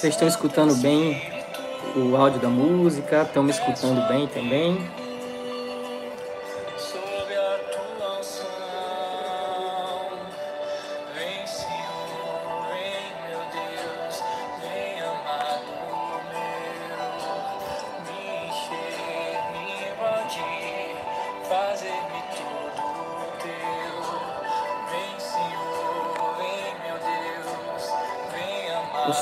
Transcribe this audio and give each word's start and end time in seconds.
Vocês 0.00 0.14
estão 0.14 0.26
escutando 0.26 0.74
bem 0.76 1.20
o 1.94 2.16
áudio 2.16 2.40
da 2.40 2.48
música? 2.48 3.20
Estão 3.20 3.42
me 3.42 3.50
escutando 3.50 4.08
bem 4.08 4.26
também? 4.28 4.78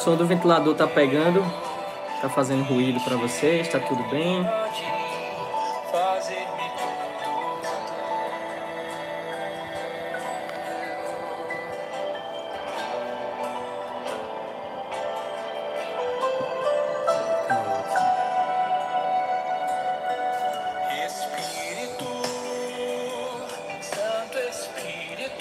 Som 0.09 0.17
do 0.17 0.25
ventilador 0.25 0.75
tá 0.75 0.87
pegando? 0.87 1.45
Tá 2.23 2.31
fazendo 2.31 2.65
ruído 2.65 2.99
para 3.01 3.15
vocês? 3.19 3.69
Tá 3.69 3.79
tudo 3.79 4.03
bem? 4.05 4.43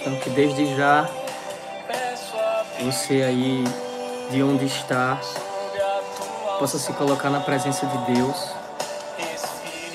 Então 0.02 0.16
que 0.20 0.30
desde 0.32 0.76
já 0.76 1.10
você 2.84 3.24
aí 3.24 3.87
de 4.30 4.44
onde 4.44 4.66
está 4.66 5.20
possa 6.60 6.78
se 6.78 6.92
colocar 6.94 7.30
na 7.30 7.40
presença 7.40 7.86
de 7.86 8.14
Deus. 8.14 8.52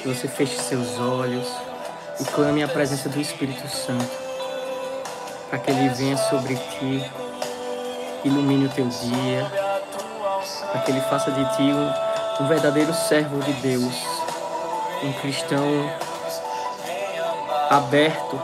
Que 0.00 0.08
você 0.08 0.26
feche 0.28 0.56
seus 0.60 0.98
olhos 0.98 1.48
e 2.20 2.24
clame 2.24 2.62
a 2.62 2.68
presença 2.68 3.08
do 3.08 3.20
Espírito 3.20 3.68
Santo 3.68 4.22
para 5.52 5.58
que 5.58 5.70
ele 5.70 5.90
venha 5.90 6.16
sobre 6.16 6.56
ti, 6.56 7.04
ilumine 8.24 8.64
o 8.64 8.68
teu 8.70 8.88
dia, 8.88 9.46
para 10.72 10.80
que 10.80 10.90
ele 10.90 11.00
faça 11.02 11.30
de 11.30 11.44
ti 11.56 11.62
um, 11.64 12.42
um 12.42 12.48
verdadeiro 12.48 12.94
servo 12.94 13.38
de 13.38 13.52
Deus, 13.60 13.94
um 15.02 15.12
cristão 15.20 15.62
aberto 17.68 18.40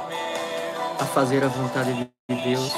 a 1.00 1.06
fazer 1.06 1.42
a 1.42 1.48
vontade 1.48 1.94
de 1.94 2.42
Deus, 2.42 2.74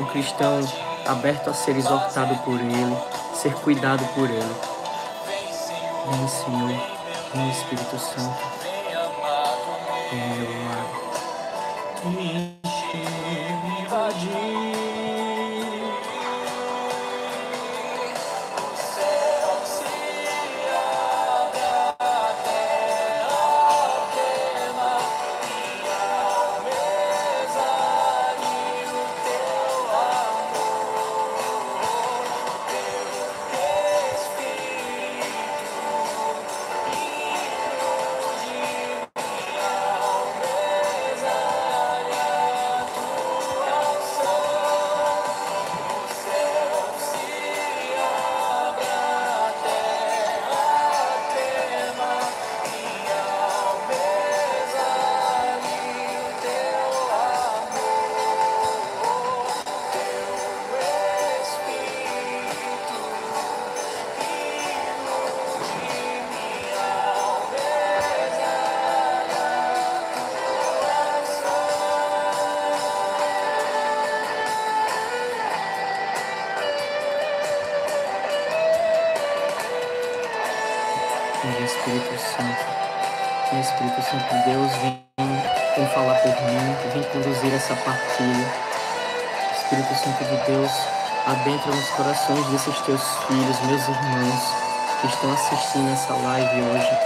um 0.00 0.06
cristão 0.06 0.60
aberto 1.06 1.50
a 1.50 1.54
ser 1.54 1.76
exortado 1.76 2.34
por 2.44 2.60
Ele, 2.60 2.96
ser 3.34 3.54
cuidado 3.54 4.04
por 4.14 4.28
Ele. 4.28 4.56
Vem, 6.08 6.28
Senhor, 6.28 6.82
vem, 7.32 7.50
Espírito 7.50 7.98
Santo, 7.98 8.38
vem, 10.10 10.38
meu 10.38 10.61
conduzir 87.42 87.54
essa 87.54 87.74
partilha. 87.74 88.46
Espírito 89.56 89.94
Santo 89.96 90.24
de 90.24 90.36
Deus, 90.46 90.70
adentra 91.26 91.72
nos 91.72 91.88
corações 91.90 92.46
desses 92.46 92.78
teus 92.82 93.02
filhos, 93.26 93.60
meus 93.66 93.82
irmãos, 93.82 94.42
que 95.00 95.06
estão 95.08 95.32
assistindo 95.32 95.92
essa 95.92 96.14
live 96.14 96.62
hoje, 96.62 96.98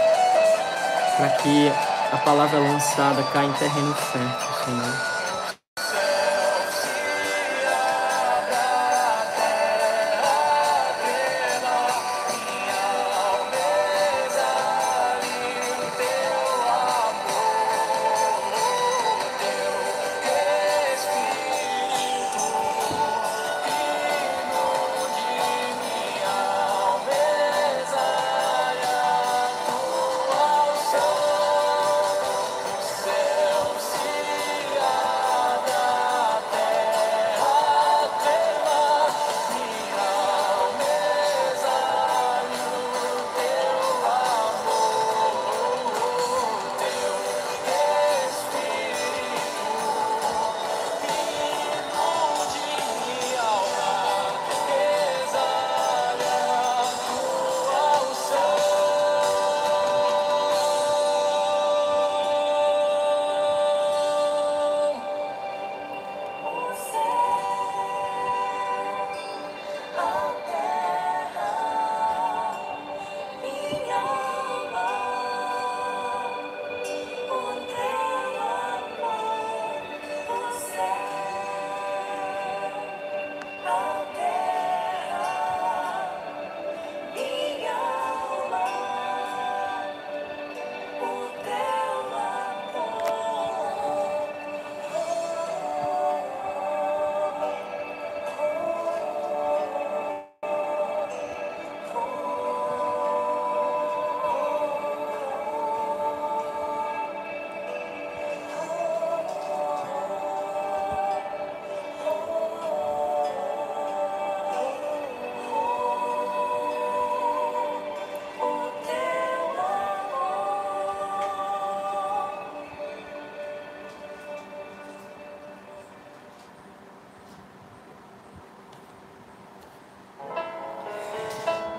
para 1.16 1.28
que 1.30 1.72
a 2.12 2.16
palavra 2.18 2.58
lançada 2.58 3.22
caia 3.32 3.46
em 3.46 3.52
terreno 3.54 3.94
fértil, 3.94 4.64
Senhor. 4.64 5.15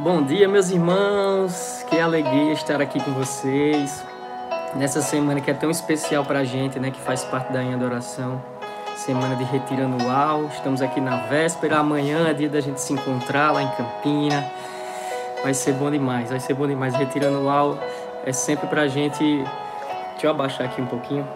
Bom 0.08 0.24
dia, 0.24 0.48
meus 0.48 0.70
irmãos. 0.70 1.86
Que 1.90 2.00
alegria 2.00 2.54
estar 2.54 2.82
aqui 2.82 2.98
com 2.98 3.12
vocês 3.12 4.02
nessa 4.74 5.02
semana 5.02 5.42
que 5.42 5.52
é 5.52 5.54
tão 5.54 5.70
especial 5.70 6.24
para 6.24 6.40
a 6.40 6.44
gente, 6.46 6.80
né? 6.80 6.92
Que 6.92 7.02
faz 7.02 7.26
parte 7.26 7.52
da 7.52 7.62
Inha 7.62 7.76
da 7.76 7.88
Oração. 7.88 8.42
Semana 8.96 9.36
de 9.36 9.44
retiro 9.44 9.84
anual. 9.84 10.46
Estamos 10.46 10.82
aqui 10.82 11.02
na 11.02 11.18
véspera. 11.28 11.80
Amanhã 11.80 12.26
é 12.26 12.34
dia 12.34 12.48
da 12.48 12.62
gente 12.62 12.80
se 12.80 12.94
encontrar 12.94 13.52
lá 13.52 13.62
em 13.62 13.70
Campina. 13.72 14.50
Vai 15.44 15.54
ser 15.54 15.74
bom 15.74 15.92
demais. 15.92 16.30
Vai 16.30 16.40
ser 16.40 16.54
bom 16.54 16.66
demais. 16.66 16.96
Retiro 16.96 17.28
anual 17.28 17.78
é 18.24 18.32
sempre 18.32 18.66
para 18.68 18.84
a 18.84 18.88
gente. 18.88 19.44
Deixa 20.12 20.26
eu 20.26 20.32
abaixar 20.32 20.68
aqui 20.68 20.82
um 20.82 20.88
pouquinho. 20.88 21.28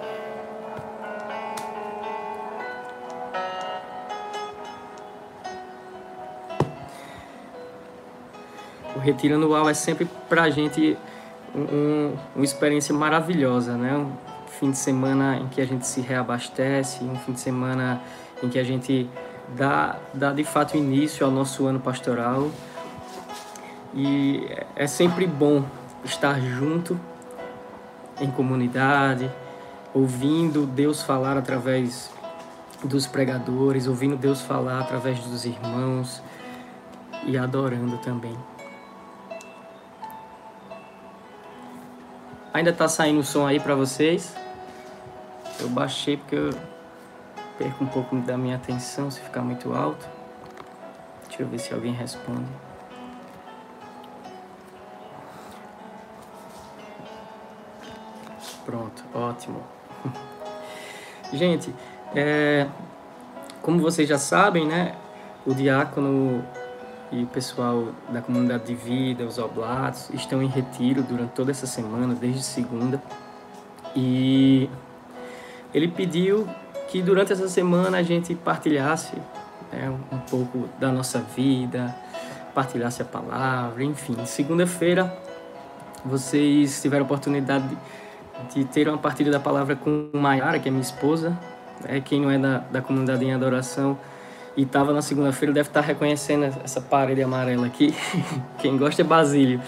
Retiro 9.01 9.35
anual 9.35 9.69
é 9.69 9.73
sempre 9.73 10.07
para 10.29 10.43
a 10.43 10.49
gente 10.49 10.97
um, 11.55 12.15
uma 12.35 12.45
experiência 12.45 12.93
maravilhosa, 12.93 13.75
né? 13.75 13.95
Um 13.97 14.11
fim 14.47 14.71
de 14.71 14.77
semana 14.77 15.37
em 15.37 15.47
que 15.47 15.61
a 15.61 15.65
gente 15.65 15.85
se 15.85 16.01
reabastece, 16.01 17.03
um 17.03 17.15
fim 17.15 17.33
de 17.33 17.39
semana 17.39 18.01
em 18.41 18.49
que 18.49 18.59
a 18.59 18.63
gente 18.63 19.09
dá, 19.55 19.97
dá 20.13 20.31
de 20.31 20.43
fato 20.43 20.77
início 20.77 21.25
ao 21.25 21.31
nosso 21.31 21.65
ano 21.65 21.79
pastoral. 21.79 22.49
E 23.93 24.47
é 24.75 24.87
sempre 24.87 25.27
bom 25.27 25.65
estar 26.03 26.39
junto 26.39 26.99
em 28.19 28.29
comunidade, 28.31 29.29
ouvindo 29.93 30.65
Deus 30.65 31.01
falar 31.01 31.37
através 31.37 32.09
dos 32.83 33.05
pregadores, 33.05 33.87
ouvindo 33.87 34.15
Deus 34.15 34.41
falar 34.41 34.79
através 34.79 35.19
dos 35.19 35.45
irmãos 35.45 36.21
e 37.25 37.37
adorando 37.37 37.97
também. 37.97 38.35
Ainda 42.53 42.73
tá 42.73 42.87
saindo 42.87 43.21
o 43.21 43.23
som 43.23 43.47
aí 43.47 43.61
para 43.61 43.75
vocês? 43.75 44.35
Eu 45.57 45.69
baixei 45.69 46.17
porque 46.17 46.35
eu 46.35 46.49
perco 47.57 47.83
um 47.83 47.87
pouco 47.87 48.15
da 48.17 48.37
minha 48.37 48.57
atenção 48.57 49.09
se 49.09 49.21
ficar 49.21 49.41
muito 49.41 49.73
alto. 49.73 50.05
Deixa 51.27 51.43
eu 51.43 51.47
ver 51.47 51.59
se 51.59 51.73
alguém 51.73 51.93
responde. 51.93 52.45
Pronto, 58.65 59.01
ótimo. 59.13 59.63
Gente, 61.31 61.73
é, 62.13 62.67
como 63.61 63.79
vocês 63.79 64.09
já 64.09 64.17
sabem, 64.17 64.67
né? 64.67 64.95
O 65.45 65.53
diácono 65.53 66.43
e 67.11 67.23
o 67.23 67.27
pessoal 67.27 67.89
da 68.09 68.21
comunidade 68.21 68.65
de 68.65 68.75
vida, 68.75 69.25
os 69.25 69.37
oblatos, 69.37 70.09
estão 70.11 70.41
em 70.41 70.47
retiro 70.47 71.03
durante 71.03 71.31
toda 71.31 71.51
essa 71.51 71.67
semana, 71.67 72.15
desde 72.15 72.41
segunda. 72.41 73.01
E 73.95 74.69
ele 75.73 75.89
pediu 75.89 76.47
que 76.87 77.01
durante 77.01 77.33
essa 77.33 77.49
semana 77.49 77.97
a 77.97 78.03
gente 78.03 78.33
partilhasse 78.33 79.15
né, 79.71 79.93
um 80.11 80.19
pouco 80.19 80.69
da 80.79 80.89
nossa 80.89 81.19
vida, 81.19 81.93
partilhasse 82.53 83.01
a 83.01 83.05
palavra, 83.05 83.83
enfim. 83.83 84.15
Segunda-feira 84.25 85.13
vocês 86.05 86.81
tiveram 86.81 87.03
a 87.03 87.05
oportunidade 87.05 87.67
de, 87.67 88.55
de, 88.55 88.65
ter 88.65 88.87
uma 88.87 88.97
partilha 88.97 89.31
da 89.31 89.39
palavra 89.39 89.75
com 89.75 90.09
Maiara, 90.13 90.59
que 90.59 90.67
é 90.67 90.71
minha 90.71 90.81
esposa. 90.81 91.37
Né, 91.83 91.99
quem 91.99 92.21
não 92.21 92.31
é 92.31 92.37
da, 92.37 92.59
da 92.59 92.81
comunidade 92.81 93.25
em 93.25 93.33
adoração 93.33 93.97
e 94.55 94.63
estava 94.63 94.93
na 94.93 95.01
segunda-feira, 95.01 95.53
deve 95.53 95.69
estar 95.69 95.81
tá 95.81 95.87
reconhecendo 95.87 96.45
essa 96.63 96.81
parede 96.81 97.21
amarela 97.21 97.67
aqui. 97.67 97.93
Quem 98.59 98.77
gosta 98.77 99.01
é 99.01 99.05
Basílio, 99.05 99.61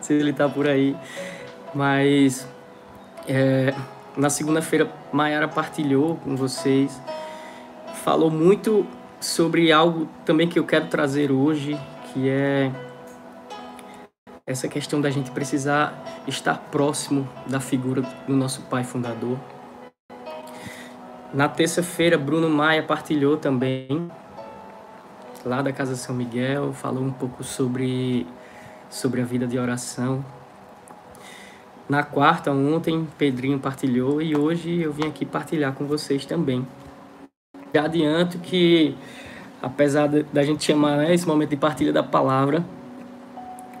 se 0.00 0.14
ele 0.14 0.30
está 0.30 0.48
por 0.48 0.66
aí. 0.66 0.96
Mas 1.74 2.46
é, 3.26 3.74
na 4.16 4.30
segunda-feira, 4.30 4.90
Mayara 5.12 5.48
partilhou 5.48 6.16
com 6.16 6.36
vocês, 6.36 7.00
falou 8.04 8.30
muito 8.30 8.86
sobre 9.20 9.72
algo 9.72 10.08
também 10.24 10.48
que 10.48 10.58
eu 10.58 10.64
quero 10.64 10.86
trazer 10.88 11.30
hoje, 11.30 11.78
que 12.12 12.28
é 12.28 12.70
essa 14.46 14.68
questão 14.68 15.00
da 15.00 15.08
gente 15.08 15.30
precisar 15.30 16.22
estar 16.26 16.58
próximo 16.70 17.28
da 17.46 17.60
figura 17.60 18.02
do 18.26 18.36
nosso 18.36 18.62
pai 18.62 18.84
fundador. 18.84 19.38
Na 21.34 21.48
terça-feira, 21.48 22.18
Bruno 22.18 22.50
Maia 22.50 22.82
partilhou 22.82 23.38
também, 23.38 24.10
lá 25.46 25.62
da 25.62 25.72
Casa 25.72 25.96
São 25.96 26.14
Miguel, 26.14 26.74
falou 26.74 27.02
um 27.02 27.10
pouco 27.10 27.42
sobre, 27.42 28.26
sobre 28.90 29.22
a 29.22 29.24
vida 29.24 29.46
de 29.46 29.58
oração. 29.58 30.22
Na 31.88 32.02
quarta, 32.02 32.52
ontem, 32.52 33.08
Pedrinho 33.16 33.58
partilhou 33.58 34.20
e 34.20 34.36
hoje 34.36 34.82
eu 34.82 34.92
vim 34.92 35.06
aqui 35.06 35.24
partilhar 35.24 35.72
com 35.72 35.86
vocês 35.86 36.26
também. 36.26 36.66
Já 37.74 37.86
adianto 37.86 38.38
que, 38.38 38.94
apesar 39.62 40.08
da 40.08 40.42
gente 40.42 40.62
chamar 40.62 40.98
né, 40.98 41.14
esse 41.14 41.26
momento 41.26 41.48
de 41.48 41.56
partilha 41.56 41.94
da 41.94 42.02
palavra, 42.02 42.62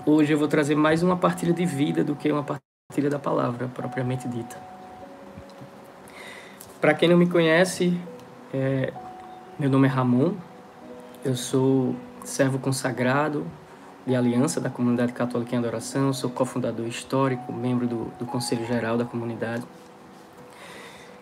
hoje 0.06 0.32
eu 0.32 0.38
vou 0.38 0.48
trazer 0.48 0.74
mais 0.74 1.02
uma 1.02 1.18
partilha 1.18 1.52
de 1.52 1.66
vida 1.66 2.02
do 2.02 2.16
que 2.16 2.32
uma 2.32 2.42
partilha 2.42 3.10
da 3.10 3.18
palavra 3.18 3.68
propriamente 3.68 4.26
dita. 4.26 4.71
Para 6.82 6.94
quem 6.94 7.08
não 7.08 7.16
me 7.16 7.28
conhece, 7.28 7.96
é, 8.52 8.92
meu 9.56 9.70
nome 9.70 9.86
é 9.86 9.90
Ramon, 9.90 10.34
eu 11.24 11.36
sou 11.36 11.94
servo 12.24 12.58
consagrado 12.58 13.46
de 14.04 14.16
aliança 14.16 14.60
da 14.60 14.68
comunidade 14.68 15.12
católica 15.12 15.54
em 15.54 15.58
adoração, 15.60 16.12
sou 16.12 16.28
cofundador 16.28 16.88
histórico, 16.88 17.52
membro 17.52 17.86
do, 17.86 18.06
do 18.18 18.26
Conselho 18.26 18.66
Geral 18.66 18.98
da 18.98 19.04
comunidade. 19.04 19.62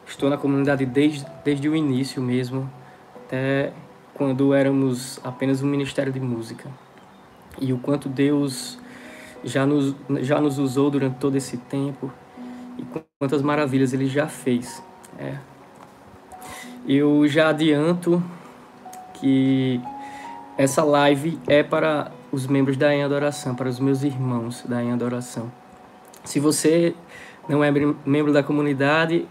Estou 0.07 0.31
na 0.31 0.39
comunidade 0.39 0.87
desde, 0.87 1.27
desde 1.45 1.69
o 1.69 1.77
início 1.77 2.23
mesmo, 2.23 2.67
até 3.15 3.71
quando 4.15 4.55
éramos 4.55 5.21
apenas 5.23 5.63
um 5.63 5.67
ministério 5.67 6.11
de 6.11 6.21
música. 6.21 6.71
E 7.61 7.71
o 7.71 7.77
quanto 7.77 8.09
Deus 8.09 8.79
já 9.45 9.67
nos, 9.67 9.95
já 10.23 10.41
nos 10.41 10.59
usou 10.59 10.91
durante 10.91 11.19
todo 11.19 11.37
esse 11.37 11.59
tempo 11.59 12.11
e 12.79 12.85
quantas 13.19 13.43
maravilhas 13.43 13.93
Ele 13.93 14.07
já 14.07 14.27
fez. 14.27 14.83
É, 15.19 15.37
eu 16.87 17.27
já 17.29 17.51
adianto 17.51 18.23
que 19.15 19.81
essa 20.57 20.83
live 20.83 21.39
é 21.47 21.63
para 21.63 22.11
os 22.33 22.47
membros 22.47 22.77
da 22.77 22.95
Em 22.95 23.03
Adoração, 23.03 23.55
para 23.55 23.69
os 23.69 23.79
meus 23.79 24.03
irmãos 24.03 24.65
da 24.67 24.83
Em 24.83 24.93
Adoração. 24.93 25.51
Se 26.25 26.41
você 26.41 26.95
não 27.49 27.63
é 27.63 27.71
membro 27.71 28.33
da 28.33 28.43
comunidade, 28.43 29.27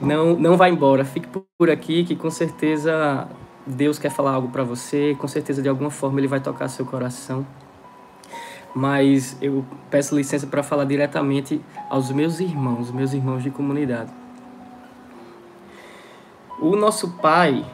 não, 0.00 0.34
não 0.34 0.56
vá 0.56 0.68
embora, 0.68 1.04
fique 1.04 1.28
por 1.58 1.70
aqui 1.70 2.04
que 2.04 2.16
com 2.16 2.30
certeza 2.30 3.28
Deus 3.66 3.98
quer 3.98 4.10
falar 4.10 4.32
algo 4.32 4.48
para 4.48 4.62
você, 4.62 5.16
com 5.18 5.28
certeza 5.28 5.62
de 5.62 5.68
alguma 5.68 5.90
forma 5.90 6.20
ele 6.20 6.28
vai 6.28 6.40
tocar 6.40 6.68
seu 6.68 6.86
coração. 6.86 7.46
Mas 8.74 9.36
eu 9.40 9.64
peço 9.90 10.16
licença 10.16 10.46
para 10.46 10.62
falar 10.62 10.84
diretamente 10.84 11.60
aos 11.88 12.10
meus 12.10 12.40
irmãos, 12.40 12.90
meus 12.90 13.12
irmãos 13.12 13.42
de 13.42 13.50
comunidade. 13.50 14.10
O 16.60 16.76
nosso 16.76 17.10
Pai, 17.12 17.64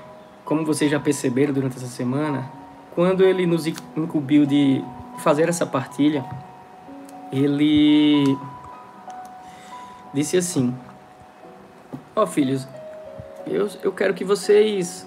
como 0.45 0.65
vocês 0.65 0.91
já 0.91 0.99
perceberam 0.99 1.53
durante 1.53 1.77
essa 1.77 1.87
semana, 1.87 2.51
quando 2.95 3.23
ele 3.23 3.47
nos 3.47 3.67
incumbiu 3.67 4.47
de 4.47 4.83
fazer 5.19 5.49
essa 5.49 5.67
partilha, 5.67 6.25
ele 7.33 8.37
disse 10.13 10.37
assim: 10.37 10.75
Ó 12.17 12.23
oh, 12.23 12.27
filhos, 12.27 12.67
eu, 13.47 13.69
eu 13.83 13.93
quero 13.93 14.15
que 14.15 14.25
vocês 14.25 15.07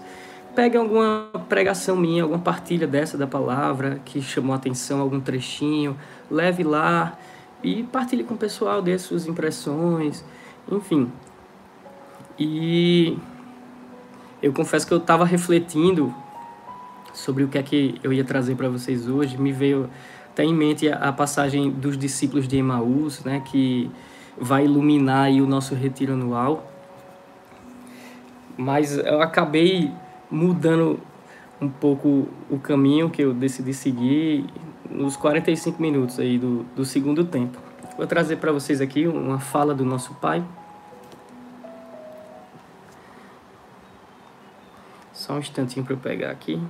peguem 0.56 0.80
alguma 0.80 1.30
pregação 1.50 1.96
minha, 1.96 2.24
alguma 2.24 2.40
partilha 2.40 2.88
dessa 2.88 3.18
da 3.18 3.28
palavra 3.28 4.00
que 4.06 4.22
chamou 4.22 4.54
a 4.54 4.58
atenção, 4.58 5.02
algum 5.02 5.20
trechinho, 5.20 5.98
leve 6.30 6.64
lá 6.64 7.18
e 7.64 7.84
partilhe 7.84 8.24
com 8.24 8.36
o 8.36 8.38
pessoal, 8.38 8.82
dê 8.82 8.98
suas 9.00 9.28
impressões, 9.28 10.24
enfim. 10.72 11.12
E 12.38 13.18
eu 14.44 14.52
confesso 14.52 14.86
que 14.86 14.94
eu 14.94 14.98
estava 14.98 15.24
refletindo 15.24 16.14
sobre 17.14 17.46
o 17.46 17.48
que 17.48 17.58
é 17.58 17.64
que 17.64 17.96
eu 18.04 18.12
ia 18.12 18.26
trazer 18.26 18.56
para 18.56 18.68
vocês 18.68 19.08
hoje. 19.08 19.38
Me 19.38 19.54
veio 19.54 19.90
até 20.30 20.44
em 20.44 20.54
mente 20.54 20.90
a 20.90 21.14
passagem 21.14 21.72
dos 21.72 21.98
discípulos 21.98 22.46
de 22.46 22.58
Emaús, 22.58 23.24
né, 23.24 23.42
que 23.46 23.90
vai 24.38 24.66
iluminar 24.66 25.32
o 25.32 25.48
nosso 25.48 25.74
retiro 25.74 26.12
anual. 26.12 26.70
Mas 28.58 28.98
eu 28.98 29.22
acabei 29.22 29.90
mudando 30.30 31.00
um 31.62 31.70
pouco 31.70 32.28
o 32.50 32.60
caminho 32.60 33.10
que 33.10 33.22
eu 33.22 33.34
decidi 33.34 33.74
seguir 33.74 34.46
nos 34.90 35.16
45 35.16 35.82
minutos 35.82 36.20
aí 36.20 36.38
do, 36.38 36.66
do 36.76 36.84
segundo 36.84 37.24
tempo. 37.24 37.58
Vou 37.96 38.06
trazer 38.06 38.36
para 38.38 38.52
vocês 38.52 38.82
aqui 38.82 39.08
uma 39.08 39.40
fala 39.40 39.74
do 39.74 39.86
nosso 39.86 40.14
pai. 40.16 40.44
Só 45.24 45.36
um 45.36 45.40
instantinho 45.40 45.86
para 45.86 45.94
eu 45.94 45.98
pegar 45.98 46.32
aqui. 46.32 46.62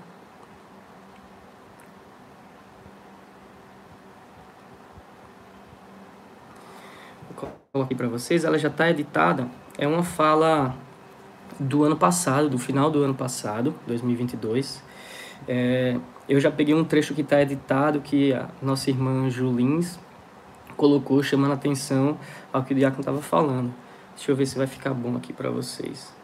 Vou 7.27 7.36
colocar 7.36 7.86
aqui 7.86 7.95
para 7.95 8.07
vocês. 8.07 8.45
Ela 8.45 8.60
já 8.60 8.67
está 8.67 8.91
editada. 8.91 9.48
É 9.75 9.88
uma 9.88 10.03
fala 10.03 10.77
do 11.60 11.83
ano 11.83 11.98
passado, 11.98 12.48
do 12.48 12.60
final 12.60 12.91
do 12.91 13.01
ano 13.01 13.15
passado, 13.15 13.74
2022. 13.88 14.83
É, 15.48 15.98
eu 16.29 16.39
já 16.39 16.51
peguei 16.51 16.75
um 16.75 16.83
trecho 16.83 17.15
que 17.15 17.22
está 17.22 17.41
editado 17.41 18.01
que 18.01 18.33
a 18.33 18.50
nossa 18.62 18.91
irmã 18.91 19.31
Julins 19.31 19.98
colocou 20.77 21.24
chamando 21.24 21.53
atenção 21.53 22.19
ao 22.51 22.63
que 22.63 22.74
o 22.74 22.75
Diácono 22.75 23.01
estava 23.01 23.19
falando. 23.19 23.74
Deixa 24.15 24.31
eu 24.31 24.36
ver 24.36 24.45
se 24.45 24.55
vai 24.60 24.67
ficar 24.67 24.93
bom 24.93 25.15
aqui 25.15 25.33
para 25.33 25.50
vocês. 25.50 26.23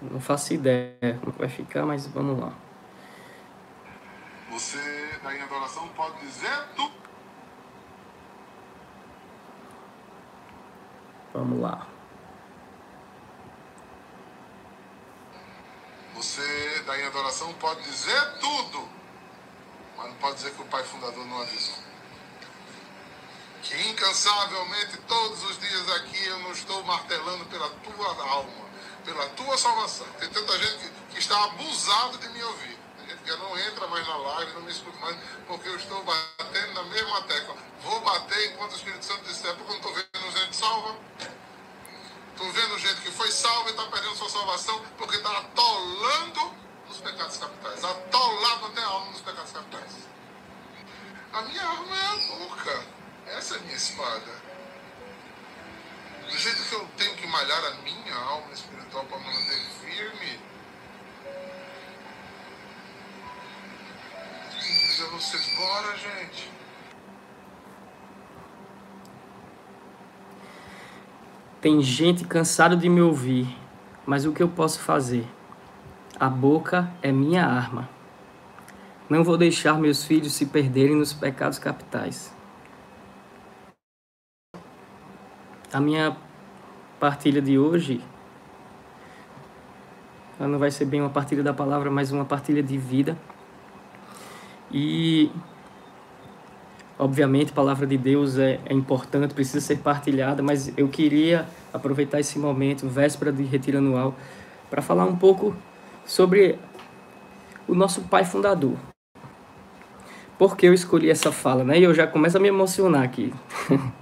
Não 0.00 0.20
faço 0.20 0.54
ideia 0.54 1.18
como 1.20 1.32
vai 1.32 1.48
ficar, 1.48 1.84
mas 1.84 2.06
vamos 2.06 2.38
lá. 2.38 2.52
Você, 4.50 5.18
da 5.22 5.34
em 5.34 5.42
adoração, 5.42 5.88
pode 5.88 6.18
dizer 6.20 6.68
tu. 6.76 6.90
Vamos 11.34 11.60
lá. 11.60 11.86
Você, 16.14 16.82
da 16.86 16.98
em 16.98 17.04
adoração, 17.04 17.52
pode 17.54 17.82
dizer 17.82 18.38
tudo. 18.38 18.88
Mas 19.96 20.06
não 20.08 20.14
pode 20.14 20.36
dizer 20.36 20.54
que 20.54 20.62
o 20.62 20.66
pai 20.66 20.82
fundador 20.84 21.24
não 21.26 21.42
avisou. 21.42 21.82
Que 23.62 23.90
incansavelmente, 23.90 24.96
todos 25.08 25.44
os 25.44 25.58
dias 25.58 25.90
aqui, 25.96 26.24
eu 26.26 26.38
não 26.40 26.52
estou 26.52 26.82
martelando 26.84 27.44
pela 27.46 27.68
tua 27.68 28.30
alma, 28.30 28.67
pela 29.08 29.26
tua 29.30 29.56
salvação. 29.56 30.06
Tem 30.18 30.28
tanta 30.28 30.58
gente 30.58 30.78
que, 30.78 31.14
que 31.14 31.18
está 31.18 31.44
abusado 31.44 32.18
de 32.18 32.28
me 32.28 32.42
ouvir. 32.42 32.78
Tem 32.98 33.08
gente 33.08 33.22
que 33.22 33.30
não 33.36 33.58
entra 33.58 33.86
mais 33.86 34.06
na 34.06 34.16
live, 34.16 34.52
não 34.52 34.62
me 34.62 34.70
escuta 34.70 34.98
mais, 34.98 35.16
porque 35.46 35.68
eu 35.68 35.76
estou 35.76 36.04
batendo 36.04 36.74
na 36.74 36.82
mesma 36.84 37.22
tecla. 37.22 37.56
Vou 37.82 38.00
bater 38.00 38.52
enquanto 38.52 38.72
o 38.72 38.76
Espírito 38.76 39.04
Santo 39.04 39.24
disser, 39.24 39.54
porque 39.56 39.72
eu 39.72 39.80
não 39.80 39.88
estou 39.88 39.94
vendo 39.94 40.38
gente 40.38 40.56
salva. 40.56 40.96
Estou 42.32 42.52
vendo 42.52 42.78
gente 42.78 43.00
que 43.00 43.10
foi 43.10 43.30
salva 43.32 43.68
e 43.68 43.72
está 43.72 43.84
perdendo 43.84 44.14
sua 44.14 44.28
salvação 44.28 44.80
porque 44.98 45.16
está 45.16 45.38
atolando 45.38 46.52
nos 46.86 46.98
pecados 46.98 47.36
capitais. 47.38 47.84
Atolado 47.84 48.66
até 48.66 48.82
a 48.82 48.86
alma 48.86 49.10
nos 49.10 49.20
pecados 49.22 49.52
capitais. 49.52 49.92
A 51.32 51.42
minha 51.42 51.62
arma 51.62 51.96
é 51.96 52.06
a 52.06 52.36
boca. 52.36 52.86
Essa 53.26 53.54
é 53.54 53.58
a 53.58 53.60
minha 53.62 53.74
espada. 53.76 54.37
Do 56.28 56.36
jeito 56.36 56.62
que 56.68 56.74
eu 56.74 56.86
tenho 56.96 57.16
que 57.16 57.26
malhar 57.26 57.64
a 57.64 57.74
minha 57.82 58.14
alma 58.14 58.52
espiritual 58.52 59.04
para 59.06 59.18
manter 59.18 59.60
firme. 59.80 60.38
Dizer 64.58 65.04
a 65.04 65.10
vocês, 65.10 65.56
bora, 65.56 65.96
gente. 65.96 66.50
Tem 71.62 71.82
gente 71.82 72.24
cansada 72.24 72.76
de 72.76 72.88
me 72.88 73.00
ouvir, 73.00 73.48
mas 74.06 74.26
o 74.26 74.32
que 74.32 74.42
eu 74.42 74.48
posso 74.48 74.80
fazer? 74.80 75.26
A 76.20 76.28
boca 76.28 76.92
é 77.00 77.10
minha 77.10 77.46
arma. 77.46 77.88
Não 79.08 79.24
vou 79.24 79.38
deixar 79.38 79.74
meus 79.74 80.04
filhos 80.04 80.34
se 80.34 80.44
perderem 80.44 80.94
nos 80.94 81.12
pecados 81.14 81.58
capitais. 81.58 82.36
A 85.72 85.80
minha 85.80 86.16
partilha 86.98 87.40
de 87.40 87.58
hoje 87.58 88.00
ela 90.38 90.48
não 90.48 90.58
vai 90.58 90.70
ser 90.70 90.84
bem 90.84 91.00
uma 91.00 91.10
partilha 91.10 91.42
da 91.42 91.52
palavra, 91.52 91.90
mas 91.90 92.12
uma 92.12 92.24
partilha 92.24 92.62
de 92.62 92.78
vida. 92.78 93.18
E 94.70 95.30
Obviamente, 96.98 97.52
a 97.52 97.54
palavra 97.54 97.86
de 97.86 97.96
Deus 97.96 98.38
é, 98.38 98.58
é, 98.66 98.74
importante, 98.74 99.32
precisa 99.32 99.60
ser 99.60 99.78
partilhada, 99.78 100.42
mas 100.42 100.72
eu 100.76 100.88
queria 100.88 101.46
aproveitar 101.72 102.18
esse 102.18 102.40
momento, 102.40 102.88
véspera 102.88 103.30
de 103.30 103.44
retiro 103.44 103.78
anual, 103.78 104.16
para 104.68 104.82
falar 104.82 105.04
um 105.04 105.14
pouco 105.14 105.54
sobre 106.04 106.58
o 107.68 107.74
nosso 107.74 108.02
pai 108.02 108.24
fundador. 108.24 108.76
Por 110.36 110.56
que 110.56 110.66
eu 110.66 110.74
escolhi 110.74 111.08
essa 111.08 111.30
fala, 111.30 111.62
né? 111.62 111.78
E 111.78 111.84
eu 111.84 111.94
já 111.94 112.04
começo 112.04 112.36
a 112.36 112.40
me 112.40 112.48
emocionar 112.48 113.04
aqui. 113.04 113.32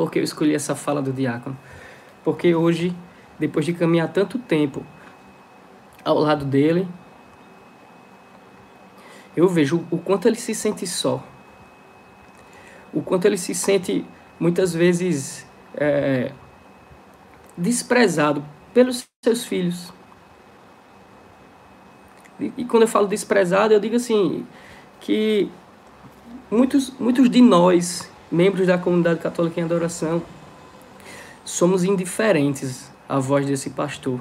Por 0.00 0.10
que 0.10 0.18
eu 0.18 0.22
escolhi 0.22 0.54
essa 0.54 0.74
fala 0.74 1.02
do 1.02 1.12
diácono? 1.12 1.56
Porque 2.24 2.54
hoje, 2.54 2.94
depois 3.38 3.66
de 3.66 3.72
caminhar 3.72 4.12
tanto 4.12 4.38
tempo 4.38 4.84
ao 6.04 6.18
lado 6.18 6.44
dele, 6.44 6.88
eu 9.36 9.48
vejo 9.48 9.84
o 9.90 9.98
quanto 9.98 10.26
ele 10.26 10.36
se 10.36 10.54
sente 10.54 10.86
só 10.86 11.22
o 12.92 13.02
quanto 13.02 13.24
ele 13.26 13.36
se 13.36 13.54
sente 13.54 14.04
muitas 14.38 14.74
vezes 14.74 15.46
é, 15.74 16.32
desprezado 17.56 18.44
pelos 18.74 19.06
seus 19.22 19.44
filhos. 19.44 19.92
E, 22.38 22.52
e, 22.56 22.64
quando 22.64 22.84
eu 22.84 22.88
falo 22.88 23.06
desprezado, 23.06 23.74
eu 23.74 23.80
digo 23.80 23.96
assim 23.96 24.46
que 25.00 25.50
muitos, 26.50 26.90
muitos 26.98 27.30
de 27.30 27.40
nós, 27.40 28.10
membros 28.30 28.66
da 28.66 28.78
comunidade 28.78 29.20
católica 29.20 29.60
em 29.60 29.64
adoração, 29.64 30.22
somos 31.44 31.84
indiferentes 31.84 32.90
à 33.08 33.18
voz 33.18 33.46
desse 33.46 33.70
pastor. 33.70 34.20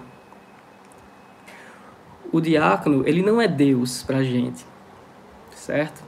O 2.31 2.39
diácono, 2.39 3.07
ele 3.07 3.21
não 3.21 3.41
é 3.41 3.47
Deus 3.47 4.03
para 4.03 4.17
a 4.17 4.23
gente, 4.23 4.65
certo? 5.51 6.03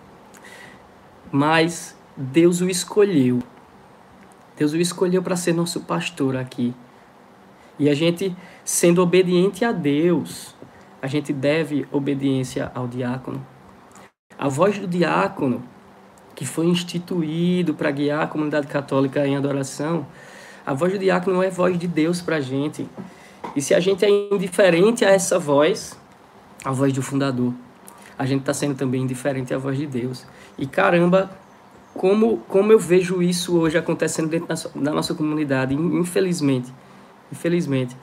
Mas 1.32 1.96
Deus 2.16 2.62
o 2.62 2.70
escolheu. 2.70 3.40
Deus 4.58 4.74
o 4.74 4.78
escolheu 4.78 5.24
para 5.24 5.36
ser 5.36 5.54
nosso 5.54 5.82
pastor 5.82 6.36
aqui. 6.36 6.74
E 7.80 7.90
a 7.90 7.96
gente, 7.96 8.36
sendo 8.64 9.02
obediente 9.02 9.66
a 9.66 9.72
Deus, 9.72 10.56
a 11.02 11.08
gente 11.08 11.34
deve 11.34 11.88
obediência 11.92 12.72
ao 12.76 12.88
diácono. 12.88 13.44
A 14.38 14.48
voz 14.48 14.78
do 14.78 14.88
diácono, 14.88 15.64
que 16.42 16.48
foi 16.48 16.66
instituído 16.66 17.76
para 17.76 17.92
guiar 17.92 18.24
a 18.24 18.26
comunidade 18.26 18.66
católica 18.66 19.28
em 19.28 19.38
adoração, 19.38 20.08
a 20.66 20.74
voz 20.74 20.92
do 20.92 20.98
diácono 20.98 21.44
é 21.44 21.52
voz 21.52 21.78
de 21.78 21.88
Deus 21.88 22.20
para 22.20 22.38
a 22.38 22.42
gente. 22.42 22.90
E 23.56 23.62
se 23.62 23.76
a 23.76 23.80
gente 23.80 24.04
é 24.04 24.10
indiferente 24.10 25.06
a 25.06 25.12
essa 25.12 25.38
voz, 25.38 25.96
a 26.66 26.72
voz 26.72 26.92
do 26.94 27.04
fundador, 27.04 27.54
a 28.18 28.26
gente 28.26 28.40
está 28.40 28.56
sendo 28.56 28.74
também 28.74 29.04
indiferente 29.04 29.54
à 29.54 29.60
voz 29.60 29.78
de 29.78 29.86
Deus. 29.86 30.26
E 30.58 30.66
caramba, 30.66 31.30
como, 31.94 32.38
como 32.48 32.72
eu 32.72 32.80
vejo 32.80 33.22
isso 33.22 33.60
hoje 33.60 33.78
acontecendo 33.78 34.28
dentro 34.28 34.48
da, 34.48 34.56
da 34.82 34.92
nossa 34.92 35.14
comunidade, 35.14 35.76
infelizmente. 35.76 36.74
Infelizmente. 37.32 37.96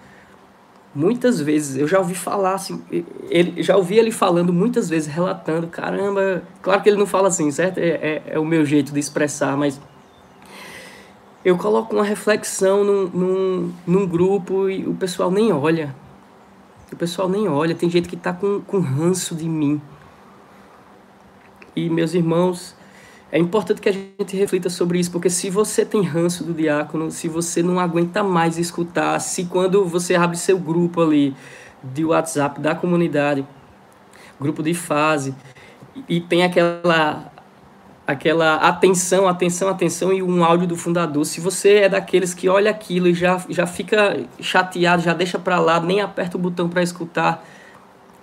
Muitas 0.98 1.40
vezes, 1.40 1.76
eu 1.76 1.86
já 1.86 2.00
ouvi 2.00 2.16
falar 2.16 2.54
assim, 2.54 2.82
ele, 3.30 3.62
já 3.62 3.76
ouvi 3.76 3.96
ele 3.96 4.10
falando 4.10 4.52
muitas 4.52 4.90
vezes, 4.90 5.06
relatando, 5.06 5.68
caramba, 5.68 6.42
claro 6.60 6.82
que 6.82 6.88
ele 6.88 6.98
não 6.98 7.06
fala 7.06 7.28
assim, 7.28 7.48
certo? 7.52 7.78
É, 7.78 7.88
é, 7.88 8.22
é 8.30 8.38
o 8.40 8.44
meu 8.44 8.66
jeito 8.66 8.92
de 8.92 8.98
expressar, 8.98 9.56
mas 9.56 9.80
eu 11.44 11.56
coloco 11.56 11.94
uma 11.94 12.02
reflexão 12.02 12.82
num, 12.82 13.06
num, 13.10 13.72
num 13.86 14.06
grupo 14.08 14.68
e 14.68 14.88
o 14.88 14.94
pessoal 14.94 15.30
nem 15.30 15.52
olha. 15.52 15.94
O 16.92 16.96
pessoal 16.96 17.28
nem 17.28 17.46
olha, 17.46 17.76
tem 17.76 17.88
gente 17.88 18.08
que 18.08 18.16
está 18.16 18.32
com, 18.32 18.60
com 18.62 18.80
ranço 18.80 19.36
de 19.36 19.48
mim. 19.48 19.80
E 21.76 21.88
meus 21.88 22.12
irmãos, 22.12 22.74
é 23.30 23.38
importante 23.38 23.80
que 23.80 23.88
a 23.90 23.92
gente 23.92 24.36
reflita 24.36 24.70
sobre 24.70 24.98
isso, 24.98 25.10
porque 25.10 25.28
se 25.28 25.50
você 25.50 25.84
tem 25.84 26.02
ranço 26.02 26.42
do 26.44 26.54
diácono, 26.54 27.10
se 27.10 27.28
você 27.28 27.62
não 27.62 27.78
aguenta 27.78 28.22
mais 28.22 28.56
escutar, 28.58 29.18
se 29.20 29.44
quando 29.44 29.84
você 29.84 30.14
abre 30.14 30.36
seu 30.38 30.58
grupo 30.58 31.02
ali 31.02 31.36
de 31.82 32.06
WhatsApp 32.06 32.58
da 32.58 32.74
comunidade, 32.74 33.46
grupo 34.40 34.62
de 34.62 34.72
fase, 34.72 35.34
e 36.08 36.20
tem 36.20 36.42
aquela 36.42 37.30
aquela 38.06 38.54
atenção, 38.54 39.28
atenção, 39.28 39.68
atenção 39.68 40.10
e 40.14 40.22
um 40.22 40.42
áudio 40.42 40.66
do 40.66 40.76
fundador. 40.76 41.26
Se 41.26 41.42
você 41.42 41.80
é 41.80 41.88
daqueles 41.90 42.32
que 42.32 42.48
olha 42.48 42.70
aquilo 42.70 43.06
e 43.08 43.12
já, 43.12 43.44
já 43.50 43.66
fica 43.66 44.18
chateado, 44.40 45.02
já 45.02 45.12
deixa 45.12 45.38
para 45.38 45.60
lá, 45.60 45.78
nem 45.78 46.00
aperta 46.00 46.38
o 46.38 46.40
botão 46.40 46.70
para 46.70 46.82
escutar, 46.82 47.44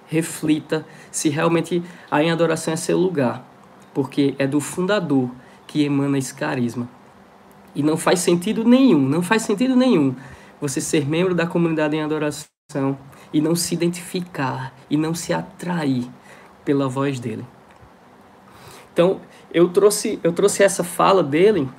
reflita 0.08 0.84
se 1.12 1.30
realmente 1.30 1.84
a 2.10 2.24
em 2.24 2.32
adoração 2.32 2.74
é 2.74 2.78
seu 2.78 2.98
lugar 2.98 3.55
porque 3.96 4.36
é 4.38 4.46
do 4.46 4.60
fundador 4.60 5.32
que 5.66 5.86
emana 5.86 6.18
esse 6.18 6.34
carisma. 6.34 6.88
E 7.74 7.82
não 7.82 7.96
faz 7.96 8.20
sentido 8.20 8.66
nenhum, 8.66 9.00
não 9.00 9.22
faz 9.22 9.44
sentido 9.44 9.74
nenhum 9.74 10.14
você 10.60 10.82
ser 10.82 11.08
membro 11.08 11.34
da 11.34 11.48
comunidade 11.48 11.96
em 11.96 12.04
adoração 12.04 12.46
e 13.34 13.40
não 13.40 13.56
se 13.56 13.74
identificar 13.74 14.74
e 14.90 14.98
não 14.98 15.16
se 15.16 15.34
atrair 15.34 16.10
pela 16.66 16.90
voz 16.90 17.22
dele. 17.22 17.46
Então, 18.92 19.22
eu 19.54 19.70
trouxe, 19.70 20.20
eu 20.22 20.34
trouxe 20.34 20.62
essa 20.62 20.84
fala 20.84 21.24
dele 21.24 21.70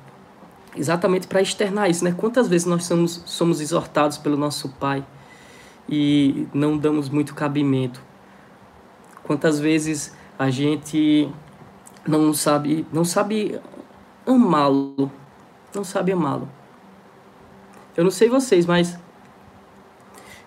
exatamente 0.75 1.27
para 1.27 1.41
externar 1.41 1.87
isso, 1.87 2.03
né? 2.03 2.15
Quantas 2.17 2.47
vezes 2.47 2.65
nós 2.65 2.85
somos, 2.85 3.21
somos 3.27 3.61
exortados 3.61 4.17
pelo 4.17 4.37
nosso 4.37 4.69
pai 4.69 5.05
e 5.87 6.47
não 6.51 6.77
damos 6.77 7.09
muito 7.09 7.35
cabimento? 7.35 8.01
Quantas 9.23 9.59
vezes 9.59 10.15
a 10.37 10.49
gente 10.49 11.29
não 12.07 12.33
sabe, 12.33 12.85
não 12.91 13.03
sabe 13.03 13.59
amá-lo, 14.25 15.11
não 15.73 15.83
sabe 15.83 16.11
amá-lo. 16.11 16.49
eu 17.95 18.03
não 18.03 18.11
sei 18.11 18.29
vocês, 18.29 18.65
mas 18.65 18.97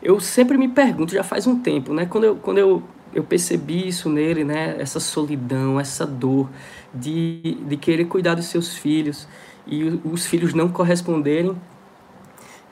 eu 0.03 0.19
sempre 0.19 0.57
me 0.57 0.69
pergunto, 0.69 1.13
já 1.13 1.23
faz 1.23 1.47
um 1.47 1.59
tempo, 1.59 1.93
né? 1.93 2.07
Quando 2.07 2.25
eu, 2.25 2.37
quando 2.37 2.59
eu, 2.59 2.83
eu 3.13 3.23
percebi 3.23 3.89
isso 3.89 4.09
nele, 4.09 4.45
né? 4.45 4.77
Essa 4.79 4.99
solidão, 4.99 5.79
essa 5.79 6.07
dor 6.07 6.49
de, 6.95 7.59
de 7.67 7.77
querer 7.77 8.07
cuidar 8.07 8.35
dos 8.35 8.47
seus 8.47 8.75
filhos 8.75 9.29
e 9.67 9.85
os 10.05 10.27
filhos 10.27 10.55
não 10.55 10.69
corresponderem, 10.69 11.55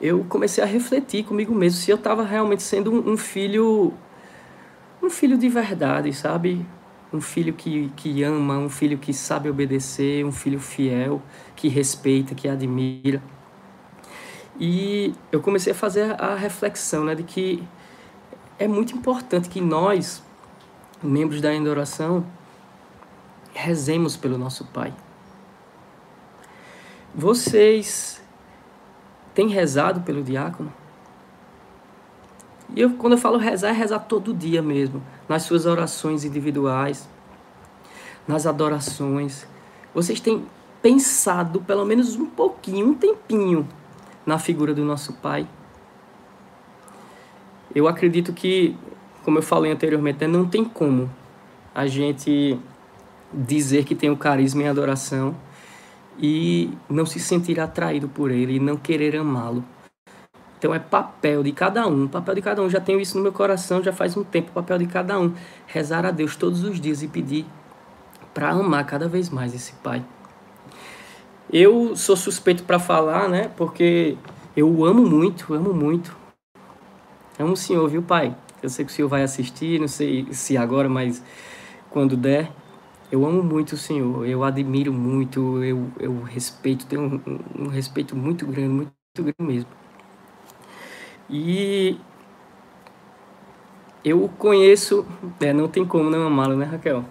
eu 0.01 0.25
comecei 0.29 0.63
a 0.63 0.67
refletir 0.67 1.23
comigo 1.23 1.53
mesmo 1.53 1.79
se 1.79 1.91
eu 1.91 1.97
estava 1.97 2.23
realmente 2.23 2.63
sendo 2.63 2.91
um, 2.91 3.13
um, 3.13 3.17
filho, 3.17 3.93
um 5.03 5.09
filho 5.09 5.37
de 5.37 5.49
verdade, 5.49 6.11
sabe? 6.13 6.65
Um 7.11 7.19
filho 7.19 7.53
que, 7.53 7.91
que 7.95 8.23
ama, 8.23 8.57
um 8.57 8.69
filho 8.69 8.97
que 8.97 9.13
sabe 9.13 9.49
obedecer, 9.49 10.23
um 10.25 10.31
filho 10.31 10.59
fiel, 10.59 11.21
que 11.55 11.67
respeita, 11.67 12.35
que 12.35 12.47
admira. 12.47 13.21
E 14.59 15.15
eu 15.31 15.41
comecei 15.41 15.71
a 15.71 15.75
fazer 15.75 16.21
a 16.21 16.35
reflexão 16.35 17.05
né, 17.05 17.15
de 17.15 17.23
que 17.23 17.63
é 18.59 18.67
muito 18.67 18.93
importante 18.95 19.49
que 19.49 19.61
nós, 19.61 20.21
membros 21.01 21.41
da 21.41 21.51
adoração, 21.51 22.25
rezemos 23.53 24.17
pelo 24.17 24.37
nosso 24.37 24.65
Pai. 24.65 24.93
Vocês 27.15 28.21
têm 29.33 29.47
rezado 29.47 30.01
pelo 30.01 30.21
diácono? 30.21 30.71
E 32.75 32.81
eu, 32.81 32.91
quando 32.91 33.13
eu 33.13 33.17
falo 33.17 33.37
rezar, 33.37 33.69
é 33.69 33.71
rezar 33.71 33.99
todo 33.99 34.33
dia 34.33 34.61
mesmo, 34.61 35.01
nas 35.27 35.43
suas 35.43 35.65
orações 35.65 36.23
individuais, 36.23 37.09
nas 38.27 38.45
adorações. 38.45 39.47
Vocês 39.93 40.19
têm 40.19 40.45
pensado 40.81 41.61
pelo 41.61 41.85
menos 41.85 42.15
um 42.15 42.25
pouquinho, 42.25 42.87
um 42.87 42.93
tempinho 42.93 43.67
na 44.25 44.37
figura 44.37 44.73
do 44.73 44.83
nosso 44.83 45.13
Pai. 45.13 45.47
Eu 47.73 47.87
acredito 47.87 48.33
que, 48.33 48.75
como 49.23 49.39
eu 49.39 49.43
falei 49.43 49.71
anteriormente, 49.71 50.19
né, 50.21 50.27
não 50.27 50.47
tem 50.47 50.63
como 50.63 51.09
a 51.73 51.87
gente 51.87 52.59
dizer 53.33 53.85
que 53.85 53.95
tem 53.95 54.09
o 54.09 54.17
carisma 54.17 54.63
em 54.63 54.67
adoração 54.67 55.35
e 56.17 56.71
não 56.89 57.05
se 57.05 57.19
sentir 57.19 57.59
atraído 57.59 58.07
por 58.07 58.31
ele 58.31 58.55
e 58.55 58.59
não 58.59 58.75
querer 58.75 59.15
amá-lo. 59.15 59.63
Então 60.59 60.75
é 60.75 60.79
papel 60.79 61.41
de 61.41 61.53
cada 61.53 61.87
um, 61.87 62.05
papel 62.05 62.35
de 62.35 62.41
cada 62.41 62.61
um. 62.61 62.69
Já 62.69 62.81
tenho 62.81 62.99
isso 62.99 63.17
no 63.17 63.23
meu 63.23 63.31
coração 63.31 63.81
já 63.81 63.93
faz 63.93 64.17
um 64.17 64.23
tempo, 64.25 64.51
papel 64.51 64.77
de 64.77 64.85
cada 64.85 65.17
um. 65.17 65.33
Rezar 65.65 66.05
a 66.05 66.11
Deus 66.11 66.35
todos 66.35 66.63
os 66.65 66.81
dias 66.81 67.01
e 67.01 67.07
pedir 67.07 67.45
para 68.33 68.49
amar 68.49 68.85
cada 68.85 69.07
vez 69.07 69.29
mais 69.29 69.55
esse 69.55 69.71
Pai. 69.75 70.03
Eu 71.51 71.95
sou 71.95 72.15
suspeito 72.15 72.63
para 72.63 72.77
falar, 72.77 73.29
né? 73.29 73.49
Porque 73.55 74.17
eu 74.55 74.83
amo 74.83 75.01
muito, 75.09 75.53
amo 75.53 75.73
muito. 75.73 76.15
Amo 77.39 77.53
o 77.53 77.57
Senhor, 77.57 77.87
viu, 77.87 78.03
Pai? 78.03 78.35
Eu 78.61 78.69
sei 78.69 78.83
que 78.83 78.91
o 78.91 78.93
Senhor 78.93 79.07
vai 79.07 79.23
assistir, 79.23 79.79
não 79.79 79.87
sei 79.87 80.27
se 80.31 80.57
agora, 80.57 80.89
mas 80.89 81.23
quando 81.89 82.17
der. 82.17 82.51
Eu 83.11 83.25
amo 83.25 83.41
muito 83.41 83.73
o 83.73 83.77
Senhor, 83.77 84.27
eu 84.27 84.43
admiro 84.43 84.93
muito, 84.93 85.63
eu, 85.63 85.89
eu 85.99 86.21
respeito, 86.21 86.85
tenho 86.85 87.01
um, 87.01 87.63
um 87.63 87.67
respeito 87.67 88.15
muito 88.15 88.45
grande, 88.45 88.69
muito 88.69 88.93
grande 89.17 89.35
mesmo. 89.39 89.69
E 91.29 91.99
eu 94.03 94.29
conheço, 94.37 95.05
é, 95.39 95.53
não 95.53 95.67
tem 95.67 95.85
como 95.85 96.09
não 96.09 96.25
amá-lo, 96.25 96.55
né, 96.55 96.65
Raquel? 96.65 97.05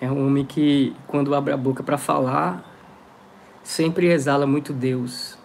É 0.00 0.10
um 0.10 0.26
homem 0.26 0.44
que, 0.44 0.94
quando 1.06 1.34
abre 1.34 1.52
a 1.52 1.56
boca 1.56 1.82
para 1.82 1.98
falar, 1.98 2.64
sempre 3.62 4.06
exala 4.06 4.46
muito 4.46 4.72
Deus. 4.72 5.38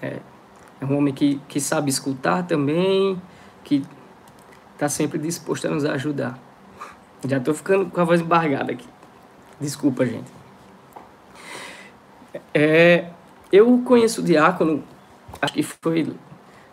É, 0.00 0.18
é 0.80 0.84
um 0.84 0.96
homem 0.96 1.12
que, 1.12 1.40
que 1.48 1.60
sabe 1.60 1.90
escutar 1.90 2.46
também, 2.46 3.20
que 3.64 3.84
está 4.74 4.88
sempre 4.88 5.18
disposto 5.18 5.66
a 5.66 5.70
nos 5.70 5.84
ajudar. 5.84 6.38
Já 7.26 7.38
estou 7.38 7.52
ficando 7.54 7.90
com 7.90 8.00
a 8.00 8.04
voz 8.04 8.20
embargada 8.20 8.72
aqui. 8.72 8.88
Desculpa, 9.60 10.06
gente. 10.06 10.30
É, 12.54 13.10
eu 13.52 13.82
conheço 13.84 14.20
o 14.20 14.24
Diácono, 14.24 14.84
acho 15.42 15.52
que 15.52 15.62
foi 15.62 16.14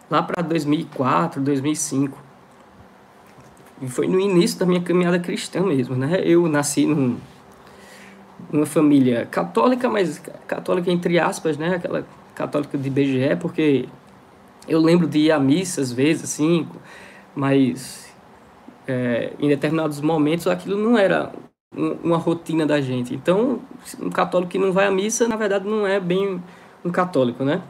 lá 0.10 0.22
para 0.22 0.42
2004, 0.42 1.42
2005. 1.42 2.18
E 3.82 3.88
foi 3.88 4.08
no 4.08 4.20
início 4.20 4.58
da 4.60 4.66
minha 4.66 4.82
caminhada 4.82 5.20
cristã 5.20 5.62
mesmo, 5.62 5.96
né? 5.96 6.22
Eu 6.24 6.48
nasci 6.48 6.86
num, 6.86 7.18
uma 8.52 8.66
família 8.66 9.26
católica, 9.26 9.90
mas 9.90 10.22
católica 10.48 10.92
entre 10.92 11.20
aspas, 11.20 11.58
né? 11.58 11.76
Aquela 11.76 12.06
católica 12.34 12.78
de 12.78 12.90
BGE, 12.90 13.36
porque 13.40 13.88
eu 14.68 14.80
lembro 14.80 15.08
de 15.08 15.20
ir 15.20 15.32
à 15.32 15.40
missa 15.40 15.82
às 15.82 15.92
vezes, 15.92 16.24
assim, 16.24 16.68
mas 17.36 18.14
é, 18.88 19.34
em 19.40 19.48
determinados 19.48 20.00
momentos 20.02 20.48
aquilo 20.48 20.78
não 20.78 20.98
era 20.98 21.32
uma 22.04 22.18
rotina 22.18 22.66
da 22.66 22.80
gente. 22.80 23.14
Então, 23.14 23.60
um 24.02 24.10
católico 24.10 24.52
que 24.52 24.58
não 24.58 24.72
vai 24.72 24.88
à 24.88 24.92
missa, 24.92 25.28
na 25.28 25.36
verdade, 25.36 25.68
não 25.68 25.86
é 25.86 26.00
bem 26.00 26.42
um 26.84 26.90
católico, 26.90 27.44
né? 27.44 27.62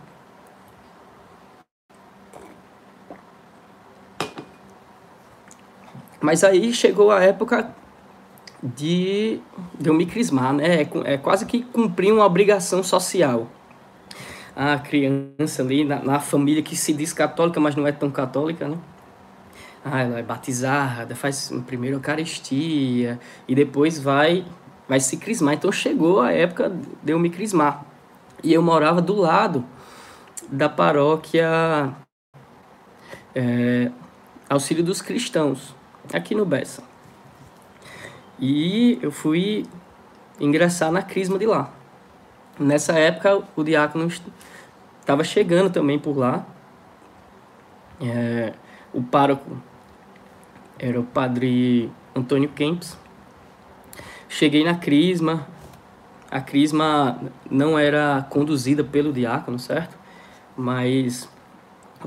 Mas 6.25 6.43
aí 6.43 6.73
chegou 6.73 7.11
a 7.11 7.21
época 7.21 7.69
de, 8.63 9.39
de 9.79 9.89
eu 9.89 9.93
me 9.93 10.07
crismar, 10.07 10.53
né? 10.53 10.81
É, 10.81 11.13
é 11.13 11.17
quase 11.17 11.45
que 11.45 11.61
cumprir 11.61 12.11
uma 12.11 12.25
obrigação 12.25 12.81
social. 12.81 13.47
A 14.55 14.79
criança 14.79 15.61
ali, 15.61 15.85
na, 15.85 15.99
na, 15.99 16.19
família 16.19 16.63
que 16.63 16.75
se 16.75 16.93
diz 16.93 17.13
católica, 17.13 17.59
mas 17.59 17.75
não 17.75 17.85
é 17.85 17.91
tão 17.91 18.09
católica, 18.09 18.67
né? 18.67 18.75
Ah, 19.83 20.01
ela 20.01 20.17
é 20.17 20.23
batizada, 20.23 21.15
faz 21.15 21.53
primeiro 21.67 21.97
a 21.97 21.99
Eucaristia 21.99 23.19
e 23.47 23.53
depois 23.53 23.99
vai, 23.99 24.43
vai 24.89 24.99
se 24.99 25.17
crismar. 25.17 25.53
Então 25.53 25.71
chegou 25.71 26.21
a 26.21 26.31
época 26.31 26.75
de 27.03 27.11
eu 27.11 27.19
me 27.19 27.29
crismar. 27.29 27.85
E 28.43 28.51
eu 28.51 28.63
morava 28.63 28.99
do 28.99 29.13
lado 29.13 29.63
da 30.49 30.67
paróquia 30.67 31.93
é, 33.35 33.91
Auxílio 34.49 34.83
dos 34.83 35.03
Cristãos, 35.03 35.75
aqui 36.13 36.35
no 36.35 36.45
Bessa. 36.45 36.83
E 38.39 38.99
eu 39.01 39.11
fui 39.11 39.65
ingressar 40.39 40.91
na 40.91 41.01
crisma 41.01 41.37
de 41.37 41.45
lá. 41.45 41.71
Nessa 42.59 42.93
época, 42.93 43.43
o 43.55 43.63
diácono 43.63 44.07
estava 44.99 45.23
chegando 45.23 45.69
também 45.69 45.99
por 45.99 46.17
lá. 46.17 46.45
É, 48.01 48.53
o 48.93 49.01
pároco 49.01 49.57
era 50.77 50.99
o 50.99 51.03
padre 51.03 51.91
Antônio 52.15 52.49
Kempis. 52.49 52.97
Cheguei 54.27 54.63
na 54.63 54.75
crisma. 54.75 55.47
A 56.29 56.41
crisma 56.41 57.19
não 57.49 57.79
era 57.79 58.25
conduzida 58.29 58.83
pelo 58.83 59.13
diácono, 59.13 59.57
certo? 59.57 59.97
Mas 60.57 61.29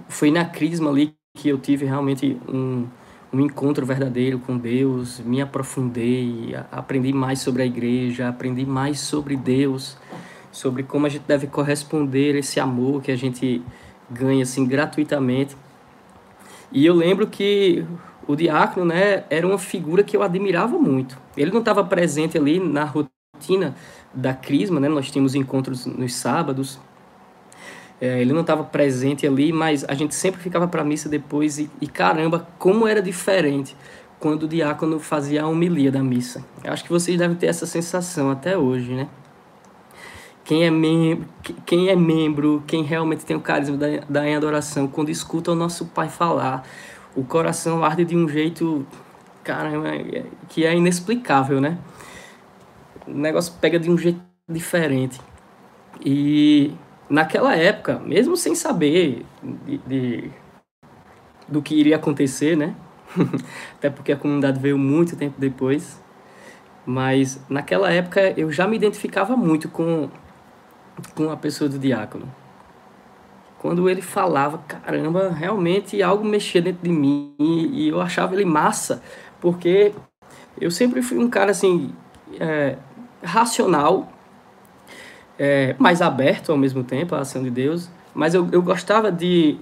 foi 0.08 0.30
na 0.30 0.44
crisma 0.44 0.90
ali 0.90 1.14
que 1.34 1.48
eu 1.48 1.58
tive 1.58 1.86
realmente 1.86 2.38
um, 2.48 2.86
um 3.32 3.40
encontro 3.40 3.84
verdadeiro 3.84 4.38
com 4.38 4.56
Deus, 4.56 5.20
me 5.20 5.40
aprofundei, 5.40 6.56
aprendi 6.72 7.12
mais 7.12 7.40
sobre 7.40 7.62
a 7.62 7.66
igreja, 7.66 8.28
aprendi 8.28 8.64
mais 8.64 9.00
sobre 9.00 9.36
Deus, 9.36 9.96
sobre 10.50 10.82
como 10.82 11.06
a 11.06 11.08
gente 11.08 11.24
deve 11.26 11.46
corresponder 11.46 12.34
esse 12.36 12.58
amor 12.58 13.02
que 13.02 13.12
a 13.12 13.16
gente 13.16 13.62
ganha 14.10 14.42
assim 14.42 14.66
gratuitamente. 14.66 15.56
E 16.72 16.84
eu 16.84 16.94
lembro 16.94 17.26
que 17.26 17.84
o 18.26 18.34
diácono, 18.34 18.86
né, 18.86 19.24
era 19.30 19.46
uma 19.46 19.58
figura 19.58 20.02
que 20.02 20.16
eu 20.16 20.22
admirava 20.22 20.78
muito. 20.78 21.18
Ele 21.36 21.50
não 21.50 21.60
estava 21.60 21.84
presente 21.84 22.36
ali 22.36 22.58
na 22.60 22.84
rotina 22.84 23.74
da 24.12 24.34
crisma, 24.34 24.78
né? 24.80 24.88
Nós 24.88 25.10
tínhamos 25.10 25.34
encontros 25.34 25.86
nos 25.86 26.14
sábados, 26.14 26.78
é, 28.00 28.20
ele 28.20 28.32
não 28.32 28.42
estava 28.42 28.62
presente 28.62 29.26
ali, 29.26 29.52
mas 29.52 29.84
a 29.88 29.94
gente 29.94 30.14
sempre 30.14 30.40
ficava 30.40 30.68
para 30.68 30.82
a 30.82 30.84
missa 30.84 31.08
depois 31.08 31.58
e, 31.58 31.68
e, 31.80 31.86
caramba, 31.86 32.46
como 32.58 32.86
era 32.86 33.02
diferente 33.02 33.76
quando 34.20 34.44
o 34.44 34.48
diácono 34.48 34.98
fazia 35.00 35.42
a 35.42 35.46
homilia 35.46 35.90
da 35.90 36.02
missa. 36.02 36.44
Eu 36.62 36.72
acho 36.72 36.84
que 36.84 36.90
vocês 36.90 37.18
devem 37.18 37.36
ter 37.36 37.46
essa 37.46 37.66
sensação 37.66 38.30
até 38.30 38.56
hoje, 38.56 38.92
né? 38.92 39.08
Quem 40.44 40.64
é, 40.64 40.70
membro, 40.70 41.26
quem 41.66 41.88
é 41.88 41.96
membro, 41.96 42.62
quem 42.66 42.82
realmente 42.82 43.24
tem 43.24 43.36
o 43.36 43.40
carisma 43.40 43.76
da, 43.76 43.86
da 44.08 44.36
adoração, 44.36 44.88
quando 44.88 45.10
escuta 45.10 45.52
o 45.52 45.54
nosso 45.54 45.86
Pai 45.86 46.08
falar, 46.08 46.66
o 47.14 47.22
coração 47.22 47.84
arde 47.84 48.04
de 48.04 48.16
um 48.16 48.28
jeito, 48.28 48.86
caramba, 49.44 49.88
é, 49.88 50.24
que 50.48 50.64
é 50.64 50.74
inexplicável, 50.74 51.60
né? 51.60 51.76
O 53.06 53.10
negócio 53.12 53.52
pega 53.60 53.78
de 53.78 53.90
um 53.90 53.98
jeito 53.98 54.20
diferente. 54.48 55.20
E 56.04 56.72
naquela 57.08 57.56
época, 57.56 57.98
mesmo 57.98 58.36
sem 58.36 58.54
saber 58.54 59.24
de, 59.42 59.78
de, 59.78 60.30
do 61.46 61.62
que 61.62 61.74
iria 61.74 61.96
acontecer, 61.96 62.56
né? 62.56 62.74
Até 63.74 63.88
porque 63.88 64.12
a 64.12 64.16
comunidade 64.16 64.60
veio 64.60 64.78
muito 64.78 65.16
tempo 65.16 65.36
depois. 65.38 66.00
Mas 66.84 67.40
naquela 67.48 67.92
época 67.92 68.32
eu 68.36 68.50
já 68.50 68.66
me 68.66 68.76
identificava 68.76 69.36
muito 69.36 69.68
com, 69.68 70.08
com 71.14 71.30
a 71.30 71.36
pessoa 71.36 71.68
do 71.68 71.78
diácono. 71.78 72.26
quando 73.58 73.88
ele 73.88 74.00
falava, 74.00 74.58
caramba, 74.58 75.30
realmente 75.30 76.02
algo 76.02 76.24
mexia 76.24 76.62
dentro 76.62 76.82
de 76.82 76.90
mim 76.90 77.34
e 77.38 77.88
eu 77.88 78.00
achava 78.00 78.34
ele 78.34 78.44
massa, 78.44 79.02
porque 79.40 79.92
eu 80.60 80.70
sempre 80.70 81.02
fui 81.02 81.18
um 81.18 81.28
cara 81.28 81.50
assim, 81.50 81.92
é, 82.40 82.76
racional, 83.22 84.10
é, 85.38 85.74
mais 85.78 86.02
aberto 86.02 86.50
ao 86.50 86.58
mesmo 86.58 86.82
tempo 86.82 87.14
à 87.14 87.20
ação 87.20 87.42
de 87.42 87.50
Deus, 87.50 87.88
mas 88.14 88.34
eu, 88.34 88.48
eu 88.50 88.60
gostava 88.60 89.12
de, 89.12 89.56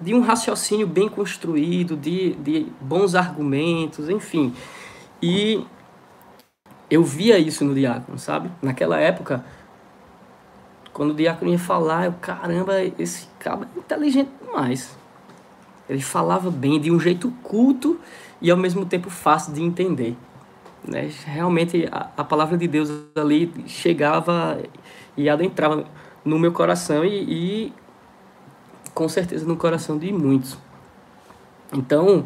de 0.00 0.14
um 0.14 0.20
raciocínio 0.20 0.86
bem 0.86 1.08
construído, 1.08 1.96
de, 1.96 2.34
de 2.34 2.66
bons 2.80 3.14
argumentos, 3.14 4.08
enfim. 4.08 4.52
E 5.22 5.64
eu 6.90 7.04
via 7.04 7.38
isso 7.38 7.64
no 7.64 7.74
diácono, 7.74 8.18
sabe? 8.18 8.50
Naquela 8.60 8.98
época, 8.98 9.44
quando 10.92 11.10
o 11.10 11.14
diácono 11.14 11.50
ia 11.50 11.58
falar, 11.58 12.06
eu, 12.06 12.12
caramba, 12.12 12.74
esse 12.98 13.28
cara 13.38 13.68
é 13.74 13.78
inteligente 13.78 14.30
demais. 14.42 14.96
Ele 15.88 16.00
falava 16.00 16.50
bem, 16.50 16.80
de 16.80 16.90
um 16.90 16.98
jeito 16.98 17.30
culto 17.42 18.00
e 18.40 18.50
ao 18.50 18.56
mesmo 18.56 18.84
tempo 18.84 19.08
fácil 19.08 19.52
de 19.52 19.62
entender. 19.62 20.16
Né? 20.86 21.10
Realmente 21.24 21.88
a, 21.90 22.10
a 22.16 22.24
palavra 22.24 22.56
de 22.56 22.68
Deus 22.68 22.90
ali 23.14 23.52
chegava 23.66 24.58
e 25.16 25.28
adentrava 25.28 25.84
no 26.24 26.38
meu 26.38 26.52
coração 26.52 27.04
e, 27.04 27.22
e 27.68 27.72
com 28.94 29.08
certeza 29.08 29.44
no 29.46 29.56
coração 29.56 29.98
de 29.98 30.12
muitos. 30.12 30.56
Então, 31.72 32.24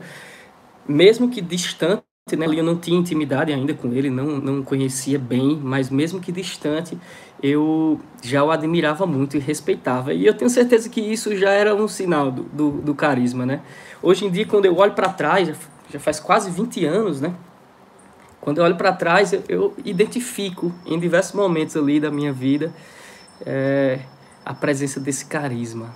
mesmo 0.86 1.30
que 1.30 1.40
distante, 1.40 2.02
né, 2.36 2.46
eu 2.46 2.62
não 2.62 2.76
tinha 2.76 2.98
intimidade 2.98 3.52
ainda 3.52 3.74
com 3.74 3.92
ele, 3.92 4.08
não, 4.08 4.38
não 4.38 4.62
conhecia 4.62 5.18
bem, 5.18 5.58
mas 5.62 5.90
mesmo 5.90 6.20
que 6.20 6.30
distante, 6.30 6.96
eu 7.42 8.00
já 8.22 8.44
o 8.44 8.50
admirava 8.50 9.06
muito 9.06 9.36
e 9.36 9.40
respeitava. 9.40 10.12
E 10.12 10.26
eu 10.26 10.34
tenho 10.34 10.50
certeza 10.50 10.88
que 10.88 11.00
isso 11.00 11.36
já 11.36 11.50
era 11.50 11.74
um 11.74 11.88
sinal 11.88 12.30
do, 12.30 12.42
do, 12.44 12.70
do 12.82 12.94
carisma, 12.94 13.44
né? 13.44 13.62
Hoje 14.02 14.26
em 14.26 14.30
dia, 14.30 14.46
quando 14.46 14.66
eu 14.66 14.76
olho 14.76 14.92
para 14.92 15.08
trás, 15.08 15.48
já, 15.90 15.98
faz 15.98 16.20
quase 16.20 16.50
20 16.50 16.84
anos, 16.84 17.20
né? 17.20 17.34
Quando 18.40 18.58
eu 18.58 18.64
olho 18.64 18.76
para 18.76 18.92
trás, 18.92 19.32
eu, 19.32 19.42
eu, 19.48 19.76
identifico 19.84 20.72
em 20.86 20.98
diversos 20.98 21.34
momentos 21.34 21.76
ali 21.76 22.00
da 22.00 22.10
minha 22.10 22.32
vida 22.32 22.72
é, 23.44 24.00
a 24.44 24.54
presença 24.54 24.98
desse 24.98 25.26
carisma 25.26 25.94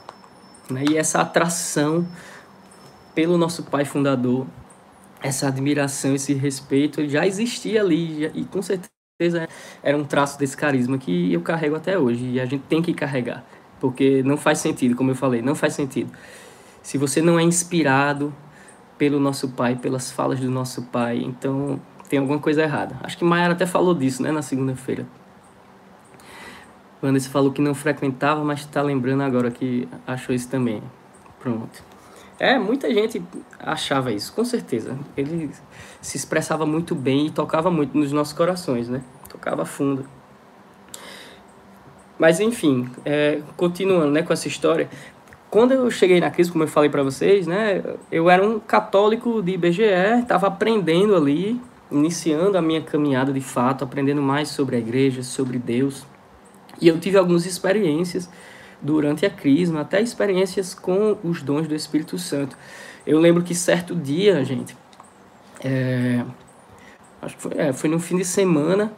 né? 0.71 0.85
e 0.91 0.97
essa 0.97 1.21
atração 1.21 2.07
pelo 3.15 3.39
nosso 3.39 3.63
pai 3.65 3.85
fundador, 3.85 4.47
essa 5.23 5.49
admiração, 5.49 6.15
esse 6.15 6.35
respeito 6.35 7.09
já 7.09 7.27
existia 7.27 7.81
ali 7.81 8.27
e 8.35 8.45
com 8.45 8.61
certeza 8.61 9.49
era 9.83 9.97
um 9.97 10.05
traço 10.05 10.39
desse 10.39 10.57
carisma 10.57 10.99
que 10.99 11.33
eu 11.33 11.41
carrego 11.41 11.77
até 11.77 11.99
hoje 11.99 12.25
e 12.27 12.41
a 12.41 12.45
gente 12.45 12.65
tem 12.65 12.83
que 12.83 12.93
carregar, 12.93 13.45
porque 13.81 14.23
não 14.23 14.37
faz 14.37 14.59
sentido, 14.59 14.95
como 14.95 15.11
eu 15.13 15.15
falei, 15.15 15.41
não 15.41 15.55
faz 15.55 15.73
sentido. 15.73 16.11
Se 16.83 16.99
você 16.99 17.23
não 17.23 17.39
é 17.39 17.43
inspirado 17.43 18.35
pelo 18.99 19.19
nosso 19.19 19.49
pai, 19.51 19.77
pelas 19.77 20.11
falas 20.11 20.41
do 20.41 20.51
nosso 20.51 20.83
pai, 20.83 21.19
então 21.19 21.81
tem 22.09 22.19
alguma 22.19 22.39
coisa 22.39 22.63
errada. 22.63 22.97
Acho 23.03 23.17
que 23.17 23.25
Mayara 23.25 23.55
até 23.55 23.67
falou 23.67 23.95
disso, 23.95 24.23
né, 24.23 24.31
na 24.31 24.43
segunda-feira. 24.43 25.07
Vanessa 27.01 27.29
falou 27.29 27.53
que 27.53 27.61
não 27.61 27.75
frequentava, 27.75 28.43
mas 28.43 28.61
está 28.61 28.81
lembrando 28.81 29.23
agora 29.23 29.51
que 29.51 29.89
achou 30.07 30.35
isso 30.35 30.49
também. 30.49 30.83
Pronto. 31.39 31.85
É, 32.39 32.59
muita 32.59 32.93
gente 32.93 33.23
achava 33.59 34.11
isso, 34.11 34.33
com 34.33 34.45
certeza. 34.45 34.99
Ele 35.17 35.51
se 36.01 36.17
expressava 36.17 36.65
muito 36.65 36.95
bem 36.95 37.27
e 37.27 37.31
tocava 37.31 37.71
muito 37.71 37.97
nos 37.97 38.11
nossos 38.11 38.33
corações, 38.33 38.89
né? 38.89 39.03
Tocava 39.29 39.65
fundo. 39.65 40.07
Mas 42.19 42.41
enfim, 42.41 42.89
é, 43.05 43.41
continuando 43.57 44.11
né, 44.11 44.23
com 44.23 44.33
essa 44.33 44.49
história, 44.49 44.89
quando 45.51 45.73
eu 45.73 45.91
cheguei 45.91 46.21
na 46.21 46.31
crise, 46.31 46.51
como 46.51 46.65
eu 46.65 46.69
falei 46.69 46.89
para 46.89 47.03
vocês, 47.03 47.47
né, 47.47 47.83
eu 48.11 48.31
era 48.31 48.45
um 48.45 48.59
católico 48.59 49.43
de 49.43 49.53
IBGE, 49.53 49.83
estava 50.21 50.47
aprendendo 50.47 51.15
ali 51.15 51.61
iniciando 51.91 52.57
a 52.59 52.63
minha 52.63 52.83
caminhada 52.83 53.33
de 53.33 53.41
fato, 53.41 53.85
aprendendo 53.85 54.23
mais 54.23 54.49
sobre 54.49 54.77
a 54.77 54.79
igreja, 54.79 55.23
sobre 55.23 55.59
Deus. 55.59 56.05
E 56.81 56.89
eu 56.89 56.99
tive 56.99 57.17
algumas 57.17 57.47
experiências 57.47 58.29
durante 58.81 59.25
a 59.25 59.31
crisma, 59.31 59.81
até 59.81 60.01
experiências 60.01 60.75
com 60.75 61.17
os 61.23 61.43
dons 61.43 61.67
do 61.67 61.75
Espírito 61.75 62.19
Santo. 62.19 62.57
Eu 63.07 63.21
lembro 63.21 63.43
que 63.43 63.55
certo 63.55 63.95
dia, 63.95 64.45
gente, 64.45 64.77
é, 65.63 66.25
acho 67.23 67.37
que 67.37 67.43
foi, 67.43 67.53
é, 67.57 67.73
foi 67.73 67.89
no 67.89 67.99
fim 67.99 68.17
de 68.17 68.25
semana, 68.25 68.93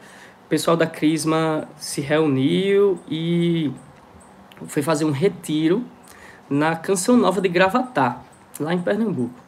o 0.44 0.48
pessoal 0.48 0.76
da 0.76 0.86
crisma 0.86 1.68
se 1.76 2.00
reuniu 2.00 2.98
e 3.08 3.72
foi 4.66 4.82
fazer 4.82 5.04
um 5.04 5.10
retiro 5.10 5.84
na 6.48 6.76
Canção 6.76 7.16
Nova 7.16 7.40
de 7.40 7.48
Gravatá, 7.48 8.20
lá 8.58 8.72
em 8.72 8.80
Pernambuco. 8.80 9.45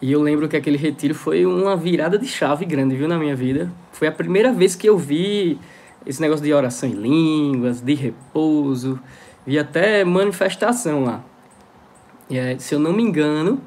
E 0.00 0.12
eu 0.12 0.22
lembro 0.22 0.48
que 0.48 0.56
aquele 0.56 0.76
retiro 0.76 1.12
foi 1.12 1.44
uma 1.44 1.76
virada 1.76 2.16
de 2.18 2.26
chave 2.26 2.64
grande, 2.64 2.94
viu, 2.94 3.08
na 3.08 3.18
minha 3.18 3.34
vida. 3.34 3.72
Foi 3.90 4.06
a 4.06 4.12
primeira 4.12 4.52
vez 4.52 4.76
que 4.76 4.88
eu 4.88 4.96
vi 4.96 5.58
esse 6.06 6.20
negócio 6.20 6.44
de 6.44 6.52
oração 6.52 6.88
em 6.88 6.92
línguas, 6.92 7.80
de 7.80 7.94
repouso, 7.94 9.00
vi 9.44 9.58
até 9.58 10.04
manifestação 10.04 11.04
lá. 11.04 11.24
E, 12.30 12.36
se 12.60 12.76
eu 12.76 12.78
não 12.78 12.92
me 12.92 13.02
engano, 13.02 13.60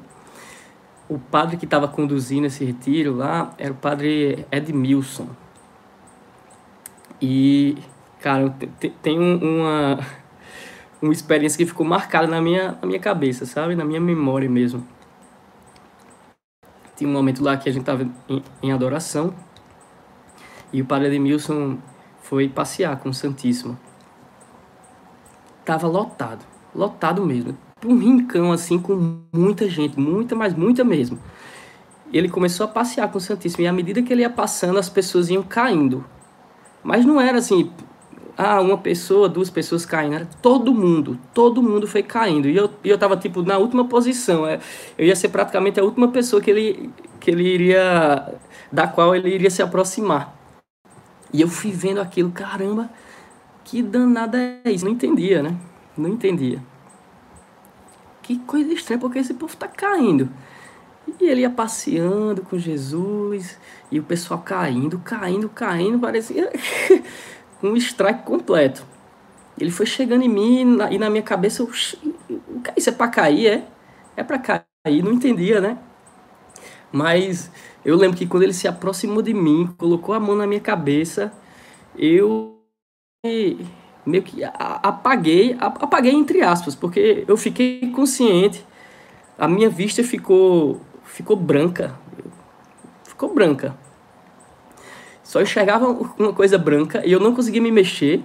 o 1.06 1.18
padre 1.18 1.58
que 1.58 1.66
estava 1.66 1.86
conduzindo 1.86 2.46
esse 2.46 2.64
retiro 2.64 3.14
lá 3.14 3.52
era 3.58 3.72
o 3.72 3.76
padre 3.76 4.46
Edmilson. 4.50 5.28
E, 7.20 7.76
cara, 8.20 8.56
tem 9.02 9.18
uma, 9.18 9.98
uma 11.02 11.12
experiência 11.12 11.58
que 11.58 11.66
ficou 11.66 11.84
marcada 11.84 12.26
na 12.26 12.40
minha, 12.40 12.78
na 12.80 12.86
minha 12.88 13.00
cabeça, 13.00 13.44
sabe? 13.44 13.76
Na 13.76 13.84
minha 13.84 14.00
memória 14.00 14.48
mesmo 14.48 14.86
tinha 17.02 17.08
um 17.08 17.12
momento 17.12 17.42
lá 17.42 17.56
que 17.56 17.68
a 17.68 17.72
gente 17.72 17.82
estava 17.82 18.04
em, 18.28 18.42
em, 18.62 18.72
adoração 18.72 19.34
e 20.72 20.80
o 20.80 20.84
padre 20.84 21.08
Edmilson 21.08 21.78
foi 22.22 22.48
passear 22.48 22.96
com 23.00 23.08
o 23.08 23.14
Santíssimo. 23.14 23.76
Tava 25.64 25.88
lotado, 25.88 26.44
lotado 26.72 27.26
mesmo. 27.26 27.58
Um 27.84 27.98
rincão 27.98 28.52
assim 28.52 28.78
com 28.78 29.24
muita 29.32 29.68
gente, 29.68 29.98
muita, 29.98 30.36
mas 30.36 30.54
muita 30.54 30.84
mesmo. 30.84 31.18
Ele 32.12 32.28
começou 32.28 32.66
a 32.66 32.68
passear 32.68 33.10
com 33.10 33.18
o 33.18 33.20
Santíssimo 33.20 33.64
e 33.64 33.66
à 33.66 33.72
medida 33.72 34.00
que 34.00 34.12
ele 34.12 34.22
ia 34.22 34.30
passando, 34.30 34.78
as 34.78 34.88
pessoas 34.88 35.28
iam 35.28 35.42
caindo. 35.42 36.04
Mas 36.84 37.04
não 37.04 37.20
era 37.20 37.38
assim, 37.38 37.72
ah, 38.36 38.60
uma 38.60 38.78
pessoa, 38.78 39.28
duas 39.28 39.50
pessoas 39.50 39.84
caindo, 39.84 40.14
era 40.14 40.28
todo 40.40 40.74
mundo, 40.74 41.18
todo 41.34 41.62
mundo 41.62 41.86
foi 41.86 42.02
caindo. 42.02 42.48
E 42.48 42.56
eu, 42.56 42.70
e 42.82 42.88
eu 42.88 42.98
tava, 42.98 43.16
tipo, 43.16 43.42
na 43.42 43.58
última 43.58 43.86
posição. 43.86 44.46
É, 44.46 44.58
eu 44.96 45.06
ia 45.06 45.16
ser 45.16 45.28
praticamente 45.28 45.78
a 45.78 45.84
última 45.84 46.08
pessoa 46.08 46.40
que 46.40 46.50
ele, 46.50 46.90
que 47.20 47.30
ele 47.30 47.44
iria, 47.46 48.34
da 48.70 48.86
qual 48.86 49.14
ele 49.14 49.28
iria 49.34 49.50
se 49.50 49.62
aproximar. 49.62 50.36
E 51.32 51.40
eu 51.40 51.48
fui 51.48 51.70
vendo 51.70 52.00
aquilo, 52.00 52.30
caramba, 52.30 52.90
que 53.64 53.82
danada 53.82 54.38
é 54.64 54.70
isso? 54.70 54.84
Não 54.84 54.92
entendia, 54.92 55.42
né? 55.42 55.56
Não 55.96 56.08
entendia. 56.08 56.62
Que 58.22 58.38
coisa 58.38 58.72
estranha, 58.72 59.00
porque 59.00 59.18
esse 59.18 59.34
povo 59.34 59.56
tá 59.56 59.68
caindo. 59.68 60.28
E 61.20 61.24
ele 61.24 61.42
ia 61.42 61.50
passeando 61.50 62.42
com 62.42 62.58
Jesus, 62.58 63.58
e 63.90 63.98
o 63.98 64.02
pessoal 64.02 64.40
caindo, 64.40 64.98
caindo, 65.00 65.48
caindo, 65.48 65.98
parecia 65.98 66.50
um 67.62 67.76
strike 67.76 68.22
completo. 68.22 68.84
Ele 69.58 69.70
foi 69.70 69.86
chegando 69.86 70.22
em 70.22 70.28
mim 70.28 70.60
e 70.60 70.64
na, 70.64 70.92
e 70.92 70.98
na 70.98 71.10
minha 71.10 71.22
cabeça, 71.22 71.62
eu, 71.62 71.70
isso 72.76 72.88
é 72.88 72.92
para 72.92 73.08
cair, 73.08 73.46
é? 73.46 73.64
É 74.16 74.24
para 74.24 74.38
cair, 74.38 75.02
não 75.02 75.12
entendia, 75.12 75.60
né? 75.60 75.78
Mas 76.90 77.50
eu 77.84 77.96
lembro 77.96 78.16
que 78.16 78.26
quando 78.26 78.42
ele 78.42 78.52
se 78.52 78.68
aproximou 78.68 79.22
de 79.22 79.34
mim, 79.34 79.72
colocou 79.78 80.14
a 80.14 80.20
mão 80.20 80.34
na 80.34 80.46
minha 80.46 80.60
cabeça, 80.60 81.32
eu 81.96 82.58
meio 84.04 84.22
que 84.22 84.42
apaguei, 84.44 85.56
apaguei 85.58 86.12
entre 86.12 86.42
aspas, 86.42 86.74
porque 86.74 87.24
eu 87.26 87.36
fiquei 87.36 87.90
consciente, 87.92 88.64
a 89.38 89.48
minha 89.48 89.70
vista 89.70 90.02
ficou, 90.02 90.80
ficou 91.04 91.36
branca, 91.36 91.98
ficou 93.04 93.32
branca. 93.32 93.76
Só 95.32 95.40
enxergava 95.40 95.86
uma 96.18 96.34
coisa 96.34 96.58
branca 96.58 97.00
e 97.06 97.10
eu 97.10 97.18
não 97.18 97.34
conseguia 97.34 97.62
me 97.62 97.70
mexer 97.70 98.22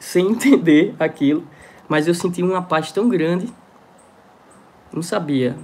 sem 0.00 0.26
entender 0.34 0.92
aquilo. 0.98 1.46
Mas 1.88 2.08
eu 2.08 2.14
senti 2.14 2.42
uma 2.42 2.60
paz 2.60 2.90
tão 2.90 3.08
grande. 3.08 3.48
Não 4.92 5.02
sabia 5.02 5.56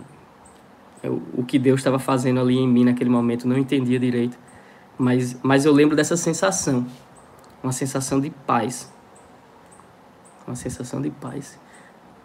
o 1.34 1.44
que 1.44 1.58
Deus 1.58 1.80
estava 1.80 1.98
fazendo 1.98 2.38
ali 2.38 2.56
em 2.56 2.68
mim 2.68 2.84
naquele 2.84 3.10
momento, 3.10 3.48
não 3.48 3.58
entendia 3.58 3.98
direito. 3.98 4.38
Mas, 4.96 5.36
mas 5.42 5.64
eu 5.64 5.72
lembro 5.72 5.96
dessa 5.96 6.16
sensação. 6.16 6.86
Uma 7.60 7.72
sensação 7.72 8.20
de 8.20 8.30
paz. 8.30 8.88
Uma 10.46 10.54
sensação 10.54 11.02
de 11.02 11.10
paz. 11.10 11.58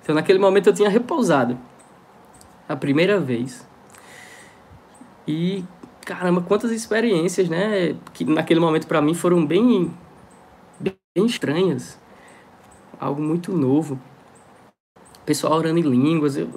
Então 0.04 0.14
naquele 0.14 0.38
momento 0.38 0.68
eu 0.68 0.74
tinha 0.76 0.92
repousado. 0.92 1.58
A 2.70 2.76
primeira 2.76 3.20
vez. 3.20 3.68
E 5.28 5.66
caramba, 6.06 6.42
quantas 6.42 6.72
experiências, 6.72 7.50
né? 7.50 7.96
Que 8.14 8.26
naquele 8.26 8.60
momento 8.60 8.88
para 8.88 9.02
mim 9.02 9.14
foram 9.14 9.46
bem, 9.46 9.94
bem 10.80 11.26
estranhas. 11.26 12.00
Algo 13.00 13.22
muito 13.22 13.52
novo. 13.52 14.00
pessoal 15.26 15.54
orando 15.54 15.80
em 15.80 15.84
línguas, 15.84 16.38
eu, 16.38 16.50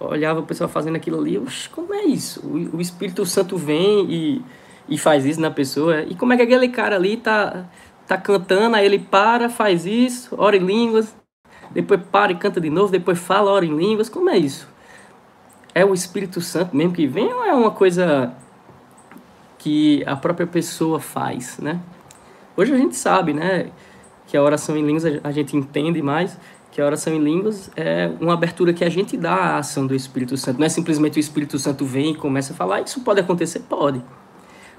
eu 0.00 0.06
olhava 0.06 0.40
o 0.40 0.46
pessoal 0.46 0.68
fazendo 0.68 0.96
aquilo 0.96 1.20
ali, 1.20 1.38
Oxe, 1.38 1.68
como 1.68 1.92
é 1.94 2.04
isso? 2.04 2.46
O, 2.46 2.76
o 2.76 2.80
Espírito 2.80 3.24
Santo 3.26 3.56
vem 3.56 4.10
e, 4.10 4.42
e 4.88 4.98
faz 4.98 5.24
isso 5.24 5.40
na 5.40 5.50
pessoa, 5.50 6.02
e 6.02 6.14
como 6.14 6.32
é 6.32 6.36
que 6.36 6.42
aquele 6.42 6.68
cara 6.68 6.96
ali 6.96 7.16
tá, 7.16 7.66
tá 8.06 8.16
cantando, 8.16 8.76
aí 8.76 8.86
ele 8.86 8.98
para, 8.98 9.48
faz 9.48 9.86
isso, 9.86 10.34
ora 10.38 10.56
em 10.56 10.64
línguas, 10.64 11.14
depois 11.70 12.00
para 12.10 12.32
e 12.32 12.36
canta 12.36 12.60
de 12.60 12.70
novo, 12.70 12.92
depois 12.92 13.18
fala, 13.18 13.50
ora 13.50 13.64
em 13.64 13.76
línguas, 13.76 14.08
como 14.08 14.30
é 14.30 14.36
isso? 14.36 14.68
É 15.74 15.84
o 15.84 15.94
Espírito 15.94 16.40
Santo 16.40 16.76
mesmo 16.76 16.92
que 16.92 17.06
vem 17.06 17.32
ou 17.32 17.44
é 17.44 17.52
uma 17.54 17.70
coisa 17.70 18.34
que 19.68 20.02
a 20.06 20.16
própria 20.16 20.46
pessoa 20.46 20.98
faz, 20.98 21.58
né? 21.58 21.78
Hoje 22.56 22.72
a 22.72 22.78
gente 22.78 22.96
sabe, 22.96 23.34
né, 23.34 23.70
que 24.26 24.34
a 24.34 24.42
oração 24.42 24.74
em 24.78 24.82
línguas 24.82 25.04
a 25.22 25.30
gente 25.30 25.54
entende 25.54 26.00
mais, 26.00 26.38
que 26.70 26.80
a 26.80 26.86
oração 26.86 27.12
em 27.12 27.18
línguas 27.18 27.70
é 27.76 28.10
uma 28.18 28.32
abertura 28.32 28.72
que 28.72 28.82
a 28.82 28.88
gente 28.88 29.14
dá 29.14 29.34
à 29.34 29.58
ação 29.58 29.86
do 29.86 29.94
Espírito 29.94 30.38
Santo. 30.38 30.58
Não 30.58 30.64
é 30.64 30.70
simplesmente 30.70 31.18
o 31.18 31.20
Espírito 31.20 31.58
Santo 31.58 31.84
vem 31.84 32.12
e 32.12 32.14
começa 32.14 32.54
a 32.54 32.56
falar, 32.56 32.80
isso 32.80 33.02
pode 33.02 33.20
acontecer? 33.20 33.60
Pode. 33.68 34.02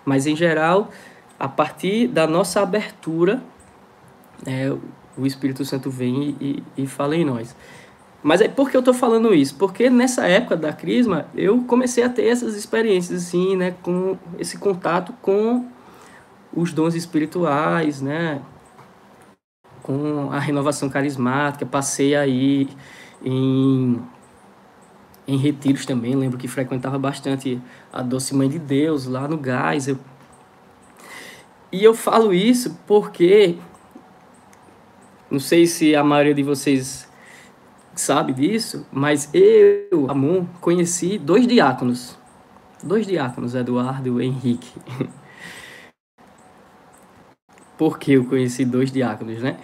Mas, 0.03 0.25
em 0.25 0.35
geral, 0.35 0.89
a 1.39 1.47
partir 1.47 2.07
da 2.07 2.25
nossa 2.25 2.59
abertura, 2.59 3.43
é, 4.43 4.75
o 5.15 5.27
Espírito 5.27 5.63
Santo 5.65 5.91
vem 5.91 6.35
e, 6.41 6.63
e, 6.75 6.83
e 6.83 6.87
fala 6.87 7.15
em 7.15 7.23
nós. 7.23 7.55
Mas 8.21 8.41
é 8.41 8.49
por 8.49 8.69
que 8.69 8.75
eu 8.75 8.79
estou 8.79 8.93
falando 8.93 9.33
isso? 9.33 9.55
Porque 9.55 9.89
nessa 9.89 10.27
época 10.27 10.57
da 10.57 10.73
Crisma, 10.73 11.27
eu 11.33 11.63
comecei 11.63 12.03
a 12.03 12.09
ter 12.09 12.25
essas 12.25 12.55
experiências, 12.55 13.23
assim, 13.23 13.55
né, 13.55 13.73
com 13.81 14.17
esse 14.37 14.57
contato 14.57 15.13
com 15.21 15.65
os 16.53 16.73
dons 16.73 16.95
espirituais, 16.95 18.01
né, 18.01 18.41
com 19.81 20.29
a 20.31 20.39
renovação 20.39 20.89
carismática, 20.89 21.65
passei 21.65 22.13
aí 22.13 22.67
em, 23.23 24.01
em 25.25 25.37
retiros 25.37 25.85
também, 25.85 26.13
lembro 26.13 26.37
que 26.37 26.47
frequentava 26.47 26.99
bastante 26.99 27.61
a 27.91 28.01
Doce 28.01 28.35
Mãe 28.35 28.49
de 28.49 28.59
Deus, 28.59 29.05
lá 29.05 29.27
no 29.27 29.37
Gás. 29.37 29.87
Eu... 29.87 29.97
E 31.71 31.83
eu 31.83 31.93
falo 31.93 32.33
isso 32.33 32.77
porque, 32.85 33.57
não 35.31 35.39
sei 35.39 35.65
se 35.65 35.95
a 35.95 36.03
maioria 36.03 36.33
de 36.33 36.43
vocês 36.43 37.08
sabe 37.99 38.33
disso, 38.33 38.85
mas 38.91 39.29
eu, 39.33 40.05
Ramon, 40.05 40.45
conheci 40.61 41.17
dois 41.17 41.45
diáconos. 41.45 42.17
Dois 42.81 43.05
diáconos, 43.05 43.53
Eduardo 43.55 44.21
e 44.21 44.25
Henrique. 44.25 44.71
Por 47.77 47.99
que 47.99 48.13
eu 48.13 48.25
conheci 48.25 48.63
dois 48.63 48.91
diáconos, 48.91 49.41
né? 49.41 49.57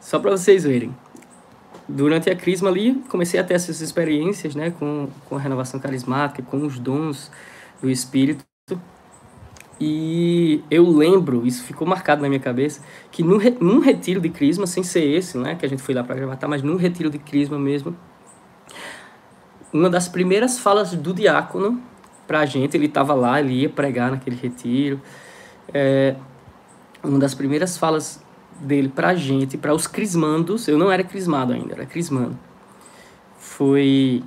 Só 0.00 0.18
para 0.18 0.30
vocês 0.30 0.64
verem. 0.64 0.94
Durante 1.86 2.30
a 2.30 2.36
crisma 2.36 2.70
ali, 2.70 2.94
comecei 3.08 3.38
a 3.38 3.44
ter 3.44 3.54
essas 3.54 3.82
experiências, 3.82 4.54
né, 4.54 4.70
com, 4.70 5.08
com 5.28 5.36
a 5.36 5.38
renovação 5.38 5.78
carismática, 5.78 6.42
com 6.42 6.64
os 6.64 6.78
dons 6.78 7.30
do 7.82 7.90
Espírito. 7.90 8.44
E 9.80 10.62
eu 10.70 10.88
lembro, 10.88 11.46
isso 11.46 11.64
ficou 11.64 11.86
marcado 11.86 12.22
na 12.22 12.28
minha 12.28 12.40
cabeça, 12.40 12.80
que 13.10 13.22
num, 13.22 13.38
num 13.60 13.80
retiro 13.80 14.20
de 14.20 14.28
crisma, 14.28 14.66
sem 14.66 14.82
ser 14.82 15.04
esse, 15.04 15.36
né, 15.36 15.56
que 15.56 15.66
a 15.66 15.68
gente 15.68 15.82
foi 15.82 15.94
lá 15.94 16.04
para 16.04 16.14
gravar, 16.14 16.38
mas 16.48 16.62
num 16.62 16.76
retiro 16.76 17.10
de 17.10 17.18
crisma 17.18 17.58
mesmo, 17.58 17.96
uma 19.72 19.90
das 19.90 20.08
primeiras 20.08 20.58
falas 20.58 20.94
do 20.94 21.12
diácono 21.12 21.82
para 22.26 22.40
a 22.40 22.46
gente, 22.46 22.76
ele 22.76 22.86
estava 22.86 23.12
lá, 23.14 23.40
ele 23.40 23.62
ia 23.62 23.68
pregar 23.68 24.12
naquele 24.12 24.36
retiro, 24.36 25.00
é, 25.72 26.14
uma 27.02 27.18
das 27.18 27.34
primeiras 27.34 27.76
falas 27.76 28.22
dele 28.60 28.88
para 28.88 29.08
a 29.08 29.14
gente, 29.14 29.58
para 29.58 29.74
os 29.74 29.88
crismandos, 29.88 30.68
eu 30.68 30.78
não 30.78 30.90
era 30.90 31.02
crismado 31.02 31.52
ainda, 31.52 31.74
era 31.74 31.84
crismando, 31.84 32.38
foi 33.36 34.22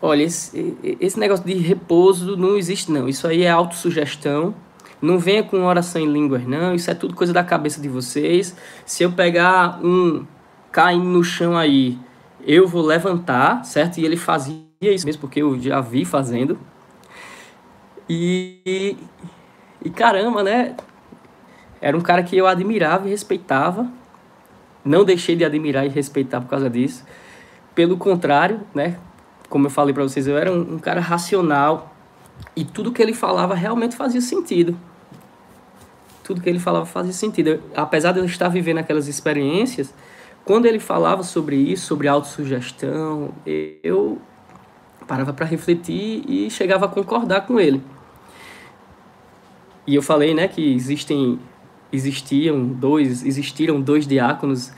Olha, 0.00 0.22
esse, 0.22 0.76
esse 1.00 1.18
negócio 1.18 1.44
de 1.44 1.54
repouso 1.54 2.36
não 2.36 2.56
existe, 2.56 2.92
não. 2.92 3.08
Isso 3.08 3.26
aí 3.26 3.42
é 3.42 3.50
autossugestão. 3.50 4.54
Não 5.00 5.18
venha 5.18 5.42
com 5.42 5.64
oração 5.64 6.00
em 6.00 6.10
línguas, 6.10 6.46
não. 6.46 6.74
Isso 6.74 6.90
é 6.90 6.94
tudo 6.94 7.14
coisa 7.14 7.32
da 7.32 7.42
cabeça 7.42 7.80
de 7.80 7.88
vocês. 7.88 8.54
Se 8.84 9.02
eu 9.02 9.12
pegar 9.12 9.80
um 9.82 10.26
caindo 10.70 11.04
no 11.04 11.22
chão 11.22 11.56
aí, 11.56 11.98
eu 12.46 12.66
vou 12.66 12.82
levantar, 12.82 13.64
certo? 13.64 13.98
E 13.98 14.04
ele 14.04 14.16
fazia 14.16 14.64
isso 14.80 15.06
mesmo, 15.06 15.20
porque 15.20 15.40
eu 15.40 15.58
já 15.60 15.80
vi 15.80 16.04
fazendo. 16.04 16.58
E, 18.08 18.96
e 19.82 19.90
caramba, 19.90 20.42
né? 20.42 20.76
Era 21.80 21.96
um 21.96 22.00
cara 22.00 22.22
que 22.22 22.36
eu 22.36 22.46
admirava 22.46 23.06
e 23.06 23.10
respeitava. 23.10 23.86
Não 24.84 25.04
deixei 25.04 25.36
de 25.36 25.44
admirar 25.44 25.86
e 25.86 25.88
respeitar 25.88 26.40
por 26.40 26.48
causa 26.48 26.68
disso. 26.68 27.04
Pelo 27.74 27.96
contrário, 27.96 28.60
né? 28.74 28.98
Como 29.54 29.68
eu 29.68 29.70
falei 29.70 29.94
para 29.94 30.02
vocês, 30.02 30.26
eu 30.26 30.36
era 30.36 30.50
um, 30.50 30.74
um, 30.74 30.78
cara 30.80 31.00
racional 31.00 31.94
e 32.56 32.64
tudo 32.64 32.90
que 32.90 33.00
ele 33.00 33.14
falava 33.14 33.54
realmente 33.54 33.94
fazia 33.94 34.20
sentido. 34.20 34.76
Tudo 36.24 36.40
que 36.40 36.48
ele 36.48 36.58
falava 36.58 36.84
fazia 36.84 37.12
sentido. 37.12 37.50
Eu, 37.50 37.62
apesar 37.76 38.10
de 38.10 38.18
eu 38.18 38.24
estar 38.24 38.48
vivendo 38.48 38.78
aquelas 38.78 39.06
experiências, 39.06 39.94
quando 40.44 40.66
ele 40.66 40.80
falava 40.80 41.22
sobre 41.22 41.54
isso, 41.54 41.86
sobre 41.86 42.08
autossugestão, 42.08 43.32
eu 43.46 44.18
parava 45.06 45.32
para 45.32 45.46
refletir 45.46 46.24
e 46.28 46.50
chegava 46.50 46.86
a 46.86 46.88
concordar 46.88 47.42
com 47.42 47.60
ele. 47.60 47.80
E 49.86 49.94
eu 49.94 50.02
falei, 50.02 50.34
né, 50.34 50.48
que 50.48 50.74
existem 50.74 51.38
existiam 51.92 52.66
dois, 52.66 53.24
existiram 53.24 53.80
dois 53.80 54.04
diáconos, 54.04 54.72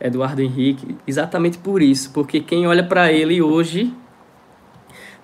Eduardo 0.00 0.40
Henrique, 0.40 0.96
exatamente 1.06 1.58
por 1.58 1.82
isso, 1.82 2.10
porque 2.14 2.40
quem 2.40 2.66
olha 2.66 2.82
para 2.82 3.12
ele 3.12 3.42
hoje 3.42 3.94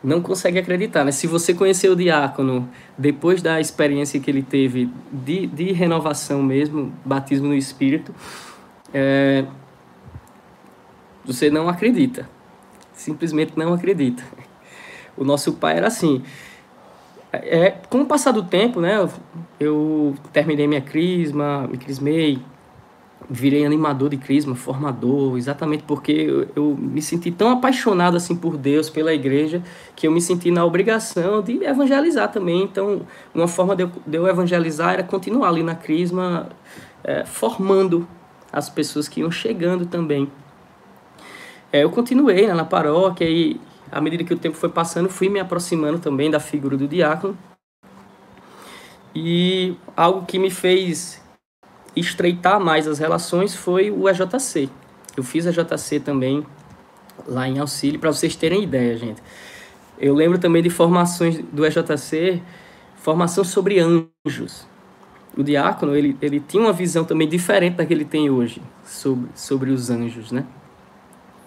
não 0.03 0.21
consegue 0.21 0.59
acreditar, 0.59 1.05
né? 1.05 1.11
Se 1.11 1.27
você 1.27 1.53
conhecer 1.53 1.89
o 1.89 1.97
diácono 1.97 2.69
depois 2.97 3.43
da 3.43 3.61
experiência 3.61 4.21
que 4.21 4.31
ele 4.31 4.43
teve 4.43 4.89
de, 5.13 5.47
de 5.47 5.73
renovação 5.73 6.43
mesmo, 6.43 6.93
batismo 7.05 7.49
no 7.49 7.55
Espírito, 7.55 8.15
é, 8.95 9.45
você 11.25 11.51
não 11.51 11.69
acredita. 11.69 12.29
Simplesmente 12.93 13.53
não 13.57 13.73
acredita. 13.73 14.23
O 15.17 15.25
nosso 15.25 15.55
pai 15.55 15.77
era 15.77 15.89
assim. 15.89 16.23
É, 17.33 17.71
com 17.91 18.01
o 18.01 18.07
passar 18.07 18.33
do 18.33 18.45
tempo, 18.45 18.81
né? 18.81 18.97
Eu, 18.97 19.11
eu 19.59 20.15
terminei 20.33 20.67
minha 20.67 20.81
crisma, 20.81 21.67
me 21.67 21.77
crismei, 21.77 22.39
virei 23.29 23.65
animador 23.65 24.11
de 24.11 24.17
crisma, 24.17 24.55
formador, 24.55 25.37
exatamente 25.37 25.83
porque 25.83 26.13
eu, 26.13 26.49
eu, 26.55 26.77
me 26.77 27.03
senti 27.03 27.31
tão 27.31 27.51
apaixonado 27.51 28.17
assim 28.17 28.35
por 28.35 28.57
Deus, 28.57 28.89
pela 28.89 29.13
igreja, 29.13 29.63
que 29.95 30.07
eu 30.07 30.13
me 30.13 30.21
senti 30.21 30.51
na 30.51 30.65
obrigação 30.65 31.43
de 31.43 31.63
evangelizar 31.65 32.31
também. 32.31 32.63
Então, 32.63 33.03
uma 33.35 33.49
forma 33.49 33.77
de 33.77 33.83
eu, 33.85 33.91
de 34.07 34.17
eu 34.17 34.27
evangelizar 34.27 34.95
era 34.95 35.03
continuar 35.03 35.49
ali 35.49 35.63
na 35.63 35.75
crisma, 35.75 36.49
é, 37.05 37.25
formando 37.25 38.07
as 38.53 38.71
pessoas 38.71 39.09
que 39.09 39.21
iam 39.21 39.31
chegando 39.31 39.85
também. 39.85 40.31
É, 41.73 41.85
eu 41.85 41.91
continuei 41.91 42.47
né, 42.47 42.55
na 42.55 42.65
paróquia 42.65 43.29
e, 43.29 43.61
à 43.93 44.01
medida 44.01 44.25
que 44.25 44.33
o 44.33 44.39
tempo 44.39 44.57
foi 44.57 44.71
passando, 44.71 45.09
fui 45.09 45.29
me 45.29 45.39
aproximando 45.39 45.99
também 45.99 46.31
da 46.31 46.41
figura 46.41 46.77
do 46.77 46.89
diácono. 46.89 47.37
E 49.15 49.77
algo 49.97 50.25
que 50.25 50.39
me 50.39 50.51
fez 50.51 51.23
estreitar 51.99 52.61
mais 52.61 52.87
as 52.87 52.99
relações 52.99 53.55
foi 53.55 53.91
o 53.91 54.09
EJC. 54.09 54.69
Eu 55.17 55.23
fiz 55.23 55.47
a 55.47 55.51
JC 55.51 56.01
também 56.01 56.47
lá 57.27 57.49
em 57.49 57.59
Auxílio, 57.59 57.99
para 57.99 58.13
vocês 58.13 58.37
terem 58.37 58.63
ideia, 58.63 58.97
gente. 58.97 59.23
Eu 59.99 60.15
lembro 60.15 60.39
também 60.39 60.63
de 60.63 60.71
formações 60.71 61.39
do 61.53 61.67
EJC, 61.67 62.41
formação 62.97 63.43
sobre 63.43 63.81
anjos. 63.81 64.67
O 65.37 65.43
diácono, 65.43 65.95
ele, 65.95 66.17
ele 66.23 66.41
tinha 66.41 66.63
uma 66.63 66.73
visão 66.73 67.05
também 67.05 67.29
diferente 67.29 67.75
da 67.77 67.87
que 67.87 67.93
ele 67.93 68.05
tem 68.05 68.31
hoje 68.31 68.63
sobre, 68.85 69.29
sobre 69.35 69.71
os 69.71 69.91
anjos, 69.91 70.33
né? 70.33 70.45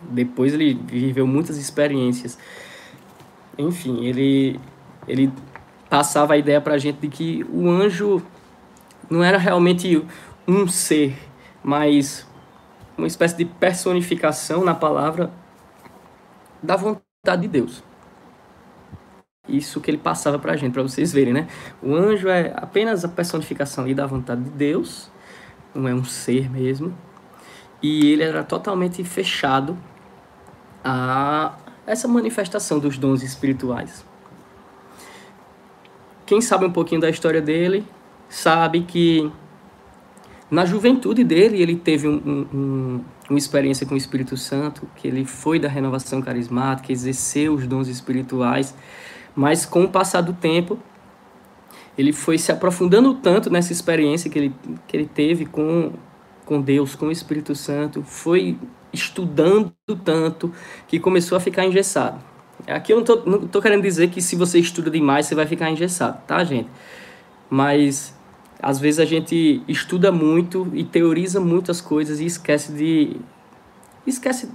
Depois 0.01 0.53
ele 0.53 0.73
viveu 0.73 1.27
muitas 1.27 1.57
experiências. 1.57 2.37
Enfim, 3.57 4.05
ele, 4.05 4.59
ele 5.07 5.31
passava 5.89 6.33
a 6.33 6.37
ideia 6.37 6.59
para 6.59 6.75
a 6.75 6.77
gente 6.77 6.99
de 6.99 7.07
que 7.07 7.45
o 7.51 7.69
anjo 7.69 8.21
não 9.09 9.23
era 9.23 9.37
realmente 9.37 10.03
um 10.47 10.67
ser, 10.67 11.17
mas 11.63 12.27
uma 12.97 13.08
espécie 13.08 13.36
de 13.38 13.45
personificação 13.45 14.63
na 14.63 14.75
palavra 14.75 15.32
da 16.62 16.75
vontade 16.75 17.41
de 17.43 17.47
Deus. 17.47 17.84
Isso 19.47 19.82
que 19.82 19.89
ele 19.89 19.97
passava 19.97 20.38
para 20.38 20.54
a 20.54 20.56
gente, 20.56 20.73
para 20.73 20.84
vocês 20.84 21.12
verem, 21.12 21.34
né? 21.34 21.47
O 21.82 21.95
anjo 21.95 22.30
é 22.30 22.54
apenas 22.56 23.04
a 23.04 23.08
personificação 23.08 23.91
da 23.93 24.06
vontade 24.06 24.43
de 24.43 24.51
Deus, 24.51 25.12
não 25.73 25.88
é 25.88 25.93
um 25.93 26.04
ser 26.04 26.49
mesmo. 26.49 26.95
E 27.82 28.12
ele 28.12 28.23
era 28.23 28.43
totalmente 28.43 29.04
fechado 29.04 29.77
a 30.84 31.58
essa 31.86 32.08
manifestação 32.08 32.80
dos 32.80 32.97
dons 32.97 33.23
espirituais. 33.23 34.06
Quem 36.25 36.39
sabe 36.39 36.65
um 36.65 36.71
pouquinho 36.71 37.01
da 37.01 37.10
história 37.10 37.41
dele, 37.41 37.86
sabe 38.30 38.84
que 38.84 39.32
Na 40.51 40.65
juventude 40.65 41.23
dele, 41.23 41.61
ele 41.61 41.77
teve 41.77 42.09
um, 42.09 42.21
um, 42.25 42.47
um, 42.53 43.01
uma 43.29 43.39
experiência 43.39 43.87
com 43.87 43.93
o 43.93 43.97
Espírito 43.97 44.35
Santo, 44.35 44.85
que 44.97 45.07
ele 45.07 45.23
foi 45.23 45.57
da 45.57 45.69
renovação 45.69 46.21
carismática, 46.21 46.91
exerceu 46.91 47.53
os 47.53 47.65
dons 47.65 47.87
espirituais, 47.87 48.75
mas 49.33 49.65
com 49.65 49.85
o 49.85 49.89
passar 49.89 50.19
do 50.19 50.33
tempo, 50.33 50.77
ele 51.97 52.11
foi 52.11 52.37
se 52.37 52.51
aprofundando 52.51 53.13
tanto 53.13 53.49
nessa 53.49 53.71
experiência 53.71 54.29
que 54.29 54.37
ele, 54.37 54.55
que 54.87 54.97
ele 54.97 55.05
teve 55.05 55.45
com, 55.45 55.93
com 56.45 56.59
Deus, 56.59 56.95
com 56.95 57.07
o 57.07 57.11
Espírito 57.11 57.55
Santo, 57.55 58.03
foi 58.03 58.57
estudando 58.91 59.73
tanto 60.03 60.53
que 60.85 60.99
começou 60.99 61.37
a 61.37 61.39
ficar 61.39 61.65
engessado. 61.65 62.21
Aqui 62.67 62.91
eu 62.91 62.97
não 62.97 63.05
tô, 63.05 63.15
não 63.25 63.47
tô 63.47 63.61
querendo 63.61 63.83
dizer 63.83 64.09
que 64.09 64.21
se 64.21 64.35
você 64.35 64.59
estuda 64.59 64.91
demais 64.91 65.27
você 65.27 65.33
vai 65.33 65.47
ficar 65.47 65.71
engessado, 65.71 66.21
tá, 66.27 66.43
gente? 66.43 66.69
Mas 67.49 68.13
às 68.62 68.80
vezes 68.80 69.00
a 69.00 69.06
gente 69.06 69.63
estuda 69.67 70.12
muito 70.12 70.69
e 70.74 70.84
teoriza 70.84 71.39
muitas 71.39 71.82
coisas 71.82 72.19
e 72.19 72.26
esquece 72.26 72.71
de 72.71 73.17
esquece 74.06 74.50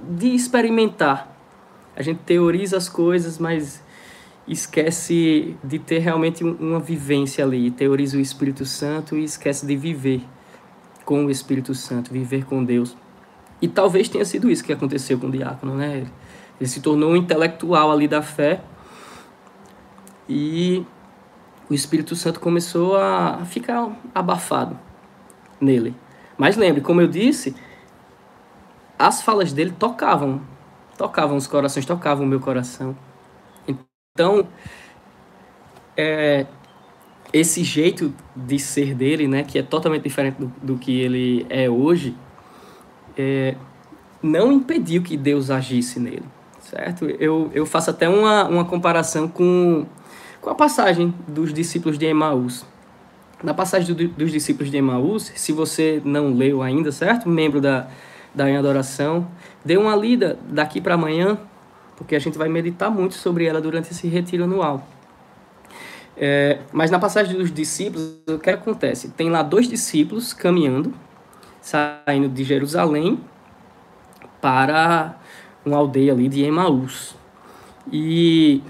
de 0.00 0.28
experimentar. 0.28 1.36
A 1.94 2.02
gente 2.02 2.20
teoriza 2.20 2.76
as 2.76 2.88
coisas, 2.88 3.38
mas 3.38 3.82
esquece 4.48 5.56
de 5.62 5.78
ter 5.78 5.98
realmente 5.98 6.42
uma 6.42 6.80
vivência 6.80 7.44
ali. 7.44 7.70
Teoriza 7.70 8.16
o 8.16 8.20
Espírito 8.20 8.64
Santo 8.64 9.16
e 9.16 9.24
esquece 9.24 9.66
de 9.66 9.76
viver 9.76 10.22
com 11.04 11.26
o 11.26 11.30
Espírito 11.30 11.74
Santo, 11.74 12.12
viver 12.12 12.44
com 12.44 12.64
Deus. 12.64 12.96
E 13.60 13.68
talvez 13.68 14.08
tenha 14.08 14.24
sido 14.24 14.50
isso 14.50 14.64
que 14.64 14.72
aconteceu 14.72 15.18
com 15.18 15.26
o 15.26 15.30
diácono, 15.30 15.74
né? 15.74 16.06
Ele 16.58 16.68
se 16.68 16.80
tornou 16.80 17.10
um 17.10 17.16
intelectual 17.16 17.90
ali 17.90 18.08
da 18.08 18.22
fé 18.22 18.62
e 20.28 20.84
o 21.70 21.74
Espírito 21.74 22.16
Santo 22.16 22.40
começou 22.40 22.96
a 22.96 23.44
ficar 23.44 23.96
abafado 24.12 24.76
nele. 25.60 25.94
Mas 26.36 26.56
lembre, 26.56 26.80
como 26.80 27.00
eu 27.00 27.06
disse, 27.06 27.54
as 28.98 29.22
falas 29.22 29.52
dele 29.52 29.70
tocavam, 29.78 30.42
tocavam 30.98 31.36
os 31.36 31.46
corações, 31.46 31.86
tocavam 31.86 32.26
o 32.26 32.28
meu 32.28 32.40
coração. 32.40 32.96
Então, 33.68 34.48
é, 35.96 36.46
esse 37.32 37.62
jeito 37.62 38.12
de 38.34 38.58
ser 38.58 38.92
dele, 38.94 39.28
né, 39.28 39.44
que 39.44 39.56
é 39.56 39.62
totalmente 39.62 40.02
diferente 40.02 40.40
do, 40.40 40.52
do 40.60 40.76
que 40.76 40.98
ele 40.98 41.46
é 41.48 41.70
hoje, 41.70 42.16
é, 43.16 43.54
não 44.20 44.50
impediu 44.50 45.02
que 45.02 45.16
Deus 45.16 45.50
agisse 45.50 46.00
nele, 46.00 46.24
certo? 46.58 47.04
Eu, 47.06 47.48
eu 47.54 47.64
faço 47.64 47.90
até 47.90 48.08
uma, 48.08 48.48
uma 48.48 48.64
comparação 48.64 49.28
com 49.28 49.86
com 50.40 50.50
a 50.50 50.54
passagem 50.54 51.14
dos 51.28 51.52
discípulos 51.52 51.98
de 51.98 52.06
Emaús. 52.06 52.64
Na 53.42 53.54
passagem 53.54 53.94
do, 53.94 54.08
dos 54.08 54.30
discípulos 54.30 54.70
de 54.70 54.76
Emaús, 54.76 55.32
se 55.34 55.52
você 55.52 56.00
não 56.04 56.34
leu 56.34 56.62
ainda, 56.62 56.90
certo? 56.92 57.28
Membro 57.28 57.60
da, 57.60 57.88
da 58.34 58.48
Em 58.48 58.56
Adoração, 58.56 59.28
dê 59.64 59.76
uma 59.76 59.94
lida 59.96 60.38
daqui 60.48 60.80
para 60.80 60.94
amanhã, 60.94 61.38
porque 61.96 62.14
a 62.14 62.18
gente 62.18 62.36
vai 62.36 62.48
meditar 62.48 62.90
muito 62.90 63.14
sobre 63.14 63.46
ela 63.46 63.60
durante 63.60 63.90
esse 63.90 64.06
retiro 64.08 64.44
anual. 64.44 64.86
É, 66.16 66.58
mas 66.72 66.90
na 66.90 66.98
passagem 66.98 67.36
dos 67.36 67.50
discípulos, 67.52 68.18
o 68.28 68.38
que 68.38 68.50
acontece? 68.50 69.08
Tem 69.10 69.30
lá 69.30 69.42
dois 69.42 69.66
discípulos 69.66 70.34
caminhando, 70.34 70.92
saindo 71.62 72.28
de 72.28 72.44
Jerusalém 72.44 73.20
para 74.40 75.16
uma 75.64 75.78
aldeia 75.78 76.12
ali 76.12 76.28
de 76.28 76.42
Emaús. 76.42 77.14
E 77.90 78.62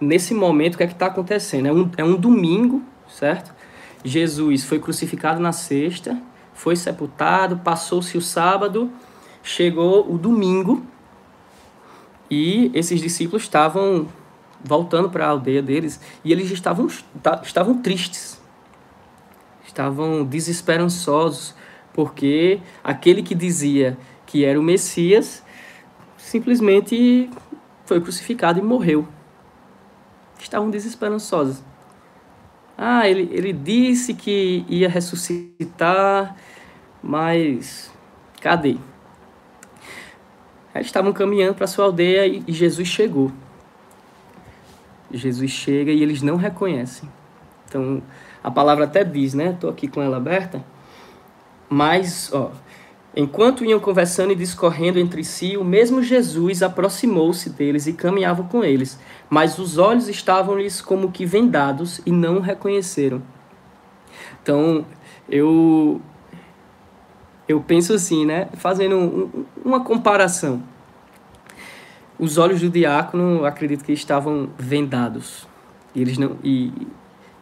nesse 0.00 0.32
momento, 0.32 0.74
o 0.74 0.78
que 0.78 0.84
é 0.84 0.86
que 0.86 0.94
está 0.94 1.06
acontecendo? 1.06 1.66
É 1.66 1.72
um, 1.72 1.90
é 1.98 2.04
um 2.04 2.16
domingo, 2.16 2.82
certo? 3.08 3.54
Jesus 4.02 4.64
foi 4.64 4.78
crucificado 4.78 5.40
na 5.40 5.52
sexta, 5.52 6.20
foi 6.54 6.74
sepultado, 6.74 7.58
passou-se 7.58 8.16
o 8.16 8.22
sábado, 8.22 8.90
chegou 9.42 10.10
o 10.10 10.16
domingo 10.16 10.82
e 12.30 12.70
esses 12.74 13.00
discípulos 13.00 13.42
estavam 13.42 14.08
voltando 14.62 15.10
para 15.10 15.26
a 15.26 15.28
aldeia 15.28 15.62
deles 15.62 16.00
e 16.24 16.32
eles 16.32 16.50
estavam, 16.50 16.88
estavam 17.42 17.82
tristes, 17.82 18.40
estavam 19.66 20.24
desesperançosos, 20.24 21.54
porque 21.92 22.60
aquele 22.82 23.22
que 23.22 23.34
dizia 23.34 23.98
que 24.24 24.44
era 24.44 24.58
o 24.58 24.62
Messias 24.62 25.42
simplesmente 26.16 27.28
foi 27.84 28.00
crucificado 28.00 28.58
e 28.58 28.62
morreu 28.62 29.06
estavam 30.44 30.70
desesperançosos. 30.70 31.62
Ah, 32.76 33.08
ele, 33.08 33.28
ele 33.32 33.52
disse 33.52 34.14
que 34.14 34.64
ia 34.68 34.88
ressuscitar, 34.88 36.34
mas 37.02 37.92
cadê? 38.40 38.76
Eles 40.74 40.86
estavam 40.86 41.12
caminhando 41.12 41.54
para 41.54 41.66
sua 41.66 41.86
aldeia 41.86 42.26
e, 42.26 42.42
e 42.46 42.52
Jesus 42.52 42.88
chegou. 42.88 43.30
Jesus 45.12 45.50
chega 45.50 45.90
e 45.90 46.02
eles 46.02 46.22
não 46.22 46.36
reconhecem. 46.36 47.08
Então, 47.68 48.02
a 48.42 48.50
palavra 48.50 48.84
até 48.84 49.04
diz, 49.04 49.34
né? 49.34 49.50
Estou 49.50 49.68
aqui 49.68 49.88
com 49.88 50.00
ela 50.00 50.16
aberta. 50.16 50.64
Mas, 51.68 52.30
ó, 52.32 52.50
Enquanto 53.14 53.64
iam 53.64 53.80
conversando 53.80 54.32
e 54.32 54.36
discorrendo 54.36 54.98
entre 54.98 55.24
si, 55.24 55.56
o 55.56 55.64
mesmo 55.64 56.00
Jesus 56.02 56.62
aproximou-se 56.62 57.50
deles 57.50 57.88
e 57.88 57.92
caminhava 57.92 58.44
com 58.44 58.62
eles, 58.62 58.98
mas 59.28 59.58
os 59.58 59.78
olhos 59.78 60.08
estavam-lhes 60.08 60.80
como 60.80 61.10
que 61.10 61.26
vendados 61.26 62.00
e 62.06 62.12
não 62.12 62.36
o 62.36 62.40
reconheceram. 62.40 63.20
Então, 64.42 64.86
eu 65.28 66.00
eu 67.48 67.60
penso 67.60 67.92
assim, 67.92 68.24
né, 68.24 68.48
fazendo 68.54 68.96
um, 68.96 69.44
uma 69.64 69.82
comparação. 69.82 70.62
Os 72.16 72.38
olhos 72.38 72.60
do 72.60 72.70
diácono, 72.70 73.44
acredito 73.44 73.84
que 73.84 73.92
estavam 73.92 74.50
vendados. 74.56 75.48
E 75.92 76.00
eles 76.00 76.16
não 76.16 76.36
e, 76.44 76.72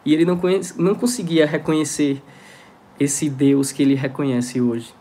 e 0.03 0.13
ele 0.15 0.25
não 0.25 0.35
conhece, 0.35 0.81
não 0.81 0.95
conseguia 0.95 1.45
reconhecer 1.45 2.23
esse 2.99 3.29
Deus 3.29 3.71
que 3.71 3.83
ele 3.83 3.93
reconhece 3.93 4.59
hoje. 4.59 4.98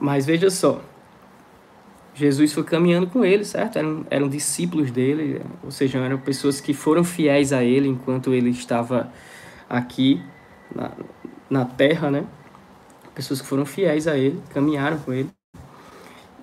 Mas 0.00 0.26
veja 0.26 0.50
só, 0.50 0.80
Jesus 2.14 2.52
foi 2.52 2.64
caminhando 2.64 3.06
com 3.06 3.24
ele, 3.24 3.44
certo? 3.44 3.78
Eram, 3.78 4.06
eram 4.10 4.28
discípulos 4.28 4.90
dele, 4.90 5.40
ou 5.62 5.70
seja, 5.70 5.98
eram 5.98 6.18
pessoas 6.18 6.60
que 6.60 6.74
foram 6.74 7.02
fiéis 7.02 7.52
a 7.52 7.64
ele 7.64 7.88
enquanto 7.88 8.34
ele 8.34 8.50
estava 8.50 9.10
aqui 9.68 10.20
na, 10.74 10.90
na 11.48 11.64
terra, 11.64 12.10
né? 12.10 12.24
Pessoas 13.14 13.40
que 13.40 13.46
foram 13.46 13.64
fiéis 13.64 14.06
a 14.06 14.16
ele, 14.16 14.42
caminharam 14.52 14.98
com 14.98 15.12
ele. 15.12 15.30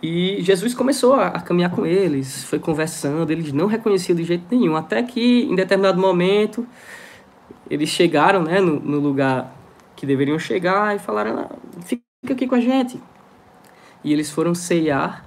E 0.01 0.41
Jesus 0.41 0.73
começou 0.73 1.13
a, 1.13 1.27
a 1.27 1.41
caminhar 1.41 1.71
com 1.71 1.85
eles, 1.85 2.45
foi 2.45 2.57
conversando, 2.57 3.29
eles 3.31 3.51
não 3.51 3.67
reconheciam 3.67 4.15
de 4.15 4.23
jeito 4.23 4.45
nenhum, 4.49 4.75
até 4.75 5.03
que 5.03 5.43
em 5.43 5.55
determinado 5.55 5.99
momento 5.99 6.65
eles 7.69 7.89
chegaram 7.89 8.41
né, 8.41 8.61
no, 8.61 8.79
no 8.79 8.99
lugar 8.99 9.53
que 9.95 10.05
deveriam 10.05 10.39
chegar 10.39 10.95
e 10.95 10.99
falaram: 10.99 11.39
ah, 11.39 11.49
fica 11.85 12.01
aqui 12.31 12.47
com 12.47 12.55
a 12.55 12.61
gente, 12.61 12.99
e 14.03 14.13
eles 14.13 14.31
foram 14.31 14.55
ceiar 14.55 15.25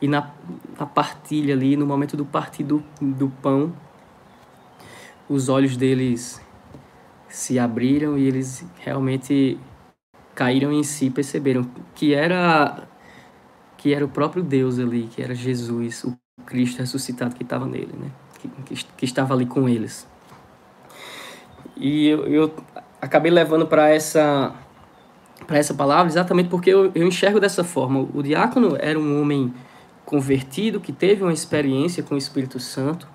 e 0.00 0.06
na, 0.06 0.30
na 0.78 0.86
partilha 0.86 1.54
ali, 1.54 1.76
no 1.76 1.86
momento 1.86 2.16
do 2.16 2.24
partir 2.24 2.62
do, 2.62 2.82
do 3.00 3.28
pão, 3.42 3.72
os 5.28 5.48
olhos 5.48 5.76
deles 5.76 6.40
se 7.28 7.58
abriram 7.58 8.16
e 8.16 8.26
eles 8.26 8.64
realmente 8.78 9.58
caíram 10.34 10.72
em 10.72 10.82
si, 10.82 11.10
perceberam 11.10 11.68
que 11.94 12.14
era 12.14 12.86
que 13.76 13.94
era 13.94 14.04
o 14.04 14.08
próprio 14.08 14.42
Deus 14.42 14.78
ali, 14.78 15.08
que 15.14 15.22
era 15.22 15.34
Jesus, 15.34 16.02
o 16.02 16.16
Cristo 16.44 16.80
ressuscitado 16.80 17.34
que 17.34 17.44
estava 17.44 17.64
nele, 17.64 17.92
né? 17.96 18.10
Que, 18.40 18.48
que, 18.48 18.84
que, 18.84 19.04
estava 19.04 19.34
ali 19.34 19.46
com 19.46 19.68
eles. 19.68 20.06
E 21.76 22.08
eu, 22.08 22.26
eu 22.26 22.54
acabei 23.00 23.30
levando 23.30 23.66
para 23.66 23.88
essa 23.88 24.52
para 25.46 25.58
essa 25.58 25.74
palavra 25.74 26.10
exatamente 26.10 26.48
porque 26.48 26.70
eu, 26.70 26.90
eu 26.94 27.06
enxergo 27.06 27.40
dessa 27.40 27.64
forma. 27.64 28.06
O 28.14 28.22
diácono 28.22 28.76
era 28.78 28.98
um 28.98 29.20
homem 29.20 29.52
convertido, 30.04 30.80
que 30.80 30.92
teve 30.92 31.22
uma 31.22 31.32
experiência 31.32 32.02
com 32.02 32.14
o 32.14 32.18
Espírito 32.18 32.58
Santo, 32.58 33.06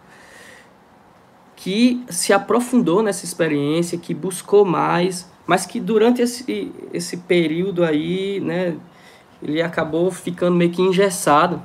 que 1.55 2.03
se 2.09 2.32
aprofundou 2.32 3.01
nessa 3.01 3.26
experiência, 3.26 3.97
que 3.97 4.13
buscou 4.13 4.63
mais, 4.63 5.28
mas 5.47 5.65
que 5.65 5.80
durante 5.80 6.21
esse, 6.21 6.71
esse 6.93 7.17
período 7.17 7.84
aí, 7.84 8.39
né, 8.39 8.76
ele 9.41 9.61
acabou 9.61 10.11
ficando 10.11 10.55
meio 10.55 10.71
que 10.71 10.82
engessado. 10.82 11.61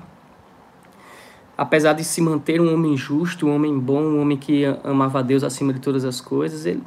Apesar 1.56 1.92
de 1.92 2.04
se 2.04 2.20
manter 2.20 2.61
um 2.61 2.72
homem 2.72 2.96
justo, 2.96 3.46
um 3.46 3.54
homem 3.54 3.78
bom, 3.78 4.00
um 4.00 4.20
homem 4.20 4.36
que 4.38 4.64
amava 4.84 5.18
a 5.18 5.22
Deus 5.22 5.42
acima 5.42 5.72
de 5.72 5.80
todas 5.80 6.04
as 6.04 6.20
coisas, 6.20 6.64
ele 6.64 6.82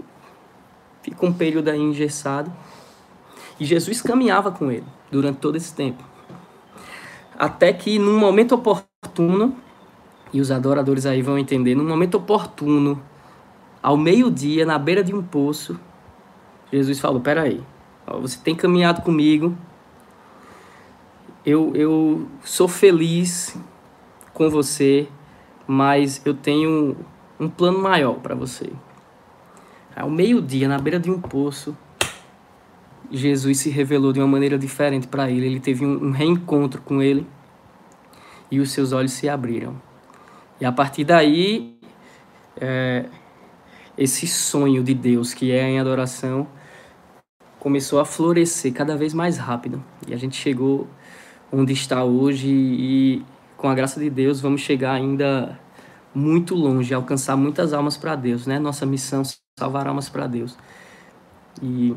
ficou 1.04 1.30
um 1.30 1.34
período 1.34 1.70
aí 1.70 1.80
engessado. 1.80 2.52
E 3.62 3.66
Jesus 3.66 4.02
caminhava 4.02 4.52
com 4.52 4.72
ele 4.72 4.88
durante 5.12 5.38
todo 5.38 5.56
esse 5.56 5.72
tempo. 5.72 6.04
Até 7.38 7.72
que 7.72 8.00
num 8.00 8.18
momento 8.18 8.56
oportuno, 8.56 9.56
e 10.34 10.42
os 10.42 10.50
adoradores 10.50 11.06
aí 11.06 11.22
vão 11.22 11.38
entender, 11.38 11.76
num 11.76 11.88
momento 11.88 12.16
oportuno, 12.16 13.00
ao 13.80 13.96
meio-dia, 13.96 14.66
na 14.66 14.80
beira 14.80 15.04
de 15.04 15.14
um 15.14 15.22
poço, 15.22 15.80
Jesus 16.74 17.00
falou: 17.00 17.22
Peraí, 17.22 17.62
você 18.20 18.40
tem 18.44 18.56
caminhado 18.56 19.04
comigo, 19.04 19.56
eu, 21.46 21.72
eu 21.76 22.28
sou 22.44 22.68
feliz 22.68 23.56
com 24.34 24.50
você, 24.50 25.08
mas 25.68 26.20
eu 26.26 26.34
tenho 26.34 26.98
um 27.40 27.48
plano 27.48 27.78
maior 27.78 28.16
para 28.16 28.34
você. 28.34 28.74
Ao 29.96 30.10
meio-dia, 30.10 30.68
na 30.68 30.80
beira 30.80 31.00
de 31.00 31.12
um 31.12 31.22
poço, 31.22 31.78
Jesus 33.12 33.60
se 33.60 33.70
revelou 33.70 34.14
de 34.14 34.20
uma 34.20 34.28
maneira 34.28 34.58
diferente 34.58 35.08
para 35.08 35.30
ele. 35.30 35.46
Ele 35.46 35.60
teve 35.60 35.86
um, 35.86 36.12
reencontro 36.12 36.82
com 36.82 37.02
ele 37.02 37.28
e 38.50 38.60
os 38.60 38.72
seus 38.72 38.92
olhos 38.94 39.12
se 39.12 39.28
abriram. 39.28 39.76
E 40.60 40.66
a 40.66 40.72
partir 40.72 41.04
daí, 41.04 41.78
é, 42.60 43.06
esse 43.98 44.26
sonho 44.28 44.84
de 44.84 44.94
Deus 44.94 45.34
que 45.34 45.52
é 45.52 45.70
em 45.70 45.80
adoração 45.80 46.48
começou 47.60 48.00
a 48.00 48.06
florescer 48.06 48.74
cada 48.74 48.96
vez 48.96 49.14
mais 49.14 49.38
rápido. 49.38 49.84
E 50.08 50.14
a 50.14 50.18
gente 50.18 50.36
chegou 50.36 50.88
onde 51.52 51.74
está 51.74 52.04
hoje 52.04 52.48
e 52.48 53.26
com 53.58 53.68
a 53.68 53.76
graça 53.76 54.00
de 54.00 54.10
Deus 54.10 54.42
vamos 54.42 54.62
chegar 54.62 54.94
ainda 54.94 55.60
muito 56.14 56.56
longe, 56.56 56.94
alcançar 56.94 57.36
muitas 57.38 57.74
almas 57.74 57.98
para 57.98 58.16
Deus, 58.16 58.48
né? 58.48 58.58
Nossa 58.58 58.86
missão 58.86 59.22
salvar 59.58 59.88
almas 59.88 60.10
para 60.10 60.28
Deus. 60.28 60.58
E 61.62 61.96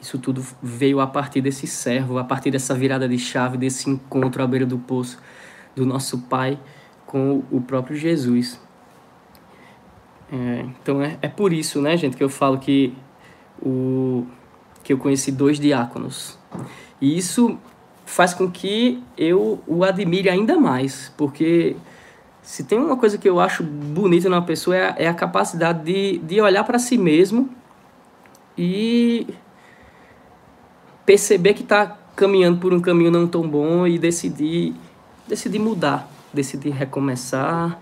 isso 0.00 0.18
tudo 0.18 0.44
veio 0.62 1.00
a 1.00 1.06
partir 1.06 1.40
desse 1.40 1.66
servo, 1.66 2.18
a 2.18 2.24
partir 2.24 2.50
dessa 2.50 2.74
virada 2.74 3.08
de 3.08 3.18
chave, 3.18 3.58
desse 3.58 3.88
encontro 3.90 4.42
à 4.42 4.46
beira 4.46 4.64
do 4.64 4.78
poço 4.78 5.18
do 5.76 5.84
nosso 5.84 6.18
Pai 6.22 6.58
com 7.06 7.42
o 7.50 7.60
próprio 7.60 7.96
Jesus. 7.96 8.60
É, 10.32 10.64
então 10.80 11.02
é, 11.02 11.18
é 11.20 11.28
por 11.28 11.52
isso, 11.52 11.82
né, 11.82 11.96
gente, 11.96 12.16
que 12.16 12.22
eu 12.22 12.28
falo 12.28 12.58
que, 12.58 12.94
o, 13.60 14.24
que 14.82 14.92
eu 14.92 14.98
conheci 14.98 15.32
dois 15.32 15.58
diáconos. 15.58 16.38
E 17.00 17.18
isso 17.18 17.58
faz 18.06 18.32
com 18.32 18.50
que 18.50 19.02
eu 19.18 19.62
o 19.66 19.84
admire 19.84 20.28
ainda 20.28 20.58
mais, 20.58 21.12
porque 21.16 21.76
se 22.42 22.64
tem 22.64 22.78
uma 22.78 22.96
coisa 22.96 23.18
que 23.18 23.28
eu 23.28 23.38
acho 23.38 23.62
bonita 23.62 24.28
numa 24.28 24.42
pessoa 24.42 24.76
é 24.76 24.94
é 24.98 25.08
a 25.08 25.14
capacidade 25.14 25.84
de, 25.84 26.18
de 26.18 26.40
olhar 26.40 26.64
para 26.64 26.78
si 26.78 26.96
mesmo 26.96 27.48
e 28.56 29.26
perceber 31.10 31.54
que 31.54 31.62
está 31.64 31.98
caminhando 32.14 32.60
por 32.60 32.72
um 32.72 32.78
caminho 32.78 33.10
não 33.10 33.26
tão 33.26 33.42
bom 33.42 33.84
e 33.84 33.98
decidir, 33.98 34.72
decidir 35.26 35.58
mudar, 35.58 36.08
decidir 36.32 36.70
recomeçar, 36.70 37.80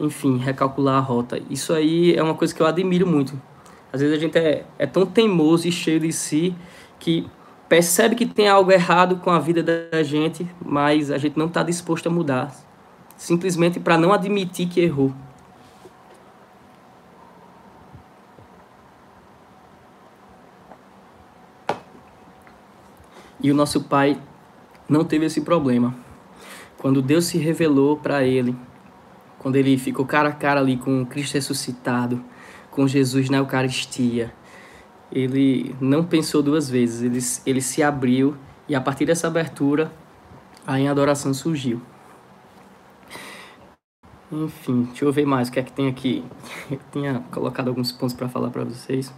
enfim, 0.00 0.38
recalcular 0.38 0.96
a 0.96 1.00
rota. 1.00 1.38
Isso 1.50 1.74
aí 1.74 2.16
é 2.16 2.22
uma 2.22 2.32
coisa 2.32 2.54
que 2.54 2.62
eu 2.62 2.66
admiro 2.66 3.06
muito. 3.06 3.38
Às 3.92 4.00
vezes 4.00 4.16
a 4.16 4.18
gente 4.18 4.38
é, 4.38 4.64
é 4.78 4.86
tão 4.86 5.04
teimoso 5.04 5.68
e 5.68 5.72
cheio 5.72 6.00
de 6.00 6.10
si 6.10 6.56
que 6.98 7.28
percebe 7.68 8.14
que 8.14 8.24
tem 8.24 8.48
algo 8.48 8.72
errado 8.72 9.16
com 9.16 9.28
a 9.28 9.38
vida 9.38 9.62
da 9.62 10.02
gente, 10.02 10.48
mas 10.64 11.10
a 11.10 11.18
gente 11.18 11.38
não 11.38 11.48
está 11.48 11.62
disposto 11.62 12.06
a 12.06 12.10
mudar, 12.10 12.50
simplesmente 13.14 13.78
para 13.78 13.98
não 13.98 14.10
admitir 14.10 14.68
que 14.68 14.80
errou. 14.80 15.12
E 23.44 23.50
o 23.50 23.54
nosso 23.54 23.82
pai 23.82 24.18
não 24.88 25.04
teve 25.04 25.26
esse 25.26 25.42
problema. 25.42 25.94
Quando 26.78 27.02
Deus 27.02 27.26
se 27.26 27.36
revelou 27.36 27.94
para 27.94 28.24
ele, 28.24 28.56
quando 29.38 29.56
ele 29.56 29.76
ficou 29.76 30.06
cara 30.06 30.30
a 30.30 30.32
cara 30.32 30.60
ali 30.60 30.78
com 30.78 31.04
Cristo 31.04 31.34
ressuscitado, 31.34 32.24
com 32.70 32.88
Jesus 32.88 33.28
na 33.28 33.36
Eucaristia, 33.36 34.32
ele 35.12 35.76
não 35.78 36.02
pensou 36.02 36.42
duas 36.42 36.70
vezes, 36.70 37.02
ele, 37.02 37.18
ele 37.44 37.60
se 37.60 37.82
abriu 37.82 38.34
e 38.66 38.74
a 38.74 38.80
partir 38.80 39.04
dessa 39.04 39.26
abertura, 39.26 39.92
a 40.66 40.80
em 40.80 40.88
adoração 40.88 41.34
surgiu. 41.34 41.82
Enfim, 44.32 44.84
deixa 44.84 45.04
eu 45.04 45.12
ver 45.12 45.26
mais 45.26 45.50
o 45.50 45.52
que 45.52 45.60
é 45.60 45.62
que 45.62 45.70
tem 45.70 45.86
aqui. 45.86 46.24
Eu 46.70 46.80
tinha 46.90 47.22
colocado 47.30 47.68
alguns 47.68 47.92
pontos 47.92 48.16
para 48.16 48.26
falar 48.26 48.48
para 48.48 48.64
vocês. 48.64 49.12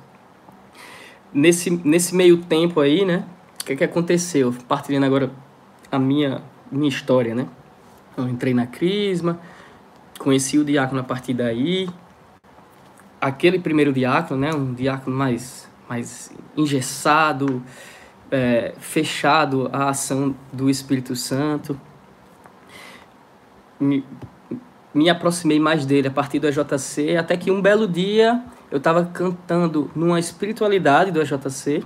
Nesse, 1.32 1.70
nesse 1.70 2.12
meio 2.12 2.38
tempo 2.38 2.80
aí, 2.80 3.04
né? 3.04 3.24
Que 3.66 3.72
é 3.72 3.76
que 3.76 3.82
aconteceu? 3.82 4.54
Partilhando 4.68 5.06
agora 5.06 5.28
a 5.90 5.98
minha, 5.98 6.40
minha 6.70 6.88
história, 6.88 7.34
né? 7.34 7.48
Eu 8.16 8.28
entrei 8.28 8.54
na 8.54 8.64
Crisma, 8.64 9.40
conheci 10.20 10.56
o 10.56 10.64
diácono 10.64 11.00
a 11.00 11.02
partir 11.02 11.34
daí. 11.34 11.88
Aquele 13.20 13.58
primeiro 13.58 13.92
diácono, 13.92 14.40
né? 14.40 14.54
Um 14.54 14.72
diácono 14.72 15.16
mais, 15.16 15.68
mais 15.88 16.32
engessado, 16.56 17.60
é, 18.30 18.72
fechado 18.78 19.68
à 19.72 19.88
ação 19.88 20.32
do 20.52 20.70
Espírito 20.70 21.16
Santo. 21.16 21.76
Me, 23.80 24.04
me 24.94 25.10
aproximei 25.10 25.58
mais 25.58 25.84
dele 25.84 26.06
a 26.06 26.12
partir 26.12 26.38
do 26.38 26.46
EJC, 26.46 27.16
até 27.16 27.36
que 27.36 27.50
um 27.50 27.60
belo 27.60 27.88
dia 27.88 28.44
eu 28.70 28.78
estava 28.78 29.04
cantando 29.06 29.90
numa 29.92 30.20
espiritualidade 30.20 31.10
do 31.10 31.20
EJC. 31.20 31.84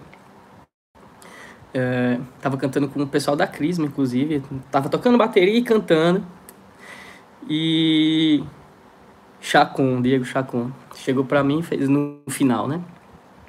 Estava 1.72 2.56
é, 2.56 2.58
cantando 2.58 2.88
com 2.88 3.02
o 3.02 3.06
pessoal 3.06 3.36
da 3.36 3.46
Crisma, 3.46 3.86
inclusive. 3.86 4.42
Tava 4.70 4.88
tocando 4.88 5.16
bateria 5.16 5.58
e 5.58 5.62
cantando. 5.62 6.24
E 7.48 8.42
Chacon, 9.40 10.02
Diego 10.02 10.24
Chacon, 10.24 10.70
chegou 10.96 11.24
para 11.24 11.42
mim 11.42 11.60
e 11.60 11.62
fez 11.62 11.88
no 11.88 12.20
final, 12.28 12.66
né? 12.66 12.80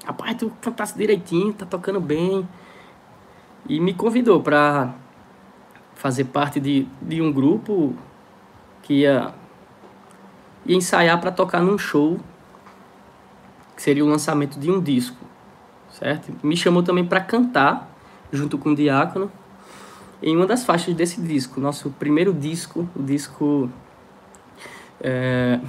Rapaz, 0.05 0.37
tu 0.37 0.51
cantasse 0.61 0.97
direitinho, 0.97 1.53
tá 1.53 1.65
tocando 1.65 1.99
bem. 1.99 2.47
E 3.67 3.79
me 3.79 3.93
convidou 3.93 4.41
para 4.41 4.93
fazer 5.95 6.25
parte 6.25 6.59
de, 6.59 6.87
de 7.01 7.21
um 7.21 7.31
grupo 7.31 7.95
que 8.81 9.01
ia 9.01 9.33
e 10.65 10.75
ensaiar 10.75 11.19
para 11.19 11.31
tocar 11.31 11.61
num 11.61 11.77
show 11.77 12.19
que 13.75 13.81
seria 13.81 14.05
o 14.05 14.07
lançamento 14.07 14.59
de 14.59 14.69
um 14.69 14.79
disco, 14.79 15.17
certo? 15.89 16.33
Me 16.43 16.55
chamou 16.55 16.83
também 16.83 17.05
para 17.05 17.19
cantar 17.19 17.90
junto 18.31 18.57
com 18.57 18.71
o 18.71 18.75
Diácono 18.75 19.31
em 20.21 20.35
uma 20.35 20.45
das 20.45 20.63
faixas 20.63 20.93
desse 20.93 21.19
disco, 21.19 21.59
nosso 21.59 21.89
primeiro 21.91 22.33
disco, 22.33 22.87
o 22.95 23.01
disco 23.01 23.69
é, 24.99 25.59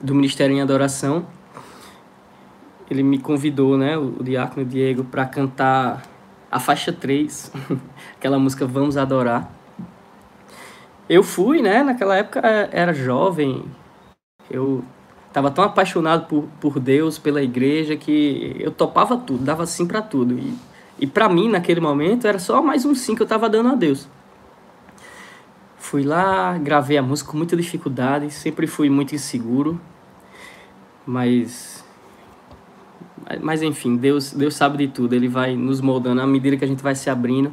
do 0.00 0.14
Ministério 0.14 0.54
em 0.54 0.60
Adoração. 0.60 1.26
Ele 2.88 3.02
me 3.02 3.18
convidou, 3.18 3.76
né, 3.76 3.98
o, 3.98 4.22
Diácono 4.22 4.64
Diego, 4.64 5.02
para 5.02 5.26
cantar 5.26 6.04
a 6.50 6.60
faixa 6.60 6.92
3, 6.92 7.52
aquela 8.16 8.38
música 8.38 8.64
Vamos 8.64 8.96
Adorar. 8.96 9.50
Eu 11.08 11.22
fui, 11.22 11.60
né, 11.60 11.82
naquela 11.82 12.16
época 12.16 12.40
era 12.70 12.92
jovem, 12.92 13.64
eu 14.48 14.84
estava 15.26 15.50
tão 15.50 15.64
apaixonado 15.64 16.26
por, 16.26 16.44
por 16.60 16.78
Deus, 16.78 17.18
pela 17.18 17.42
igreja, 17.42 17.96
que 17.96 18.56
eu 18.58 18.70
topava 18.70 19.16
tudo, 19.16 19.44
dava 19.44 19.66
sim 19.66 19.86
para 19.86 20.00
tudo. 20.00 20.38
E, 20.38 20.54
e 20.98 21.06
para 21.06 21.28
mim, 21.28 21.48
naquele 21.48 21.80
momento, 21.80 22.26
era 22.26 22.38
só 22.38 22.62
mais 22.62 22.84
um 22.84 22.94
sim 22.94 23.14
que 23.14 23.22
eu 23.22 23.26
estava 23.26 23.48
dando 23.48 23.68
a 23.70 23.74
Deus. 23.74 24.08
Fui 25.76 26.02
lá, 26.02 26.56
gravei 26.58 26.96
a 26.96 27.02
música 27.02 27.30
com 27.30 27.36
muita 27.36 27.56
dificuldade, 27.56 28.30
sempre 28.30 28.66
fui 28.66 28.90
muito 28.90 29.14
inseguro, 29.14 29.80
mas 31.06 31.84
mas 33.40 33.60
enfim, 33.62 33.96
Deus, 33.96 34.32
Deus 34.32 34.54
sabe 34.54 34.78
de 34.78 34.88
tudo, 34.88 35.14
ele 35.14 35.28
vai 35.28 35.56
nos 35.56 35.80
moldando 35.80 36.20
à 36.20 36.26
medida 36.26 36.56
que 36.56 36.64
a 36.64 36.68
gente 36.68 36.82
vai 36.82 36.94
se 36.94 37.10
abrindo, 37.10 37.52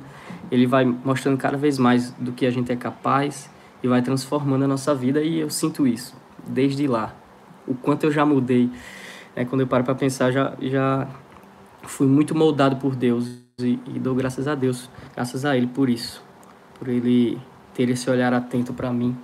ele 0.51 0.67
vai 0.67 0.85
mostrando 0.85 1.37
cada 1.37 1.57
vez 1.57 1.79
mais 1.79 2.11
do 2.11 2.31
que 2.31 2.45
a 2.45 2.51
gente 2.51 2.71
é 2.71 2.75
capaz 2.75 3.49
e 3.81 3.87
vai 3.87 4.01
transformando 4.01 4.65
a 4.65 4.67
nossa 4.67 4.93
vida 4.93 5.21
e 5.21 5.39
eu 5.39 5.49
sinto 5.49 5.87
isso 5.87 6.15
desde 6.47 6.87
lá. 6.87 7.15
O 7.67 7.73
quanto 7.73 8.03
eu 8.03 8.11
já 8.11 8.25
mudei. 8.25 8.69
É, 9.35 9.43
quando 9.45 9.61
eu 9.61 9.67
paro 9.67 9.83
para 9.83 9.95
pensar, 9.95 10.31
já, 10.31 10.53
já 10.61 11.07
fui 11.83 12.07
muito 12.07 12.35
moldado 12.35 12.77
por 12.77 12.95
Deus 12.95 13.27
e, 13.59 13.79
e, 13.87 13.99
dou 13.99 14.15
graças 14.15 14.47
a 14.47 14.55
Deus, 14.55 14.89
graças 15.15 15.45
a 15.45 15.55
Ele 15.55 15.67
por 15.67 15.89
isso, 15.89 16.23
por 16.79 16.87
Ele 16.87 17.39
ter 17.73 17.89
esse 17.89 18.09
olhar 18.09 18.33
atento 18.33 18.73
para 18.73 18.91
mim 18.91 19.15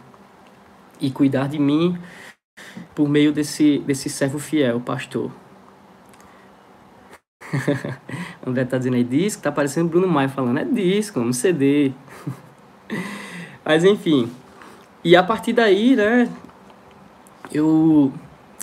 e 1.00 1.10
cuidar 1.10 1.48
de 1.48 1.60
mim 1.60 1.98
por 2.94 3.08
meio 3.08 3.32
desse, 3.32 3.80
desse 3.80 4.10
servo 4.10 4.40
fiel, 4.40 4.80
pastor. 4.80 5.32
André 8.46 8.66
tá 8.66 8.78
dizendo 8.78 8.96
aí 8.96 9.04
disco, 9.04 9.42
tá 9.42 9.52
parecendo 9.52 9.90
Bruno 9.90 10.08
Maia 10.08 10.30
falando, 10.30 10.60
é 10.60 10.66
disco, 10.66 11.20
um 11.20 11.34
CD. 11.34 11.92
Mas 13.66 13.84
enfim. 13.84 14.32
E 15.04 15.16
a 15.16 15.24
partir 15.24 15.54
daí, 15.54 15.96
né, 15.96 16.30
eu 17.52 18.12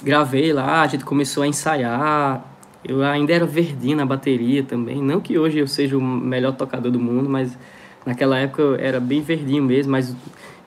gravei 0.02 0.52
lá, 0.52 0.82
a 0.82 0.86
gente 0.86 1.04
começou 1.04 1.42
a 1.42 1.46
ensaiar. 1.46 2.44
Eu 2.88 3.02
ainda 3.02 3.32
era 3.32 3.44
verdinho 3.44 3.96
na 3.96 4.06
bateria 4.06 4.62
também. 4.62 5.02
Não 5.02 5.20
que 5.20 5.36
hoje 5.36 5.58
eu 5.58 5.66
seja 5.66 5.98
o 5.98 6.00
melhor 6.00 6.52
tocador 6.52 6.92
do 6.92 7.00
mundo, 7.00 7.28
mas 7.28 7.58
naquela 8.04 8.38
época 8.38 8.62
eu 8.62 8.74
era 8.76 9.00
bem 9.00 9.20
verdinho 9.20 9.64
mesmo. 9.64 9.90
Mas 9.90 10.14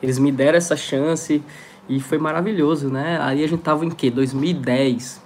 eles 0.04 0.20
me 0.20 0.30
deram 0.30 0.58
essa 0.58 0.76
chance 0.76 1.42
e 1.88 2.00
foi 2.02 2.18
maravilhoso, 2.18 2.90
né? 2.90 3.18
Aí 3.22 3.42
a 3.42 3.48
gente 3.48 3.62
tava 3.62 3.86
em 3.86 3.90
que? 3.90 4.12
2010. 4.12 5.22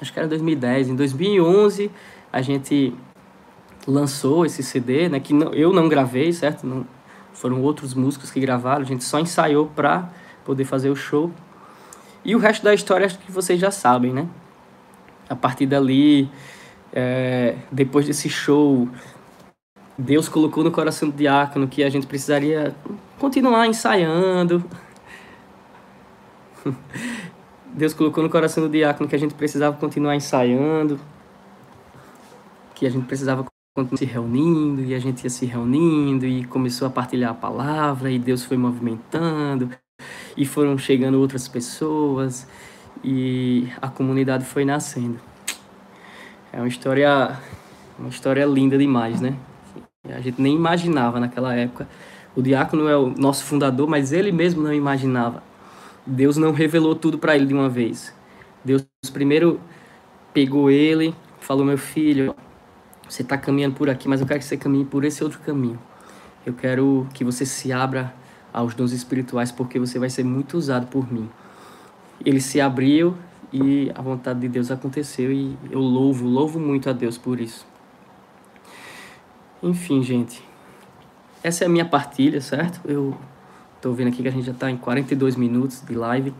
Acho 0.00 0.12
que 0.12 0.18
era 0.18 0.28
2010. 0.28 0.90
Em 0.90 0.94
2011 0.94 1.90
a 2.32 2.40
gente 2.40 2.94
lançou 3.84 4.46
esse 4.46 4.62
CD, 4.62 5.08
né? 5.08 5.18
Que 5.18 5.34
não, 5.34 5.52
eu 5.52 5.72
não 5.72 5.88
gravei, 5.88 6.32
certo? 6.32 6.64
Não, 6.64 6.86
foram 7.32 7.60
outros 7.62 7.94
músicos 7.94 8.30
que 8.30 8.38
gravaram. 8.38 8.82
A 8.82 8.86
gente 8.86 9.02
só 9.02 9.18
ensaiou 9.18 9.66
para 9.66 10.08
poder 10.44 10.64
fazer 10.64 10.88
o 10.88 10.94
show. 10.94 11.32
E 12.24 12.36
o 12.36 12.38
resto 12.38 12.62
da 12.62 12.72
história 12.72 13.06
acho 13.06 13.18
que 13.18 13.32
vocês 13.32 13.58
já 13.58 13.72
sabem, 13.72 14.12
né? 14.12 14.28
A 15.28 15.36
partir 15.36 15.66
dali, 15.66 16.30
é, 16.92 17.56
depois 17.70 18.06
desse 18.06 18.28
show, 18.28 18.88
Deus 19.96 20.28
colocou 20.28 20.62
no 20.62 20.70
coração 20.70 21.10
do 21.10 21.16
diácono 21.16 21.66
que 21.66 21.82
a 21.82 21.90
gente 21.90 22.06
precisaria 22.06 22.74
continuar 23.18 23.66
ensaiando. 23.66 24.64
Deus 27.74 27.92
colocou 27.92 28.22
no 28.22 28.30
coração 28.30 28.64
do 28.64 28.70
diácono 28.70 29.08
que 29.08 29.14
a 29.14 29.18
gente 29.18 29.34
precisava 29.34 29.76
continuar 29.76 30.16
ensaiando, 30.16 30.98
que 32.74 32.86
a 32.86 32.90
gente 32.90 33.06
precisava 33.06 33.44
continuar 33.76 33.98
se 33.98 34.04
reunindo, 34.04 34.82
e 34.82 34.94
a 34.94 34.98
gente 34.98 35.22
ia 35.24 35.30
se 35.30 35.46
reunindo, 35.46 36.26
e 36.26 36.44
começou 36.44 36.88
a 36.88 36.90
partilhar 36.90 37.30
a 37.30 37.34
palavra, 37.34 38.10
e 38.10 38.18
Deus 38.18 38.44
foi 38.44 38.56
movimentando, 38.56 39.70
e 40.36 40.44
foram 40.44 40.78
chegando 40.78 41.20
outras 41.20 41.46
pessoas, 41.46 42.46
e 43.02 43.68
a 43.80 43.88
comunidade 43.88 44.44
foi 44.44 44.64
nascendo. 44.64 45.18
É 46.52 46.58
uma 46.58 46.68
história, 46.68 47.38
uma 47.98 48.08
história 48.08 48.44
linda 48.44 48.76
demais, 48.78 49.20
né? 49.20 49.34
A 50.08 50.20
gente 50.20 50.40
nem 50.40 50.54
imaginava 50.54 51.20
naquela 51.20 51.54
época. 51.54 51.88
O 52.34 52.42
diácono 52.42 52.88
é 52.88 52.96
o 52.96 53.10
nosso 53.10 53.44
fundador, 53.44 53.88
mas 53.88 54.12
ele 54.12 54.32
mesmo 54.32 54.62
não 54.62 54.72
imaginava 54.72 55.42
Deus 56.08 56.38
não 56.38 56.52
revelou 56.52 56.94
tudo 56.94 57.18
para 57.18 57.36
ele 57.36 57.44
de 57.44 57.52
uma 57.52 57.68
vez. 57.68 58.14
Deus 58.64 58.82
primeiro 59.12 59.60
pegou 60.32 60.70
ele, 60.70 61.14
falou: 61.38 61.66
Meu 61.66 61.76
filho, 61.76 62.34
você 63.06 63.20
está 63.20 63.36
caminhando 63.36 63.74
por 63.74 63.90
aqui, 63.90 64.08
mas 64.08 64.22
eu 64.22 64.26
quero 64.26 64.40
que 64.40 64.46
você 64.46 64.56
caminhe 64.56 64.86
por 64.86 65.04
esse 65.04 65.22
outro 65.22 65.38
caminho. 65.40 65.78
Eu 66.46 66.54
quero 66.54 67.06
que 67.12 67.22
você 67.22 67.44
se 67.44 67.70
abra 67.72 68.14
aos 68.50 68.74
dons 68.74 68.92
espirituais, 68.92 69.52
porque 69.52 69.78
você 69.78 69.98
vai 69.98 70.08
ser 70.08 70.24
muito 70.24 70.56
usado 70.56 70.86
por 70.86 71.12
mim. 71.12 71.28
Ele 72.24 72.40
se 72.40 72.60
abriu 72.60 73.16
e 73.52 73.90
a 73.94 74.02
vontade 74.02 74.40
de 74.40 74.48
Deus 74.48 74.70
aconteceu, 74.70 75.32
e 75.32 75.56
eu 75.70 75.80
louvo, 75.80 76.26
louvo 76.26 76.60
muito 76.60 76.90
a 76.90 76.92
Deus 76.92 77.16
por 77.16 77.40
isso. 77.40 77.66
Enfim, 79.62 80.02
gente, 80.02 80.42
essa 81.42 81.64
é 81.64 81.66
a 81.66 81.70
minha 81.70 81.84
partilha, 81.84 82.40
certo? 82.40 82.80
Eu 82.84 83.16
Estou 83.78 83.94
vendo 83.94 84.08
aqui 84.08 84.22
que 84.22 84.28
a 84.28 84.32
gente 84.32 84.44
já 84.44 84.50
está 84.50 84.68
em 84.68 84.76
42 84.76 85.36
minutos 85.36 85.84
de 85.86 85.94
live. 85.94 86.34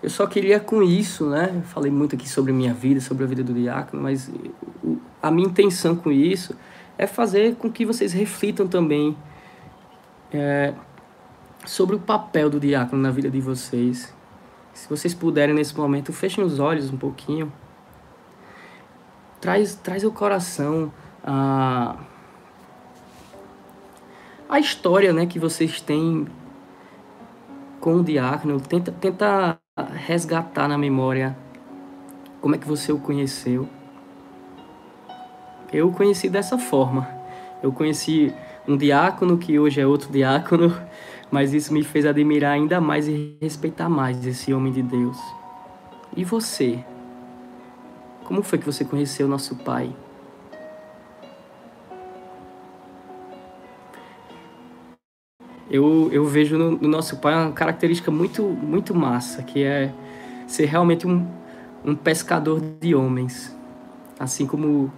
Eu 0.00 0.08
só 0.08 0.24
queria 0.24 0.60
com 0.60 0.80
isso, 0.80 1.28
né? 1.28 1.50
Eu 1.52 1.62
falei 1.62 1.90
muito 1.90 2.14
aqui 2.14 2.28
sobre 2.28 2.52
minha 2.52 2.72
vida, 2.72 3.00
sobre 3.00 3.24
a 3.24 3.26
vida 3.26 3.42
do 3.42 3.52
diácono, 3.52 4.04
mas 4.04 4.30
a 5.20 5.32
minha 5.32 5.48
intenção 5.48 5.96
com 5.96 6.12
isso 6.12 6.54
é 6.96 7.08
fazer 7.08 7.56
com 7.56 7.68
que 7.68 7.84
vocês 7.84 8.12
reflitam 8.12 8.68
também 8.68 9.16
é, 10.32 10.74
sobre 11.64 11.96
o 11.96 11.98
papel 11.98 12.48
do 12.48 12.60
diácono 12.60 13.02
na 13.02 13.10
vida 13.10 13.28
de 13.28 13.40
vocês. 13.40 14.14
Se 14.76 14.86
vocês 14.90 15.14
puderem 15.14 15.54
nesse 15.54 15.74
momento, 15.74 16.12
fechem 16.12 16.44
os 16.44 16.60
olhos 16.60 16.90
um 16.92 16.98
pouquinho. 16.98 17.50
Traz, 19.40 19.74
traz 19.74 20.04
o 20.04 20.12
coração 20.12 20.92
a. 21.24 21.96
A 24.48 24.60
história 24.60 25.12
né, 25.14 25.24
que 25.26 25.38
vocês 25.38 25.80
têm 25.80 26.28
com 27.80 27.96
o 27.96 28.04
diácono, 28.04 28.60
tenta, 28.60 28.92
tenta 28.92 29.58
resgatar 30.06 30.68
na 30.68 30.78
memória 30.78 31.36
como 32.40 32.54
é 32.54 32.58
que 32.58 32.68
você 32.68 32.92
o 32.92 32.98
conheceu. 32.98 33.66
Eu 35.72 35.88
o 35.88 35.92
conheci 35.92 36.28
dessa 36.28 36.58
forma. 36.58 37.08
Eu 37.62 37.72
conheci 37.72 38.32
um 38.68 38.76
diácono 38.76 39.38
que 39.38 39.58
hoje 39.58 39.80
é 39.80 39.86
outro 39.86 40.12
diácono, 40.12 40.76
mas 41.30 41.52
isso 41.52 41.72
me 41.72 41.82
fez 41.82 42.06
admirar 42.06 42.52
ainda 42.52 42.80
mais 42.80 43.08
e 43.08 43.36
respeitar 43.40 43.88
mais 43.88 44.24
esse 44.26 44.52
homem 44.52 44.72
de 44.72 44.82
Deus. 44.82 45.18
E 46.16 46.24
você? 46.24 46.84
Como 48.24 48.42
foi 48.42 48.58
que 48.58 48.66
você 48.66 48.84
conheceu 48.84 49.28
nosso 49.28 49.54
Pai? 49.56 49.94
eu, 55.70 56.08
eu 56.12 56.24
vejo 56.24 56.56
no, 56.56 56.72
no, 56.72 56.88
nosso 56.88 57.16
pai 57.18 57.34
uma 57.34 57.52
característica 57.52 58.10
muito, 58.10 58.42
muito 58.42 58.94
massa, 58.94 59.42
que 59.42 59.62
é 59.62 59.92
ser 60.46 60.66
realmente 60.66 61.06
um, 61.06 61.26
um 61.84 61.94
pescador 61.94 62.60
de 62.80 62.94
homens. 62.94 63.54
Assim 64.18 64.46
como 64.46 64.92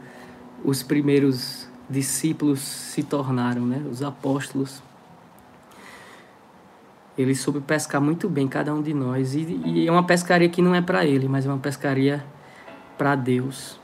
os 0.64 0.82
primeiros 0.82 1.68
discípulos 1.88 2.60
se 2.60 3.02
tornaram, 3.02 3.64
né? 3.64 3.82
os 3.90 4.02
apóstolos. 4.02 4.82
Ele 7.18 7.34
soube 7.34 7.60
pescar 7.60 8.00
muito 8.00 8.28
bem 8.28 8.48
cada 8.48 8.72
um 8.72 8.80
de 8.80 8.94
nós. 8.94 9.34
E, 9.34 9.60
e 9.66 9.88
é 9.88 9.90
uma 9.90 10.06
pescaria 10.06 10.48
que 10.48 10.62
não 10.62 10.74
é 10.74 10.80
para 10.80 11.04
ele, 11.04 11.28
mas 11.28 11.44
é 11.44 11.48
uma 11.48 11.58
pescaria 11.58 12.24
para 12.96 13.14
Deus. 13.14 13.78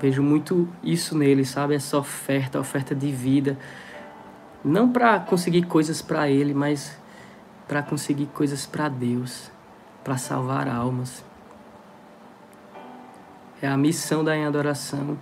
Vejo 0.00 0.22
muito 0.22 0.68
isso 0.84 1.16
nele, 1.16 1.44
sabe? 1.44 1.74
Essa 1.74 1.96
oferta, 1.96 2.60
oferta 2.60 2.94
de 2.94 3.10
vida 3.10 3.58
não 4.64 4.90
para 4.90 5.20
conseguir 5.20 5.62
coisas 5.62 6.02
para 6.02 6.28
ele, 6.28 6.52
mas 6.52 6.98
para 7.66 7.82
conseguir 7.82 8.26
coisas 8.26 8.66
para 8.66 8.88
Deus, 8.88 9.50
para 10.02 10.16
salvar 10.16 10.68
almas. 10.68 11.24
É 13.60 13.68
a 13.68 13.76
missão 13.76 14.24
da 14.24 14.34
adoração, 14.46 15.18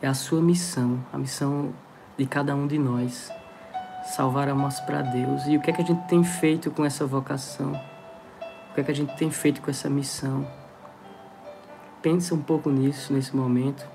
é 0.00 0.06
a 0.06 0.14
sua 0.14 0.40
missão, 0.40 1.04
a 1.12 1.18
missão 1.18 1.72
de 2.16 2.26
cada 2.26 2.54
um 2.54 2.66
de 2.66 2.78
nós, 2.78 3.30
salvar 4.08 4.48
almas 4.48 4.80
para 4.80 5.02
Deus. 5.02 5.46
E 5.46 5.56
o 5.56 5.60
que 5.60 5.70
é 5.70 5.72
que 5.72 5.82
a 5.82 5.84
gente 5.84 6.02
tem 6.08 6.24
feito 6.24 6.70
com 6.70 6.84
essa 6.84 7.06
vocação? 7.06 7.72
O 8.70 8.74
que 8.74 8.80
é 8.80 8.84
que 8.84 8.90
a 8.90 8.94
gente 8.94 9.14
tem 9.16 9.30
feito 9.30 9.60
com 9.60 9.70
essa 9.70 9.88
missão? 9.88 10.46
Pensa 12.00 12.34
um 12.34 12.40
pouco 12.40 12.70
nisso 12.70 13.12
nesse 13.12 13.36
momento. 13.36 13.86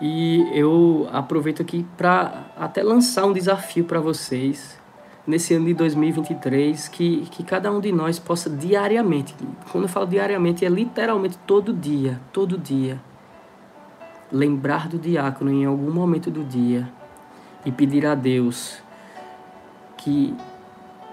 E 0.00 0.46
eu 0.52 1.08
aproveito 1.12 1.62
aqui 1.62 1.86
para 1.96 2.46
até 2.56 2.82
lançar 2.82 3.24
um 3.24 3.32
desafio 3.32 3.84
para 3.84 4.00
vocês 4.00 4.78
nesse 5.26 5.54
ano 5.54 5.66
de 5.66 5.74
2023 5.74 6.88
que, 6.88 7.20
que 7.30 7.44
cada 7.44 7.70
um 7.70 7.80
de 7.80 7.92
nós 7.92 8.18
possa 8.18 8.50
diariamente, 8.50 9.34
quando 9.70 9.84
eu 9.84 9.88
falo 9.88 10.06
diariamente, 10.06 10.64
é 10.64 10.68
literalmente 10.68 11.38
todo 11.46 11.72
dia, 11.72 12.20
todo 12.32 12.58
dia, 12.58 13.00
lembrar 14.30 14.88
do 14.88 14.98
diácono 14.98 15.50
em 15.50 15.64
algum 15.64 15.90
momento 15.90 16.30
do 16.30 16.44
dia 16.44 16.92
e 17.64 17.72
pedir 17.72 18.06
a 18.06 18.14
Deus 18.14 18.82
que, 19.96 20.34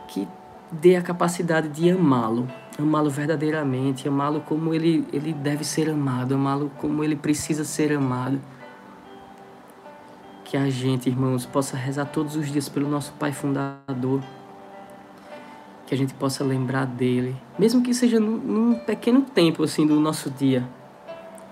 que 0.08 0.28
dê 0.72 0.96
a 0.96 1.02
capacidade 1.02 1.70
de 1.70 1.90
amá-lo, 1.90 2.48
amá-lo 2.78 3.10
verdadeiramente, 3.10 4.08
amá-lo 4.08 4.42
como 4.42 4.74
ele, 4.74 5.08
ele 5.12 5.34
deve 5.34 5.64
ser 5.64 5.90
amado, 5.90 6.36
amá-lo 6.36 6.72
como 6.78 7.04
ele 7.04 7.16
precisa 7.16 7.64
ser 7.64 7.94
amado. 7.94 8.40
Que 10.44 10.58
a 10.58 10.70
gente, 10.70 11.08
irmãos, 11.08 11.46
possa 11.46 11.78
rezar 11.78 12.06
todos 12.06 12.36
os 12.36 12.52
dias 12.52 12.68
pelo 12.68 12.90
nosso 12.90 13.14
Pai 13.14 13.32
Fundador. 13.32 14.22
Que 15.88 15.96
a 15.96 15.98
gente 15.98 16.14
possa 16.14 16.44
lembrar 16.44 16.86
dele, 16.86 17.36
mesmo 17.60 17.82
que 17.82 17.94
seja 17.94 18.20
num, 18.20 18.38
num 18.38 18.76
pequeno 18.76 19.22
tempo 19.22 19.64
assim 19.64 19.86
do 19.86 20.00
nosso 20.00 20.30
dia, 20.30 20.68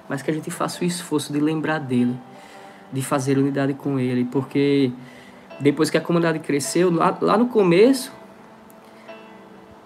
mas 0.07 0.21
que 0.21 0.31
a 0.31 0.33
gente 0.33 0.49
faça 0.49 0.81
o 0.81 0.85
esforço 0.85 1.33
de 1.33 1.41
lembrar 1.41 1.79
dele, 1.79 2.17
de 2.91 3.01
fazer 3.01 3.37
unidade 3.37 3.73
com 3.73 3.99
ele, 3.99 4.25
porque 4.25 4.91
depois 5.59 5.89
que 5.89 5.97
a 5.97 6.01
comunidade 6.01 6.39
cresceu, 6.39 6.91
lá, 6.91 7.17
lá 7.21 7.37
no 7.37 7.47
começo, 7.47 8.11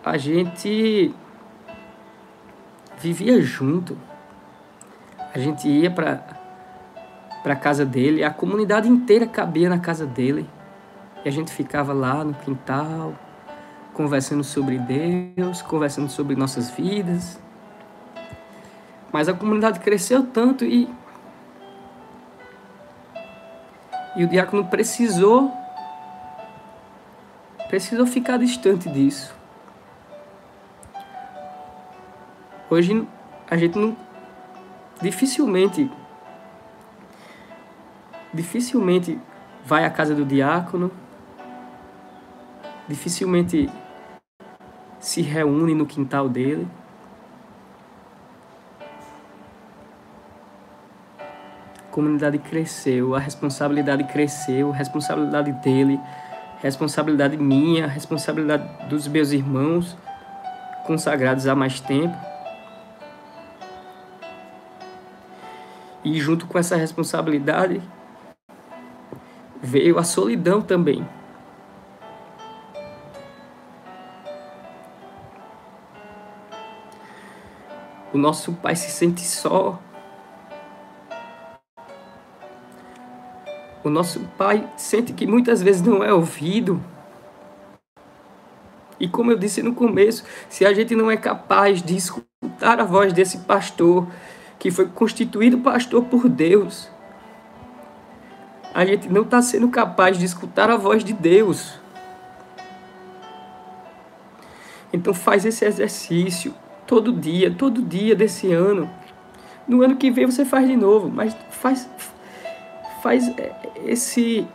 a 0.03 0.17
gente 0.17 1.13
vivia 2.99 3.41
junto. 3.41 3.97
A 5.33 5.39
gente 5.39 5.67
ia 5.67 5.89
para 5.89 6.41
para 7.43 7.57
casa 7.57 7.85
dele, 7.85 8.23
a 8.23 8.29
comunidade 8.29 8.87
inteira 8.87 9.27
cabia 9.27 9.67
na 9.67 9.77
casa 9.77 10.05
dele. 10.05 10.49
E 11.25 11.27
a 11.27 11.31
gente 11.31 11.51
ficava 11.51 11.91
lá 11.91 12.23
no 12.23 12.33
quintal, 12.33 13.13
conversando 13.93 14.45
sobre 14.45 14.79
Deus, 14.79 15.61
conversando 15.61 16.09
sobre 16.09 16.37
nossas 16.37 16.69
vidas. 16.71 17.37
Mas 19.11 19.27
a 19.27 19.33
comunidade 19.33 19.81
cresceu 19.81 20.25
tanto 20.25 20.63
e 20.63 20.89
e 24.15 24.23
o 24.23 24.27
diácono 24.27 24.65
precisou 24.65 25.51
precisou 27.67 28.05
ficar 28.05 28.37
distante 28.37 28.87
disso. 28.87 29.35
Hoje 32.69 33.07
a 33.49 33.57
gente 33.57 33.77
não 33.77 33.97
dificilmente 35.01 35.89
dificilmente 38.33 39.19
vai 39.63 39.85
à 39.85 39.89
casa 39.89 40.15
do 40.15 40.25
diácono, 40.25 40.91
dificilmente 42.87 43.69
se 44.99 45.21
reúne 45.21 45.73
no 45.75 45.85
quintal 45.85 46.27
dele. 46.27 46.67
Comunidade 51.93 52.39
cresceu, 52.39 53.13
a 53.13 53.19
responsabilidade 53.19 54.03
cresceu, 54.05 54.71
responsabilidade 54.71 55.51
dele, 55.51 55.99
responsabilidade 56.59 57.37
minha, 57.37 57.85
responsabilidade 57.85 58.87
dos 58.89 59.07
meus 59.07 59.31
irmãos 59.31 59.95
consagrados 60.87 61.45
há 61.45 61.53
mais 61.53 61.79
tempo. 61.79 62.17
E 66.03 66.19
junto 66.19 66.47
com 66.47 66.57
essa 66.57 66.75
responsabilidade 66.75 67.79
veio 69.61 69.99
a 69.99 70.03
solidão 70.03 70.63
também. 70.63 71.07
O 78.11 78.17
nosso 78.17 78.51
pai 78.53 78.75
se 78.75 78.89
sente 78.89 79.21
só. 79.21 79.79
O 83.83 83.89
nosso 83.89 84.21
pai 84.37 84.69
sente 84.77 85.11
que 85.11 85.27
muitas 85.27 85.61
vezes 85.61 85.81
não 85.81 86.03
é 86.03 86.13
ouvido. 86.13 86.81
E 88.99 89.07
como 89.07 89.31
eu 89.31 89.37
disse 89.37 89.61
no 89.61 89.73
começo, 89.73 90.23
se 90.47 90.65
a 90.65 90.73
gente 90.73 90.95
não 90.95 91.11
é 91.11 91.17
capaz 91.17 91.81
de 91.81 91.95
escutar 91.95 92.79
a 92.79 92.85
voz 92.85 93.11
desse 93.11 93.39
pastor, 93.39 94.07
que 94.57 94.71
foi 94.71 94.87
constituído 94.87 95.57
pastor 95.57 96.05
por 96.05 96.29
Deus, 96.29 96.89
a 98.73 98.85
gente 98.85 99.09
não 99.09 99.23
está 99.23 99.41
sendo 99.41 99.67
capaz 99.67 100.17
de 100.17 100.23
escutar 100.23 100.69
a 100.69 100.77
voz 100.77 101.03
de 101.03 101.11
Deus. 101.11 101.77
Então 104.93 105.13
faz 105.13 105.45
esse 105.45 105.65
exercício 105.65 106.53
todo 106.87 107.11
dia, 107.11 107.53
todo 107.53 107.81
dia 107.81 108.15
desse 108.15 108.53
ano. 108.53 108.89
No 109.67 109.81
ano 109.81 109.97
que 109.97 110.09
vem 110.09 110.25
você 110.25 110.45
faz 110.45 110.67
de 110.67 110.77
novo, 110.77 111.09
mas 111.09 111.35
faz 111.49 111.89
faz 113.03 113.29
esse 113.85 114.47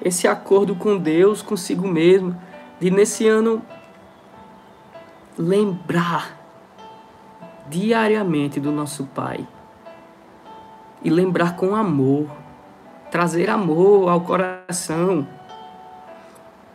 esse 0.00 0.28
acordo 0.28 0.76
com 0.76 0.96
Deus, 0.96 1.42
consigo 1.42 1.88
mesmo, 1.88 2.40
de 2.78 2.88
nesse 2.88 3.26
ano 3.26 3.60
lembrar 5.36 6.38
diariamente 7.68 8.60
do 8.60 8.70
nosso 8.70 9.06
Pai. 9.06 9.44
E 11.02 11.10
lembrar 11.10 11.56
com 11.56 11.74
amor, 11.74 12.30
trazer 13.10 13.50
amor 13.50 14.08
ao 14.08 14.20
coração. 14.20 15.26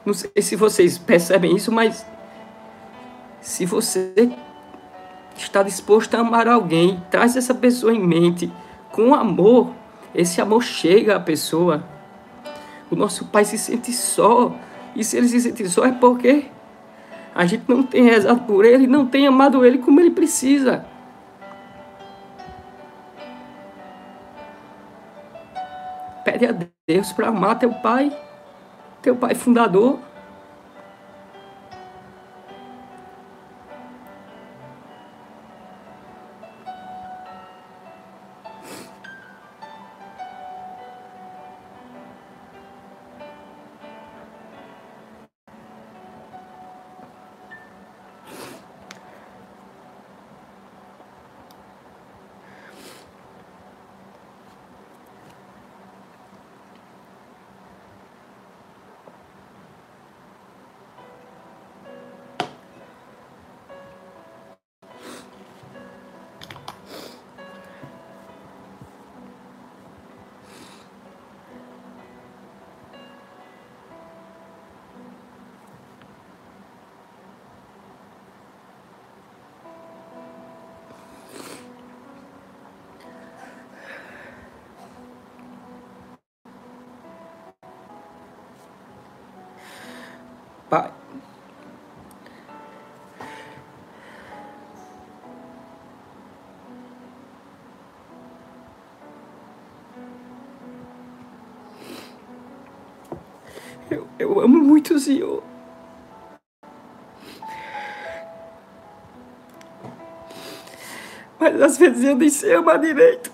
Não 0.05 0.13
sei 0.13 0.41
se 0.41 0.57
vocês 0.57 0.97
percebem 0.97 1.55
isso, 1.55 1.71
mas 1.71 2.05
se 3.39 3.65
você 3.65 4.33
está 5.37 5.63
disposto 5.63 6.13
a 6.15 6.19
amar 6.19 6.45
alguém, 6.45 7.01
traz 7.09 7.37
essa 7.37 7.55
pessoa 7.55 7.93
em 7.93 8.05
mente 8.05 8.51
com 8.93 9.13
amor. 9.15 9.73
Esse 10.15 10.39
amor 10.39 10.63
chega 10.63 11.17
à 11.17 11.19
pessoa. 11.19 11.83
O 12.89 12.95
nosso 12.95 13.25
pai 13.25 13.43
se 13.43 13.57
sente 13.57 13.91
só. 13.91 14.55
E 14.95 15.03
se 15.03 15.17
ele 15.17 15.27
se 15.27 15.41
sente 15.41 15.67
só 15.67 15.83
é 15.83 15.91
porque 15.91 16.45
a 17.33 17.45
gente 17.47 17.63
não 17.67 17.81
tem 17.81 18.03
rezado 18.03 18.41
por 18.41 18.63
ele, 18.63 18.85
não 18.85 19.07
tem 19.07 19.25
amado 19.25 19.65
ele 19.65 19.79
como 19.79 19.99
ele 19.99 20.11
precisa. 20.11 20.85
Pede 26.23 26.45
a 26.45 26.55
Deus 26.87 27.11
para 27.11 27.29
amar 27.29 27.57
teu 27.57 27.73
pai, 27.73 28.15
teu 29.01 29.15
pai 29.15 29.33
fundador. 29.33 29.99
O 104.93 104.99
Senhor. 104.99 105.43
Mas 111.39 111.61
às 111.61 111.77
vezes 111.77 112.03
eu 112.03 112.15
nem 112.15 112.29
sei 112.29 112.55
amar 112.55 112.79
direito. 112.79 113.31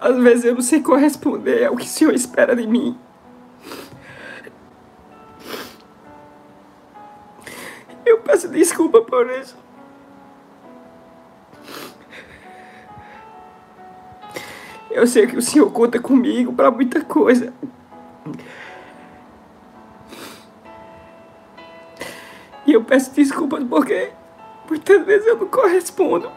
Às 0.00 0.16
vezes 0.16 0.44
eu 0.44 0.54
não 0.54 0.62
sei 0.62 0.82
corresponder 0.82 1.66
ao 1.66 1.76
que 1.76 1.86
o 1.86 1.88
Senhor 1.88 2.14
espera 2.14 2.56
de 2.56 2.66
mim. 2.66 2.98
peço 8.30 8.48
desculpa 8.48 9.02
por 9.02 9.28
isso. 9.30 9.56
Eu 14.90 15.06
sei 15.06 15.26
que 15.26 15.36
o 15.36 15.42
Senhor 15.42 15.70
conta 15.70 16.00
comigo 16.00 16.52
para 16.52 16.70
muita 16.70 17.00
coisa. 17.02 17.52
E 22.66 22.72
eu 22.72 22.84
peço 22.84 23.12
desculpas 23.14 23.64
porque 23.64 24.12
muitas 24.68 25.04
vezes 25.04 25.26
eu 25.26 25.36
não 25.36 25.48
correspondo. 25.48 26.30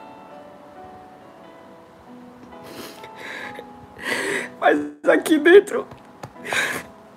Mas 4.59 4.79
aqui 5.09 5.37
dentro 5.37 5.85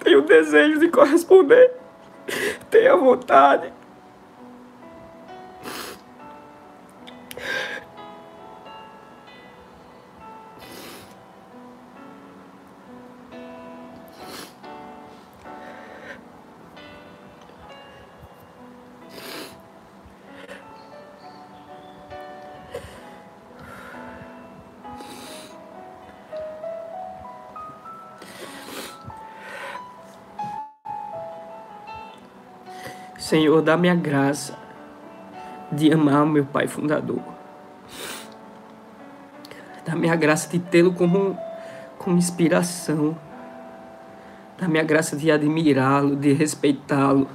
tenho 0.00 0.18
o 0.18 0.22
desejo 0.22 0.78
de 0.78 0.88
corresponder. 0.88 1.72
Tenho 2.70 2.92
a 2.92 2.96
vontade. 2.96 3.72
Senhor, 33.36 33.60
dá-me 33.60 33.90
a 33.90 33.94
graça 33.94 34.58
de 35.70 35.92
amar 35.92 36.22
o 36.22 36.26
meu 36.26 36.46
Pai 36.46 36.66
fundador. 36.66 37.20
Dá-me 39.84 40.08
a 40.08 40.16
graça 40.16 40.48
de 40.48 40.58
tê-lo 40.58 40.94
como, 40.94 41.38
como 41.98 42.16
inspiração. 42.16 43.14
Dá-me 44.58 44.80
a 44.80 44.82
graça 44.82 45.14
de 45.14 45.30
admirá-lo, 45.30 46.16
de 46.16 46.32
respeitá-lo, 46.32 47.28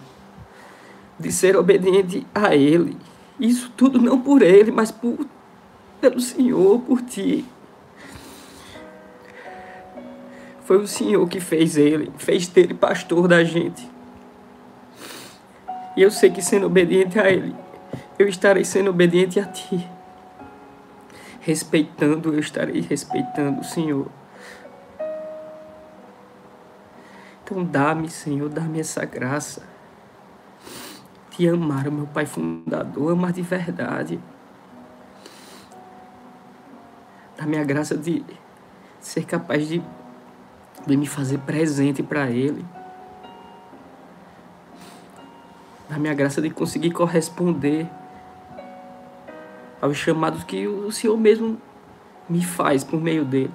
de 1.20 1.32
ser 1.32 1.56
obediente 1.56 2.26
a 2.34 2.56
Ele. 2.56 2.98
Isso 3.40 3.72
tudo 3.78 4.02
não 4.02 4.20
por 4.20 4.42
Ele, 4.42 4.72
mas 4.72 4.90
por, 4.90 5.24
pelo 6.02 6.20
Senhor, 6.20 6.80
por 6.80 7.04
Ti. 7.04 7.46
Foi 10.66 10.78
o 10.78 10.88
Senhor 10.88 11.30
que 11.30 11.40
fez 11.40 11.78
Ele, 11.78 12.12
fez 12.18 12.48
dele 12.48 12.74
pastor 12.74 13.28
da 13.28 13.44
gente. 13.44 14.01
E 16.02 16.04
eu 16.04 16.10
sei 16.10 16.32
que 16.32 16.42
sendo 16.42 16.66
obediente 16.66 17.20
a 17.20 17.30
Ele, 17.30 17.56
eu 18.18 18.28
estarei 18.28 18.66
sendo 18.66 18.90
obediente 18.90 19.40
a 19.40 19.46
Ti. 19.46 19.88
respeitando, 21.42 22.34
eu 22.34 22.40
estarei 22.40 22.82
respeitando 22.82 23.62
o 23.62 23.64
Senhor. 23.64 24.08
Então 27.44 27.64
dá-me, 27.64 28.10
Senhor, 28.10 28.50
dá-me 28.50 28.80
essa 28.80 29.06
graça 29.06 29.62
de 31.38 31.48
amar 31.48 31.92
meu 31.92 32.08
Pai 32.08 32.26
fundador, 32.26 33.12
amar 33.12 33.32
de 33.32 33.44
verdade. 33.44 34.20
Dá-me 37.38 37.60
a 37.60 37.64
graça 37.64 37.96
de 37.96 38.26
ser 39.00 39.26
capaz 39.26 39.68
de, 39.68 39.84
de 40.88 40.98
me 40.98 41.06
fazer 41.06 41.38
presente 41.42 42.02
para 42.02 42.28
Ele. 42.32 42.66
Dá-me 45.92 46.08
a 46.08 46.14
graça 46.14 46.42
de 46.42 46.50
conseguir 46.50 46.92
corresponder 46.92 47.86
aos 49.82 49.98
chamados 49.98 50.42
que 50.46 50.66
o 50.66 50.90
Senhor 50.90 51.18
mesmo 51.18 51.62
me 52.30 52.42
faz 52.42 52.82
por 52.82 53.02
meio 53.02 53.26
dele. 53.26 53.52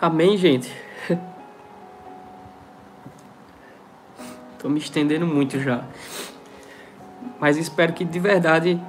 Amém, 0.00 0.38
gente? 0.38 0.74
Tô 4.58 4.70
me 4.70 4.78
estendendo 4.78 5.26
muito 5.26 5.60
já. 5.60 5.84
Mas 7.38 7.58
espero 7.58 7.92
que 7.92 8.06
de 8.06 8.18
verdade 8.18 8.80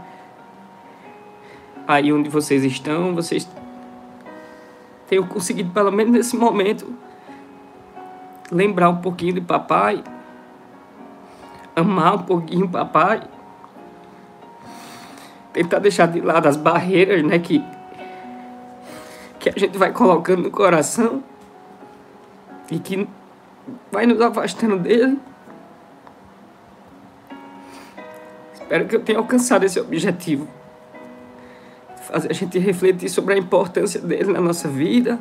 aí 1.88 2.12
onde 2.12 2.30
vocês 2.30 2.64
estão, 2.64 3.16
vocês 3.16 3.48
tenham 5.08 5.26
conseguido 5.26 5.72
pelo 5.72 5.92
menos 5.92 6.12
nesse 6.12 6.36
momento 6.36 6.94
lembrar 8.52 8.90
um 8.90 8.98
pouquinho 8.98 9.34
de 9.34 9.42
papai, 9.42 10.04
amar 11.76 12.16
um 12.16 12.24
pouquinho 12.24 12.68
papai, 12.68 13.22
tentar 15.54 15.80
deixar 15.80 16.08
de 16.08 16.20
lado 16.22 16.48
as 16.48 16.58
barreiras, 16.58 17.24
né, 17.24 17.40
que 17.40 17.64
que 19.40 19.50
a 19.50 19.54
gente 19.58 19.78
vai 19.78 19.94
colocando 19.94 20.44
no 20.44 20.52
coração 20.52 21.24
e 22.70 22.80
que 22.80 23.08
vai 23.92 24.06
nos 24.06 24.20
afastando 24.20 24.78
dele. 24.80 25.20
Espero 28.54 28.88
que 28.88 28.96
eu 28.96 29.04
tenha 29.04 29.20
alcançado 29.20 29.64
esse 29.64 29.80
objetivo. 29.80 30.48
Fazer 32.08 32.32
a 32.32 32.34
gente 32.34 32.58
refletir 32.58 33.10
sobre 33.10 33.34
a 33.34 33.38
importância 33.38 34.00
dele 34.00 34.32
na 34.32 34.40
nossa 34.40 34.70
vida, 34.70 35.20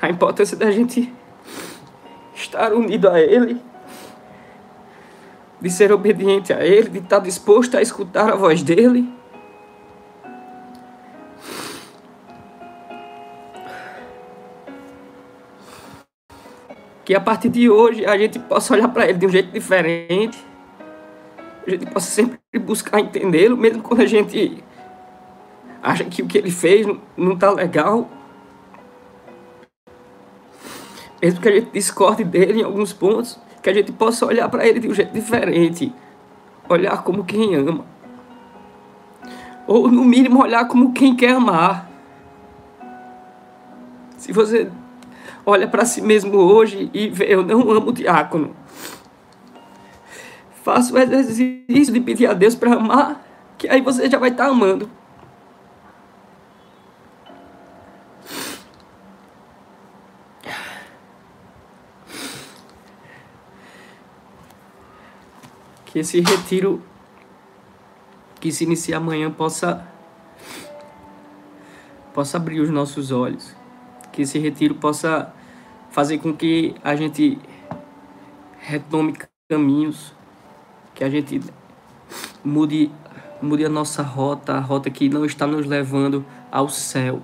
a 0.00 0.08
importância 0.08 0.56
da 0.56 0.70
gente 0.70 1.12
estar 2.34 2.72
unido 2.72 3.10
a 3.10 3.20
ele, 3.20 3.60
de 5.60 5.68
ser 5.68 5.92
obediente 5.92 6.54
a 6.54 6.64
ele, 6.64 6.88
de 6.88 6.98
estar 7.00 7.18
disposto 7.18 7.76
a 7.76 7.82
escutar 7.82 8.32
a 8.32 8.34
voz 8.34 8.62
dele. 8.62 9.12
que 17.04 17.14
a 17.14 17.20
partir 17.20 17.50
de 17.50 17.68
hoje 17.68 18.06
a 18.06 18.16
gente 18.16 18.38
possa 18.38 18.72
olhar 18.72 18.88
para 18.88 19.06
ele 19.06 19.18
de 19.18 19.26
um 19.26 19.28
jeito 19.28 19.52
diferente, 19.52 20.38
a 21.66 21.70
gente 21.70 21.84
possa 21.84 22.10
sempre 22.10 22.38
buscar 22.58 22.98
entendê-lo, 22.98 23.58
mesmo 23.58 23.82
quando 23.82 24.00
a 24.00 24.06
gente 24.06 24.64
acha 25.84 26.02
que 26.02 26.22
o 26.22 26.26
que 26.26 26.38
ele 26.38 26.50
fez 26.50 26.86
não 27.14 27.34
está 27.34 27.50
legal, 27.50 28.08
mesmo 31.20 31.40
que 31.40 31.48
a 31.48 31.52
gente 31.52 31.70
discorde 31.72 32.24
dele 32.24 32.60
em 32.60 32.64
alguns 32.64 32.92
pontos, 32.92 33.38
que 33.62 33.68
a 33.68 33.74
gente 33.74 33.92
possa 33.92 34.24
olhar 34.24 34.48
para 34.48 34.66
ele 34.66 34.80
de 34.80 34.88
um 34.88 34.94
jeito 34.94 35.12
diferente, 35.12 35.92
olhar 36.68 37.02
como 37.02 37.22
quem 37.24 37.54
ama, 37.54 37.84
ou 39.66 39.90
no 39.90 40.04
mínimo 40.04 40.42
olhar 40.42 40.66
como 40.66 40.92
quem 40.94 41.14
quer 41.14 41.32
amar. 41.32 41.90
Se 44.16 44.32
você 44.32 44.70
olha 45.44 45.68
para 45.68 45.84
si 45.84 46.00
mesmo 46.00 46.38
hoje 46.38 46.90
e 46.94 47.08
vê, 47.08 47.26
eu 47.34 47.42
não 47.42 47.70
amo 47.70 47.90
o 47.90 47.92
diácono. 47.92 48.56
Faça 50.62 50.94
o 50.94 50.98
exercício 50.98 51.92
de 51.92 52.00
pedir 52.00 52.26
a 52.26 52.32
Deus 52.32 52.54
para 52.54 52.72
amar, 52.72 53.22
que 53.58 53.68
aí 53.68 53.82
você 53.82 54.08
já 54.08 54.18
vai 54.18 54.30
estar 54.30 54.44
tá 54.44 54.50
amando. 54.50 54.88
Que 65.94 66.00
esse 66.00 66.20
retiro 66.20 66.82
que 68.38 68.52
se 68.52 68.64
inicia 68.64 68.98
amanhã 68.98 69.30
possa 69.30 69.88
possa 72.12 72.36
abrir 72.36 72.60
os 72.60 72.68
nossos 72.68 73.10
olhos 73.10 73.54
que 74.14 74.22
esse 74.22 74.38
retiro 74.38 74.76
possa 74.76 75.34
fazer 75.90 76.18
com 76.18 76.32
que 76.32 76.74
a 76.84 76.94
gente 76.94 77.36
retome 78.60 79.14
caminhos, 79.48 80.14
que 80.94 81.02
a 81.02 81.10
gente 81.10 81.40
mude, 82.44 82.90
mude 83.42 83.64
a 83.64 83.68
nossa 83.68 84.02
rota, 84.02 84.54
a 84.54 84.60
rota 84.60 84.88
que 84.88 85.08
não 85.08 85.24
está 85.24 85.46
nos 85.48 85.66
levando 85.66 86.24
ao 86.50 86.68
céu. 86.68 87.20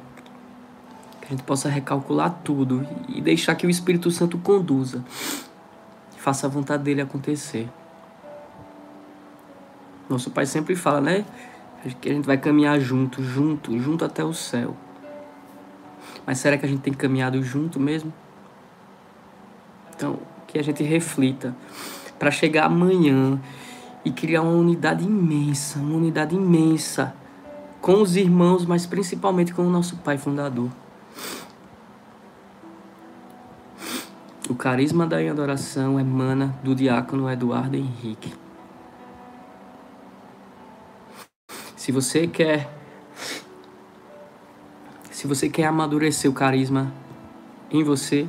Que 1.21 1.27
a 1.27 1.31
gente 1.31 1.45
possa 1.45 1.69
recalcular 1.69 2.41
tudo 2.43 2.85
e 3.09 3.21
deixar 3.21 3.55
que 3.55 3.67
o 3.67 3.71
Espírito 3.71 4.11
Santo 4.11 4.37
conduza, 4.39 5.05
faça 6.17 6.49
a 6.49 6.51
vontade 6.51 6.83
dele 6.83 7.01
acontecer. 7.01 7.69
Nosso 10.11 10.33
Pai 10.33 10.45
sempre 10.45 10.75
fala, 10.75 11.01
né? 11.01 11.25
Que 12.01 12.11
a 12.11 12.13
gente 12.13 12.27
vai 12.27 12.37
caminhar 12.37 12.81
junto, 12.81 13.23
junto, 13.23 13.79
junto 13.79 14.05
até 14.05 14.25
o 14.25 14.35
céu. 14.35 14.77
Mas 16.27 16.39
será 16.39 16.59
que 16.59 16.67
a 16.67 16.69
gente 16.69 16.81
tem 16.81 16.93
caminhado 16.93 17.41
junto 17.43 17.79
mesmo? 17.79 18.13
Então, 19.95 20.19
que 20.49 20.59
a 20.59 20.63
gente 20.63 20.83
reflita 20.83 21.55
para 22.19 22.31
chegar 22.31 22.67
amanhã 22.67 23.41
e 24.05 24.11
criar 24.11 24.43
uma 24.43 24.53
unidade 24.53 25.05
imensa, 25.05 25.79
uma 25.79 25.97
unidade 25.97 26.35
imensa 26.35 27.15
com 27.81 28.03
os 28.03 28.17
irmãos, 28.17 28.67
mas 28.67 28.87
principalmente 28.87 29.55
com 29.55 29.63
o 29.63 29.71
nosso 29.71 29.97
Pai 29.99 30.19
fundador. 30.19 30.71
O 34.49 34.55
carisma 34.57 35.07
da 35.07 35.19
adoração 35.19 36.01
emana 36.01 36.59
do 36.65 36.75
diácono 36.75 37.31
Eduardo 37.31 37.77
Henrique. 37.77 38.40
Se 41.91 41.93
você 41.93 42.29
quer 42.29 42.71
se 45.11 45.27
você 45.27 45.49
quer 45.49 45.65
amadurecer 45.65 46.31
o 46.31 46.33
carisma 46.33 46.95
em 47.69 47.83
você, 47.83 48.29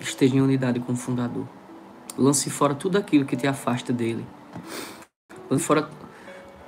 esteja 0.00 0.34
em 0.34 0.40
unidade 0.40 0.80
com 0.80 0.94
o 0.94 0.96
fundador. 0.96 1.46
Lance 2.16 2.48
fora 2.48 2.74
tudo 2.74 2.96
aquilo 2.96 3.26
que 3.26 3.36
te 3.36 3.46
afasta 3.46 3.92
dele. 3.92 4.26
Lance 5.50 5.62
fora 5.62 5.90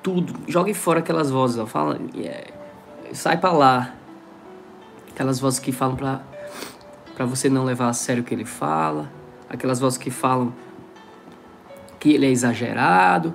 tudo. 0.02 0.34
Jogue 0.46 0.74
fora 0.74 0.98
aquelas 0.98 1.30
vozes. 1.30 1.56
Ó. 1.56 1.64
Fala, 1.64 1.98
yeah. 2.14 2.46
sai 3.14 3.38
para 3.38 3.52
lá. 3.52 3.94
Aquelas 5.12 5.40
vozes 5.40 5.58
que 5.58 5.72
falam 5.72 5.96
para 5.96 6.20
para 7.14 7.24
você 7.24 7.48
não 7.48 7.64
levar 7.64 7.88
a 7.88 7.94
sério 7.94 8.22
o 8.22 8.26
que 8.26 8.34
ele 8.34 8.44
fala. 8.44 9.10
Aquelas 9.48 9.80
vozes 9.80 9.96
que 9.96 10.10
falam 10.10 10.52
que 11.98 12.12
ele 12.12 12.26
é 12.26 12.30
exagerado, 12.30 13.34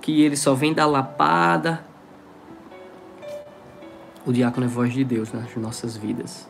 que 0.00 0.22
ele 0.22 0.36
só 0.36 0.54
vem 0.54 0.72
dar 0.72 0.86
lapada, 0.86 1.84
o 4.24 4.32
diácono 4.32 4.66
é 4.66 4.68
voz 4.68 4.92
de 4.92 5.04
Deus 5.04 5.32
nas 5.32 5.54
nossas 5.56 5.96
vidas. 5.96 6.46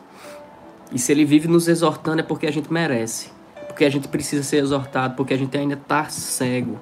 E 0.91 0.99
se 0.99 1.11
ele 1.11 1.25
vive 1.25 1.47
nos 1.47 1.67
exortando 1.67 2.21
é 2.21 2.23
porque 2.23 2.45
a 2.45 2.51
gente 2.51 2.71
merece. 2.71 3.29
Porque 3.67 3.85
a 3.85 3.89
gente 3.89 4.07
precisa 4.07 4.43
ser 4.43 4.57
exortado, 4.57 5.15
porque 5.15 5.33
a 5.33 5.37
gente 5.37 5.57
ainda 5.57 5.75
está 5.75 6.09
cego. 6.09 6.79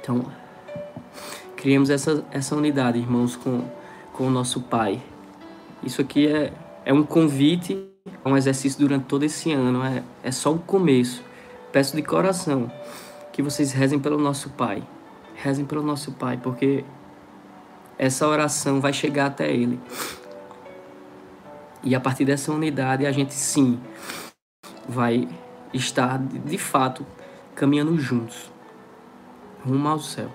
Então, 0.00 0.26
criemos 1.56 1.90
essa, 1.90 2.24
essa 2.30 2.56
unidade, 2.56 2.98
irmãos, 2.98 3.36
com, 3.36 3.62
com 4.12 4.26
o 4.26 4.30
nosso 4.30 4.60
Pai. 4.60 5.00
Isso 5.82 6.00
aqui 6.00 6.26
é, 6.26 6.52
é 6.84 6.92
um 6.92 7.04
convite 7.04 7.88
a 8.24 8.28
um 8.28 8.36
exercício 8.36 8.80
durante 8.80 9.04
todo 9.04 9.22
esse 9.22 9.52
ano. 9.52 9.84
É, 9.84 10.02
é 10.24 10.32
só 10.32 10.52
o 10.52 10.58
começo. 10.58 11.22
Peço 11.72 11.94
de 11.94 12.02
coração 12.02 12.70
que 13.34 13.42
vocês 13.42 13.72
rezem 13.72 13.98
pelo 13.98 14.16
nosso 14.16 14.50
Pai. 14.50 14.86
Rezem 15.34 15.64
pelo 15.64 15.82
nosso 15.82 16.12
Pai, 16.12 16.36
porque 16.36 16.84
essa 17.98 18.28
oração 18.28 18.80
vai 18.80 18.92
chegar 18.92 19.26
até 19.26 19.52
Ele. 19.52 19.80
E 21.82 21.96
a 21.96 22.00
partir 22.00 22.24
dessa 22.24 22.52
unidade, 22.52 23.04
a 23.04 23.10
gente 23.10 23.34
sim 23.34 23.80
vai 24.88 25.28
estar 25.72 26.16
de 26.16 26.56
fato 26.56 27.04
caminhando 27.56 27.98
juntos 27.98 28.52
rumo 29.66 29.88
ao 29.88 29.98
céu. 29.98 30.30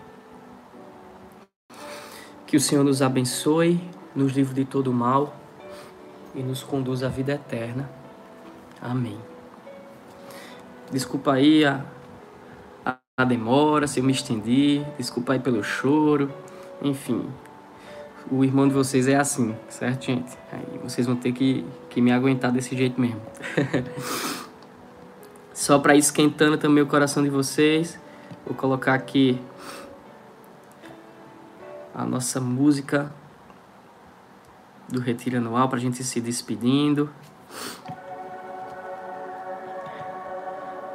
Que 2.46 2.58
o 2.58 2.60
Senhor 2.60 2.84
nos 2.84 3.02
abençoe, 3.02 3.82
nos 4.14 4.34
livre 4.34 4.54
de 4.54 4.66
todo 4.66 4.92
mal 4.92 5.34
e 6.36 6.44
nos 6.44 6.64
conduz 6.64 7.02
à 7.02 7.08
vida 7.08 7.32
eterna. 7.32 7.90
Amém. 8.82 9.18
Desculpa 10.92 11.34
aí 11.34 11.64
a, 11.64 11.86
a, 13.20 13.26
demora, 13.26 13.86
se 13.86 14.00
eu 14.00 14.04
me 14.04 14.14
estendi, 14.14 14.82
desculpa 14.98 15.34
aí 15.34 15.40
pelo 15.40 15.62
choro, 15.62 16.32
enfim. 16.82 17.30
O 18.32 18.46
irmão 18.46 18.66
de 18.66 18.74
vocês 18.74 19.10
é 19.10 19.16
assim, 19.18 19.54
certo, 19.68 20.06
gente? 20.06 20.38
Aí 20.52 20.80
vocês 20.82 21.06
vão 21.06 21.18
ter 21.18 21.34
que, 21.34 21.66
que 21.90 22.00
me 22.00 22.14
aguentar 22.14 22.50
desse 22.50 22.78
jeito 22.78 23.00
mesmo. 23.00 23.22
Só 25.54 25.80
para 25.80 25.98
esquentando 25.98 26.58
também 26.58 26.82
o 26.82 26.88
coração 26.88 27.22
de 27.22 27.30
vocês, 27.30 28.00
vou 28.46 28.56
colocar 28.56 28.94
aqui 28.94 29.38
a 31.94 32.06
nossa 32.06 32.40
música 32.40 33.14
do 34.88 35.02
Retiro 35.02 35.38
Anual 35.38 35.68
para 35.68 35.78
a 35.78 35.82
gente 35.82 36.02
se 36.06 36.22
despedindo. 36.22 37.10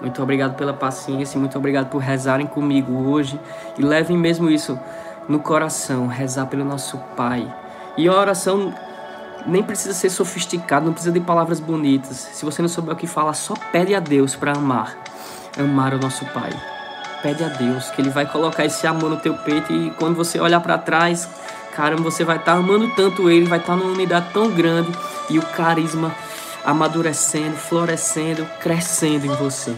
Muito 0.00 0.22
obrigado 0.22 0.56
pela 0.56 0.72
paciência, 0.72 1.38
muito 1.38 1.56
obrigado 1.56 1.88
por 1.88 1.98
rezarem 1.98 2.46
comigo 2.46 3.08
hoje 3.08 3.40
e 3.78 3.82
levem 3.82 4.16
mesmo 4.16 4.50
isso 4.50 4.78
no 5.28 5.38
coração, 5.38 6.06
rezar 6.06 6.46
pelo 6.46 6.64
nosso 6.64 6.98
Pai. 7.16 7.52
E 7.96 8.08
a 8.08 8.12
oração 8.12 8.74
nem 9.46 9.62
precisa 9.62 9.94
ser 9.94 10.10
sofisticada, 10.10 10.84
não 10.84 10.92
precisa 10.92 11.12
de 11.12 11.20
palavras 11.20 11.60
bonitas. 11.60 12.16
Se 12.32 12.44
você 12.44 12.60
não 12.60 12.68
souber 12.68 12.94
o 12.94 12.96
que 12.96 13.06
falar, 13.06 13.34
só 13.34 13.54
pede 13.72 13.94
a 13.94 14.00
Deus 14.00 14.34
para 14.34 14.52
amar, 14.52 14.96
amar 15.58 15.94
o 15.94 15.98
nosso 15.98 16.24
Pai. 16.26 16.50
Pede 17.22 17.42
a 17.44 17.48
Deus 17.48 17.90
que 17.90 18.02
Ele 18.02 18.10
vai 18.10 18.26
colocar 18.26 18.64
esse 18.64 18.86
amor 18.86 19.10
no 19.10 19.16
teu 19.16 19.34
peito 19.34 19.72
e 19.72 19.90
quando 19.92 20.14
você 20.14 20.38
olhar 20.40 20.60
para 20.60 20.76
trás, 20.76 21.28
caramba, 21.74 22.02
você 22.02 22.24
vai 22.24 22.36
estar 22.36 22.52
tá 22.52 22.58
amando 22.58 22.94
tanto 22.94 23.30
Ele, 23.30 23.46
vai 23.46 23.58
estar 23.58 23.74
tá 23.74 23.78
numa 23.78 23.92
unidade 23.92 24.26
tão 24.32 24.50
grande 24.50 24.92
e 25.30 25.38
o 25.38 25.42
carisma 25.42 26.12
amadurecendo, 26.64 27.56
florescendo, 27.56 28.46
crescendo 28.60 29.26
em 29.26 29.36
você. 29.36 29.76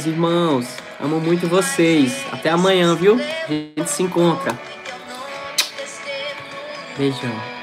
Meus 0.00 0.06
irmãos. 0.06 0.66
Amo 1.00 1.20
muito 1.20 1.46
vocês. 1.48 2.24
Até 2.32 2.50
amanhã, 2.50 2.94
viu? 2.94 3.16
A 3.16 3.52
gente 3.52 3.90
se 3.90 4.02
encontra. 4.02 4.58
Beijão. 6.96 7.59